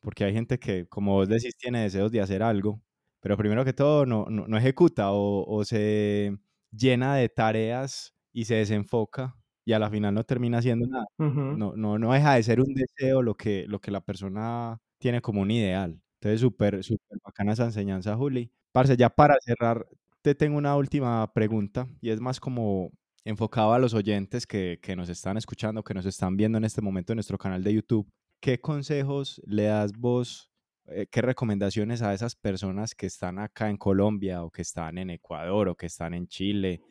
Porque 0.00 0.24
hay 0.24 0.32
gente 0.32 0.58
que, 0.58 0.86
como 0.86 1.14
vos 1.14 1.28
decís, 1.28 1.56
tiene 1.56 1.82
deseos 1.82 2.12
de 2.12 2.20
hacer 2.20 2.40
algo, 2.42 2.80
pero 3.20 3.36
primero 3.36 3.64
que 3.64 3.72
todo 3.72 4.06
no, 4.06 4.26
no, 4.30 4.56
ejecuta 4.56 5.10
o, 5.10 5.44
o, 5.44 5.64
se 5.64 6.38
llena 6.70 7.16
de 7.16 7.28
tareas 7.28 8.14
y 8.32 8.44
se 8.44 8.54
desenfoca 8.54 9.36
y 9.64 9.72
a 9.72 9.80
la 9.80 9.90
final 9.90 10.14
no 10.14 10.22
termina 10.22 10.58
haciendo 10.58 10.86
nada. 10.86 11.06
no, 11.18 11.74
no, 11.74 11.98
no 11.98 12.12
deja 12.12 12.34
de 12.34 12.42
ser 12.44 12.60
un 12.60 12.72
deseo 12.72 13.22
lo 13.22 13.34
que, 13.34 13.64
lo 13.66 13.80
que 13.80 13.90
la 13.90 14.00
persona 14.00 14.78
tiene 14.98 15.20
como 15.22 15.40
un 15.40 15.50
ideal. 15.50 16.00
Entonces, 16.20 16.40
súper, 16.40 16.84
súper 16.84 17.18
bacana 17.24 17.52
esa 17.52 17.64
enseñanza, 17.64 18.14
Juli. 18.14 18.52
Parce, 18.72 18.96
ya 18.96 19.10
para 19.10 19.36
cerrar, 19.40 19.86
te 20.22 20.34
tengo 20.34 20.56
una 20.56 20.76
última 20.76 21.32
pregunta 21.32 21.88
y 22.00 22.10
es 22.10 22.20
más 22.20 22.38
como 22.40 22.92
enfocado 23.24 23.72
a 23.72 23.78
los 23.78 23.94
oyentes 23.94 24.46
que, 24.46 24.78
que 24.82 24.96
nos 24.96 25.08
están 25.08 25.36
escuchando, 25.36 25.82
que 25.82 25.94
nos 25.94 26.06
están 26.06 26.36
viendo 26.36 26.58
en 26.58 26.64
este 26.64 26.82
momento 26.82 27.12
en 27.12 27.16
nuestro 27.16 27.38
canal 27.38 27.62
de 27.62 27.74
YouTube. 27.74 28.08
¿Qué 28.40 28.60
consejos 28.60 29.40
le 29.46 29.64
das 29.64 29.92
vos 29.92 30.50
eh, 30.86 31.06
qué 31.10 31.22
recomendaciones 31.22 32.02
a 32.02 32.12
esas 32.12 32.36
personas 32.36 32.94
que 32.94 33.06
están 33.06 33.38
acá 33.38 33.70
en 33.70 33.78
Colombia 33.78 34.44
o 34.44 34.50
que 34.50 34.62
están 34.62 34.98
en 34.98 35.10
Ecuador 35.10 35.68
o 35.68 35.76
que 35.76 35.86
están 35.86 36.12
en 36.12 36.28
Chile, 36.28 36.82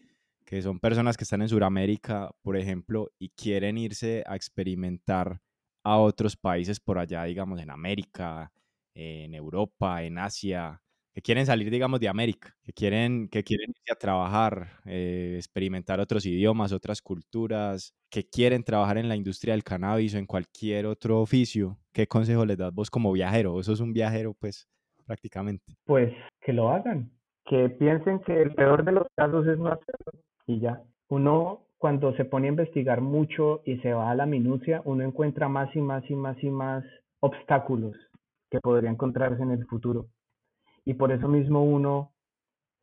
que 0.45 0.61
son 0.63 0.79
personas 0.79 1.15
que 1.15 1.25
están 1.25 1.43
en 1.43 1.49
Sudamérica, 1.49 2.31
por 2.41 2.57
ejemplo, 2.57 3.11
y 3.19 3.29
quieren 3.29 3.77
irse 3.77 4.23
a 4.25 4.35
experimentar 4.35 5.41
a 5.83 5.97
otros 5.99 6.35
países 6.35 6.79
por 6.79 6.97
allá, 6.97 7.23
digamos, 7.25 7.61
en 7.61 7.69
América, 7.69 8.51
en 8.95 9.35
Europa, 9.35 10.03
en 10.03 10.17
Asia, 10.17 10.81
que 11.13 11.21
quieren 11.21 11.45
salir, 11.45 11.69
digamos, 11.69 11.99
de 11.99 12.09
América, 12.09 12.55
que 12.63 12.73
quieren, 12.73 13.29
que 13.29 13.43
quieren 13.43 13.69
irse 13.69 13.91
a 13.91 13.95
trabajar, 13.95 14.67
eh, 14.85 15.35
experimentar 15.37 15.99
otros 15.99 16.25
idiomas, 16.25 16.73
otras 16.73 17.01
culturas, 17.01 17.93
que 18.09 18.23
quieren 18.23 18.63
trabajar 18.63 18.97
en 18.97 19.07
la 19.07 19.15
industria 19.15 19.53
del 19.53 19.63
cannabis 19.63 20.15
o 20.15 20.17
en 20.17 20.25
cualquier 20.25 20.87
otro 20.87 21.21
oficio, 21.21 21.77
¿qué 21.93 22.07
consejo 22.07 22.45
les 22.45 22.57
das 22.57 22.73
vos 22.73 22.89
como 22.89 23.11
viajero? 23.11 23.59
Eso 23.59 23.73
es 23.73 23.79
un 23.79 23.93
viajero, 23.93 24.33
pues, 24.33 24.67
prácticamente. 25.05 25.75
Pues 25.85 26.11
que 26.41 26.51
lo 26.51 26.71
hagan, 26.71 27.11
que 27.45 27.69
piensen 27.69 28.19
que 28.19 28.41
el 28.41 28.53
peor 28.55 28.83
de 28.83 28.93
los 28.93 29.07
casos 29.15 29.45
es 29.47 29.59
no 29.59 29.67
hacerlo 29.67 30.23
y 30.47 30.59
ya. 30.59 30.81
Uno 31.09 31.67
cuando 31.77 32.15
se 32.15 32.25
pone 32.25 32.47
a 32.47 32.51
investigar 32.51 33.01
mucho 33.01 33.61
y 33.65 33.77
se 33.79 33.93
va 33.93 34.09
a 34.09 34.15
la 34.15 34.25
minucia, 34.25 34.81
uno 34.85 35.03
encuentra 35.03 35.47
más 35.47 35.75
y 35.75 35.81
más 35.81 36.03
y 36.09 36.15
más 36.15 36.41
y 36.41 36.49
más 36.49 36.83
obstáculos 37.19 37.95
que 38.49 38.59
podría 38.59 38.89
encontrarse 38.89 39.43
en 39.43 39.51
el 39.51 39.65
futuro 39.65 40.07
y 40.85 40.93
por 40.95 41.11
eso 41.11 41.27
mismo 41.27 41.63
uno 41.63 42.11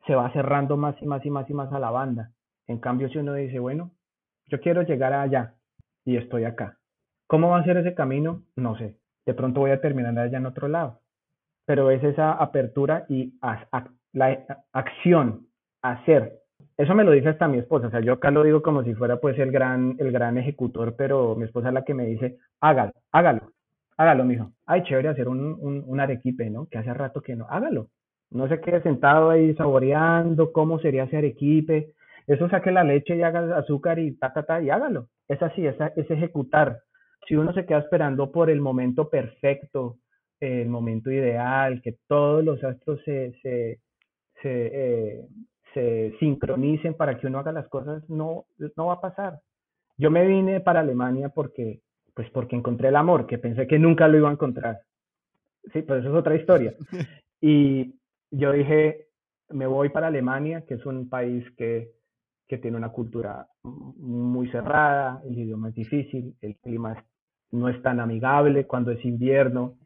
se 0.06 0.14
va 0.14 0.32
cerrando 0.32 0.76
más 0.76 1.00
y 1.00 1.06
más 1.06 1.24
y 1.24 1.30
más 1.30 1.48
y 1.48 1.54
más 1.54 1.72
a 1.72 1.78
la 1.78 1.90
banda. 1.90 2.32
En 2.66 2.78
cambio, 2.78 3.08
si 3.08 3.18
uno 3.18 3.34
dice, 3.34 3.58
bueno, 3.58 3.90
yo 4.46 4.60
quiero 4.60 4.82
llegar 4.82 5.12
allá 5.12 5.54
y 6.04 6.16
estoy 6.16 6.44
acá. 6.44 6.78
¿Cómo 7.26 7.50
va 7.50 7.58
a 7.58 7.64
ser 7.64 7.76
ese 7.76 7.94
camino? 7.94 8.42
No 8.56 8.76
sé. 8.76 8.96
De 9.26 9.34
pronto 9.34 9.60
voy 9.60 9.70
a 9.70 9.80
terminar 9.80 10.18
allá 10.18 10.38
en 10.38 10.46
otro 10.46 10.68
lado. 10.68 11.00
Pero 11.66 11.90
es 11.90 12.02
esa 12.02 12.32
apertura 12.32 13.04
y 13.08 13.38
la 14.12 14.66
acción, 14.72 15.46
hacer. 15.82 16.40
Eso 16.76 16.94
me 16.94 17.04
lo 17.04 17.12
dice 17.12 17.28
hasta 17.28 17.46
mi 17.46 17.58
esposa. 17.58 17.88
O 17.88 17.90
sea, 17.90 18.00
yo 18.00 18.14
acá 18.14 18.30
lo 18.30 18.42
digo 18.42 18.62
como 18.62 18.82
si 18.82 18.94
fuera 18.94 19.20
pues 19.20 19.38
el 19.38 19.52
gran, 19.52 19.96
el 19.98 20.10
gran 20.10 20.38
ejecutor, 20.38 20.96
pero 20.96 21.36
mi 21.36 21.44
esposa 21.44 21.68
es 21.68 21.74
la 21.74 21.84
que 21.84 21.94
me 21.94 22.06
dice, 22.06 22.38
hágalo, 22.60 22.92
hágalo 23.12 23.52
hágalo, 24.00 24.24
mijo. 24.24 24.52
Ay, 24.66 24.82
chévere 24.84 25.10
hacer 25.10 25.28
un, 25.28 25.58
un, 25.86 26.00
arequipe, 26.00 26.48
¿no? 26.48 26.66
Que 26.68 26.78
hace 26.78 26.94
rato 26.94 27.20
que 27.20 27.36
no. 27.36 27.46
Hágalo. 27.50 27.88
No 28.30 28.48
se 28.48 28.60
quede 28.60 28.82
sentado 28.82 29.28
ahí 29.28 29.54
saboreando 29.54 30.52
cómo 30.52 30.78
sería 30.78 31.04
ese 31.04 31.18
arequipe. 31.18 31.92
Eso 32.26 32.48
saque 32.48 32.70
la 32.70 32.82
leche 32.82 33.16
y 33.16 33.22
haga 33.22 33.58
azúcar 33.58 33.98
y 33.98 34.16
ta, 34.16 34.32
ta, 34.32 34.44
ta, 34.44 34.62
y 34.62 34.70
hágalo. 34.70 35.08
Es 35.28 35.42
así, 35.42 35.66
es, 35.66 35.76
es 35.96 36.10
ejecutar. 36.10 36.80
Si 37.28 37.36
uno 37.36 37.52
se 37.52 37.66
queda 37.66 37.80
esperando 37.80 38.32
por 38.32 38.48
el 38.48 38.60
momento 38.60 39.10
perfecto, 39.10 39.98
el 40.40 40.68
momento 40.68 41.10
ideal, 41.10 41.82
que 41.82 41.96
todos 42.08 42.42
los 42.42 42.62
astros 42.64 43.00
se, 43.04 43.34
se, 43.42 43.80
se, 44.40 44.70
eh, 44.72 45.26
se 45.74 46.14
sincronicen 46.18 46.94
para 46.94 47.18
que 47.18 47.26
uno 47.26 47.38
haga 47.38 47.52
las 47.52 47.68
cosas, 47.68 48.08
no, 48.08 48.46
no 48.76 48.86
va 48.86 48.94
a 48.94 49.00
pasar. 49.02 49.40
Yo 49.98 50.10
me 50.10 50.26
vine 50.26 50.60
para 50.60 50.80
Alemania 50.80 51.28
porque 51.28 51.80
pues 52.14 52.30
porque 52.30 52.56
encontré 52.56 52.88
el 52.88 52.96
amor, 52.96 53.26
que 53.26 53.38
pensé 53.38 53.66
que 53.66 53.78
nunca 53.78 54.08
lo 54.08 54.18
iba 54.18 54.28
a 54.28 54.32
encontrar. 54.32 54.80
Sí, 55.72 55.82
pero 55.82 55.96
eso 55.96 56.08
es 56.08 56.14
otra 56.14 56.36
historia. 56.36 56.74
Y 57.42 57.94
yo 58.30 58.52
dije, 58.52 59.06
me 59.48 59.66
voy 59.66 59.88
para 59.88 60.08
Alemania, 60.08 60.62
que 60.68 60.74
es 60.74 60.84
un 60.84 61.08
país 61.08 61.42
que, 61.56 61.90
que 62.46 62.58
tiene 62.58 62.76
una 62.76 62.90
cultura 62.90 63.46
muy 63.62 64.50
cerrada, 64.50 65.22
el 65.24 65.38
idioma 65.38 65.70
es 65.70 65.74
difícil, 65.74 66.34
el 66.42 66.56
clima 66.56 67.02
no 67.52 67.68
es 67.68 67.80
tan 67.82 67.98
amigable 67.98 68.66
cuando 68.66 68.90
es 68.90 69.02
invierno. 69.06 69.78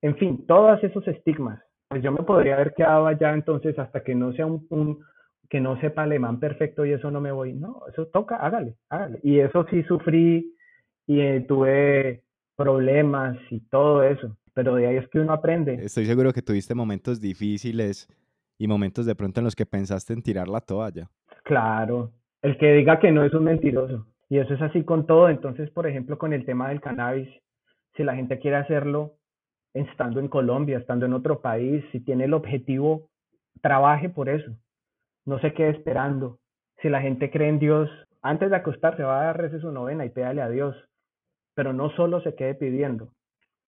En 0.00 0.16
fin, 0.16 0.46
todos 0.46 0.82
esos 0.84 1.06
estigmas. 1.08 1.60
Pues 1.88 2.02
yo 2.02 2.12
me 2.12 2.22
podría 2.22 2.54
haber 2.54 2.72
quedado 2.74 3.06
allá 3.06 3.34
entonces 3.34 3.78
hasta 3.78 4.02
que 4.02 4.14
no 4.14 4.32
sea 4.32 4.46
un, 4.46 4.66
un 4.70 5.00
que 5.50 5.60
no 5.60 5.78
sepa 5.80 6.04
alemán 6.04 6.40
perfecto 6.40 6.86
y 6.86 6.92
eso 6.92 7.10
no 7.10 7.20
me 7.20 7.32
voy. 7.32 7.52
No, 7.52 7.82
eso 7.88 8.06
toca, 8.06 8.36
hágale, 8.36 8.76
hágale. 8.88 9.20
Y 9.22 9.40
eso 9.40 9.66
sí 9.68 9.82
sufrí 9.82 10.54
y 11.06 11.20
eh, 11.20 11.44
tuve 11.46 12.22
problemas 12.56 13.36
y 13.50 13.60
todo 13.60 14.02
eso, 14.02 14.36
pero 14.54 14.76
de 14.76 14.86
ahí 14.86 14.96
es 14.96 15.08
que 15.08 15.20
uno 15.20 15.32
aprende. 15.32 15.74
Estoy 15.74 16.06
seguro 16.06 16.32
que 16.32 16.42
tuviste 16.42 16.74
momentos 16.74 17.20
difíciles 17.20 18.08
y 18.58 18.68
momentos 18.68 19.06
de 19.06 19.14
pronto 19.14 19.40
en 19.40 19.44
los 19.44 19.56
que 19.56 19.66
pensaste 19.66 20.12
en 20.12 20.22
tirar 20.22 20.48
la 20.48 20.60
toalla. 20.60 21.10
Claro, 21.44 22.12
el 22.42 22.56
que 22.58 22.72
diga 22.74 23.00
que 23.00 23.10
no 23.10 23.24
es 23.24 23.32
un 23.34 23.44
mentiroso. 23.44 24.06
Y 24.28 24.38
eso 24.38 24.54
es 24.54 24.62
así 24.62 24.82
con 24.84 25.06
todo. 25.06 25.28
Entonces, 25.28 25.70
por 25.70 25.86
ejemplo, 25.86 26.16
con 26.16 26.32
el 26.32 26.46
tema 26.46 26.68
del 26.68 26.80
cannabis, 26.80 27.28
si 27.96 28.02
la 28.02 28.14
gente 28.14 28.38
quiere 28.38 28.56
hacerlo 28.56 29.16
estando 29.74 30.20
en 30.20 30.28
Colombia, 30.28 30.78
estando 30.78 31.06
en 31.06 31.12
otro 31.12 31.40
país, 31.40 31.84
si 31.92 32.00
tiene 32.00 32.24
el 32.24 32.34
objetivo, 32.34 33.10
trabaje 33.60 34.08
por 34.08 34.28
eso. 34.28 34.50
No 35.26 35.38
se 35.40 35.52
quede 35.52 35.70
esperando. 35.70 36.38
Si 36.80 36.88
la 36.88 37.00
gente 37.00 37.30
cree 37.30 37.48
en 37.48 37.58
Dios, 37.58 37.90
antes 38.22 38.50
de 38.50 38.56
acostarse 38.56 39.02
va 39.02 39.20
a 39.20 39.24
dar 39.26 39.60
su 39.60 39.70
novena 39.70 40.04
y 40.04 40.10
pégale 40.10 40.42
a 40.42 40.48
Dios 40.48 40.76
pero 41.54 41.72
no 41.72 41.90
solo 41.90 42.20
se 42.20 42.34
quede 42.34 42.54
pidiendo, 42.54 43.12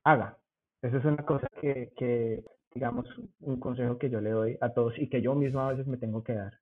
haga. 0.04 0.38
Esa 0.82 0.98
es 0.98 1.04
una 1.04 1.24
cosa 1.24 1.46
que, 1.60 1.92
que, 1.96 2.44
digamos, 2.74 3.06
un 3.40 3.58
consejo 3.58 3.98
que 3.98 4.10
yo 4.10 4.20
le 4.20 4.30
doy 4.30 4.58
a 4.60 4.70
todos 4.70 4.98
y 4.98 5.08
que 5.08 5.22
yo 5.22 5.34
mismo 5.34 5.60
a 5.60 5.70
veces 5.70 5.86
me 5.86 5.96
tengo 5.96 6.22
que 6.22 6.34
dar. 6.34 6.52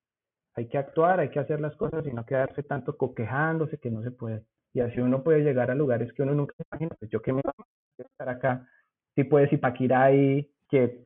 Hay 0.55 0.69
que 0.69 0.79
actuar, 0.79 1.21
hay 1.21 1.31
que 1.31 1.41
hacer 1.41 1.61
las 1.61 1.75
cosas 1.77 2.07
y 2.07 2.13
no 2.13 2.27
quedarse 2.27 2.63
tanto 2.63 2.97
coquejándose 2.97 3.79
que 3.79 3.91
no 3.91 4.03
se 4.03 4.11
puede. 4.11 4.45
Y 4.75 4.81
así 4.81 5.01
uno 5.01 5.23
puede 5.23 5.43
llegar 5.43 5.71
a 5.71 5.75
lugares 5.75 6.13
que 6.13 6.23
uno 6.23 6.35
nunca 6.35 6.55
imagina. 6.71 6.95
Pues 6.99 7.11
yo 7.11 7.21
que 7.21 7.33
me 7.33 7.41
voy 7.43 7.67
a 7.99 8.03
estar 8.03 8.29
acá, 8.29 8.67
si 9.15 9.25
puedes 9.25 9.51
Zipaquirá 9.51 10.05
ahí, 10.05 10.51
que 10.69 11.05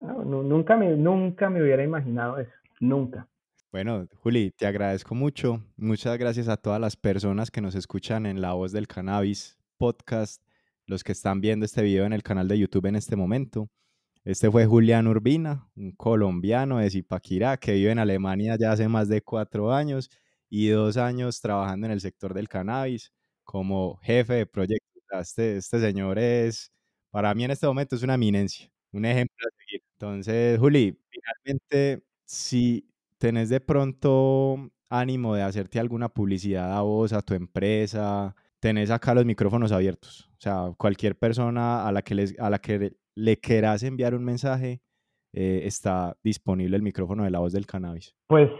nunca, 0.00 0.76
me, 0.76 0.96
nunca 0.96 1.50
me 1.50 1.62
hubiera 1.62 1.82
imaginado 1.82 2.38
eso, 2.38 2.52
nunca. 2.80 3.26
Bueno, 3.70 4.08
Juli, 4.22 4.50
te 4.50 4.66
agradezco 4.66 5.14
mucho. 5.14 5.62
Muchas 5.76 6.16
gracias 6.16 6.48
a 6.48 6.56
todas 6.56 6.80
las 6.80 6.96
personas 6.96 7.50
que 7.50 7.60
nos 7.60 7.74
escuchan 7.74 8.24
en 8.24 8.40
La 8.40 8.54
Voz 8.54 8.72
del 8.72 8.86
Cannabis 8.88 9.58
podcast, 9.76 10.42
los 10.86 11.04
que 11.04 11.12
están 11.12 11.42
viendo 11.42 11.66
este 11.66 11.82
video 11.82 12.06
en 12.06 12.14
el 12.14 12.22
canal 12.22 12.48
de 12.48 12.58
YouTube 12.58 12.86
en 12.86 12.96
este 12.96 13.14
momento. 13.14 13.68
Este 14.24 14.50
fue 14.50 14.64
Julián 14.64 15.06
Urbina, 15.06 15.68
un 15.76 15.92
colombiano 15.92 16.78
de 16.78 16.88
Zipaquirá 16.90 17.58
que 17.58 17.74
vive 17.74 17.90
en 17.90 17.98
Alemania 17.98 18.56
ya 18.58 18.72
hace 18.72 18.88
más 18.88 19.08
de 19.08 19.20
cuatro 19.20 19.70
años 19.72 20.10
y 20.48 20.68
dos 20.68 20.96
años 20.96 21.38
trabajando 21.42 21.86
en 21.86 21.92
el 21.92 22.00
sector 22.00 22.32
del 22.32 22.48
cannabis 22.48 23.12
como 23.44 23.98
jefe 23.98 24.32
de 24.34 24.46
proyecto. 24.46 24.86
Este, 25.20 25.58
este 25.58 25.78
señor 25.80 26.18
es, 26.18 26.72
para 27.10 27.34
mí 27.34 27.44
en 27.44 27.50
este 27.50 27.66
momento 27.66 27.96
es 27.96 28.02
una 28.02 28.14
eminencia, 28.14 28.70
un 28.92 29.04
ejemplo 29.04 29.36
a 29.46 29.50
seguir. 29.62 29.82
Entonces, 29.92 30.58
Juli, 30.58 30.98
finalmente, 31.10 32.02
si 32.24 32.87
¿tenés 33.18 33.48
de 33.48 33.60
pronto 33.60 34.70
ánimo 34.88 35.34
de 35.34 35.42
hacerte 35.42 35.78
alguna 35.78 36.08
publicidad 36.08 36.76
a 36.76 36.82
vos, 36.82 37.12
a 37.12 37.22
tu 37.22 37.34
empresa? 37.34 38.34
Tenés 38.60 38.90
acá 38.90 39.14
los 39.14 39.24
micrófonos 39.24 39.72
abiertos. 39.72 40.30
O 40.32 40.40
sea, 40.40 40.72
cualquier 40.76 41.16
persona 41.16 41.86
a 41.86 41.92
la 41.92 42.02
que, 42.02 42.14
les, 42.14 42.38
a 42.40 42.48
la 42.50 42.58
que 42.58 42.96
le 43.14 43.36
quieras 43.36 43.82
enviar 43.82 44.14
un 44.14 44.24
mensaje, 44.24 44.80
eh, 45.32 45.62
está 45.64 46.16
disponible 46.22 46.76
el 46.76 46.82
micrófono 46.82 47.24
de 47.24 47.30
la 47.30 47.40
voz 47.40 47.52
del 47.52 47.66
cannabis. 47.66 48.14
Pues 48.26 48.50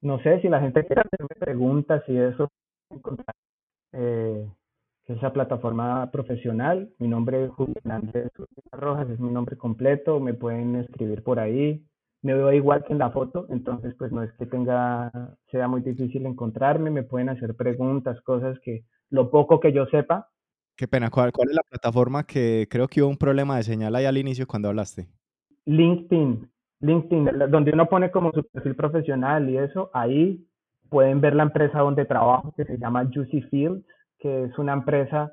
no 0.00 0.18
sé 0.22 0.40
si 0.40 0.48
la 0.48 0.60
gente 0.60 0.84
quiere 0.84 1.02
hacerme 1.02 1.34
preguntas 1.38 2.02
y 2.08 2.16
eso, 2.16 2.48
eh, 3.92 4.46
esa 5.06 5.32
plataforma 5.32 6.10
profesional. 6.10 6.90
Mi 6.98 7.08
nombre 7.08 7.44
es 7.44 7.50
Julián 7.52 7.90
Andrés 7.90 8.30
Rojas, 8.72 9.08
es 9.08 9.20
mi 9.20 9.30
nombre 9.30 9.56
completo. 9.56 10.20
Me 10.20 10.34
pueden 10.34 10.76
escribir 10.76 11.22
por 11.22 11.38
ahí 11.38 11.84
me 12.26 12.34
veo 12.34 12.52
igual 12.52 12.82
que 12.82 12.92
en 12.92 12.98
la 12.98 13.10
foto, 13.10 13.46
entonces 13.50 13.94
pues 13.96 14.10
no 14.10 14.24
es 14.24 14.32
que 14.32 14.46
tenga, 14.46 15.12
sea 15.48 15.68
muy 15.68 15.80
difícil 15.80 16.26
encontrarme, 16.26 16.90
me 16.90 17.04
pueden 17.04 17.28
hacer 17.28 17.54
preguntas, 17.54 18.20
cosas 18.22 18.58
que 18.64 18.84
lo 19.10 19.30
poco 19.30 19.60
que 19.60 19.72
yo 19.72 19.86
sepa. 19.86 20.28
Qué 20.76 20.88
pena, 20.88 21.08
¿cuál, 21.08 21.30
cuál 21.30 21.50
es 21.50 21.54
la 21.54 21.62
plataforma 21.62 22.24
que 22.24 22.66
creo 22.68 22.88
que 22.88 23.00
hubo 23.00 23.10
un 23.10 23.16
problema 23.16 23.56
de 23.56 23.62
señal 23.62 23.94
ahí 23.94 24.06
al 24.06 24.18
inicio 24.18 24.48
cuando 24.48 24.68
hablaste? 24.68 25.06
LinkedIn, 25.66 26.50
LinkedIn, 26.80 27.30
donde 27.48 27.70
uno 27.72 27.86
pone 27.86 28.10
como 28.10 28.32
su 28.32 28.42
perfil 28.42 28.74
profesional 28.74 29.48
y 29.48 29.58
eso, 29.58 29.90
ahí 29.94 30.44
pueden 30.90 31.20
ver 31.20 31.36
la 31.36 31.44
empresa 31.44 31.78
donde 31.78 32.06
trabajo, 32.06 32.52
que 32.56 32.64
se 32.64 32.76
llama 32.76 33.08
Juicy 33.14 33.42
Fields, 33.42 33.86
que 34.18 34.44
es 34.44 34.58
una 34.58 34.72
empresa 34.72 35.30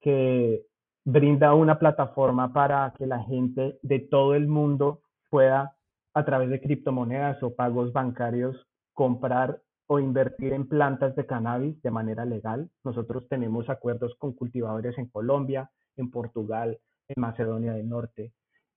que 0.00 0.62
brinda 1.04 1.52
una 1.54 1.80
plataforma 1.80 2.52
para 2.52 2.94
que 2.96 3.06
la 3.06 3.24
gente 3.24 3.76
de 3.82 3.98
todo 3.98 4.36
el 4.36 4.46
mundo 4.46 5.00
pueda, 5.30 5.74
a 6.18 6.24
través 6.24 6.50
de 6.50 6.60
criptomonedas 6.60 7.40
o 7.44 7.54
pagos 7.54 7.92
bancarios, 7.92 8.56
comprar 8.92 9.60
o 9.86 10.00
invertir 10.00 10.52
en 10.52 10.66
plantas 10.66 11.14
de 11.14 11.24
cannabis 11.26 11.80
de 11.80 11.92
manera 11.92 12.24
legal. 12.24 12.68
Nosotros 12.82 13.28
tenemos 13.28 13.70
acuerdos 13.70 14.16
con 14.18 14.32
cultivadores 14.32 14.98
en 14.98 15.06
Colombia, 15.06 15.70
en 15.96 16.10
Portugal, 16.10 16.76
en 17.06 17.20
Macedonia 17.20 17.72
del 17.72 17.88
Norte. 17.88 18.32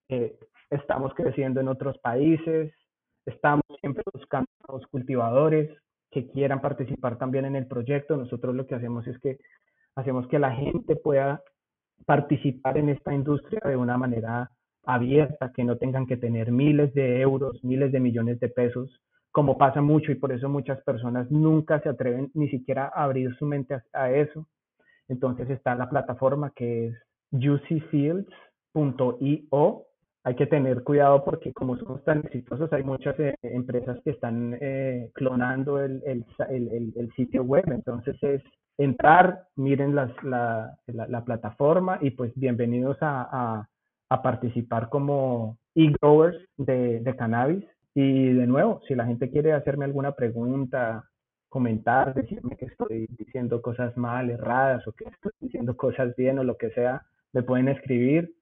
Eh, 0.10 0.38
estamos 0.70 1.16
creciendo 1.16 1.60
en 1.60 1.68
otros 1.68 1.98
países, 1.98 2.72
estamos 3.26 3.66
siempre 3.80 4.04
buscando 4.14 4.48
a 4.68 4.74
los 4.74 4.86
cultivadores 4.88 5.76
que 6.12 6.30
quieran 6.30 6.62
participar 6.62 7.18
también 7.18 7.46
en 7.46 7.56
el 7.56 7.66
proyecto. 7.66 8.18
Nosotros 8.18 8.54
lo 8.54 8.68
que 8.68 8.76
hacemos 8.76 9.08
es 9.08 9.18
que 9.18 9.40
hacemos 9.96 10.28
que 10.28 10.38
la 10.38 10.52
gente 10.52 10.96
pueda 10.96 11.42
participar 12.06 12.78
en 12.78 12.90
esta 12.90 13.16
industria 13.16 13.62
de 13.66 13.78
una 13.78 13.98
manera 13.98 14.52
abierta, 14.84 15.52
que 15.54 15.64
no 15.64 15.78
tengan 15.78 16.08
que 16.08 16.18
tener 16.18 16.52
miles 16.52 16.94
de 16.94 17.22
euros, 17.22 17.64
miles 17.64 17.92
de 17.92 18.00
millones 18.00 18.40
de 18.40 18.50
pesos, 18.50 19.02
como 19.32 19.58
pasa 19.58 19.82
mucho 19.82 20.12
y 20.12 20.16
por 20.16 20.32
eso 20.32 20.50
muchas 20.50 20.82
personas 20.84 21.32
nunca 21.32 21.80
se 21.82 21.90
atreven 21.90 22.30
ni 22.34 22.50
siquiera 22.50 22.92
a 22.94 23.06
abrir 23.06 23.36
su 23.38 23.46
mente 23.46 23.80
a, 23.94 24.12
eso. 24.12 24.46
Entonces 25.08 25.50
está 25.50 25.74
la 25.76 25.90
plataforma 25.90 26.52
que 26.56 26.88
es 26.88 26.96
juicyfields.io. 27.32 29.86
Hay 30.24 30.36
que 30.36 30.46
tener 30.46 30.84
cuidado 30.84 31.24
porque 31.24 31.52
como 31.54 31.78
somos 31.78 32.04
tan 32.04 32.20
exitosos, 32.20 32.72
hay 32.74 32.84
muchas 32.84 33.20
eh, 33.20 33.34
empresas 33.42 34.00
que 34.04 34.12
están 34.12 34.56
eh, 34.62 35.10
clonando 35.16 35.80
el, 35.80 36.24
sitio 37.16 37.44
web. 37.44 37.64
Entonces 37.68 38.16
es 38.22 38.44
entrar, 38.78 39.48
miren 39.56 39.96
la, 39.96 40.78
plataforma 41.26 41.98
y 42.02 42.12
pues 42.12 42.32
bienvenidos 42.36 42.98
a, 43.02 43.68
a, 44.12 44.22
participar 44.22 44.90
como 44.90 45.58
e-growers 45.76 46.38
de, 46.58 47.00
de, 47.00 47.16
cannabis. 47.16 47.64
Y 47.94 48.34
de 48.34 48.48
nuevo, 48.48 48.82
si 48.88 48.96
la 48.96 49.06
gente 49.06 49.30
quiere 49.30 49.54
hacerme 49.54 49.86
alguna 49.86 50.14
pregunta, 50.14 51.06
comentar, 51.50 52.14
decirme 52.14 52.56
que 52.56 52.66
estoy 52.66 53.08
diciendo 53.18 53.62
cosas 53.62 53.98
mal, 53.98 54.30
erradas, 54.30 54.88
o 54.88 54.94
que 54.94 55.04
estoy 55.06 55.34
diciendo 55.42 55.76
cosas 55.76 56.16
bien 56.16 56.40
o 56.40 56.46
lo 56.46 56.58
que 56.58 56.70
sea, 56.72 57.06
me 57.34 57.44
pueden 57.44 57.68
escribir 57.68 58.34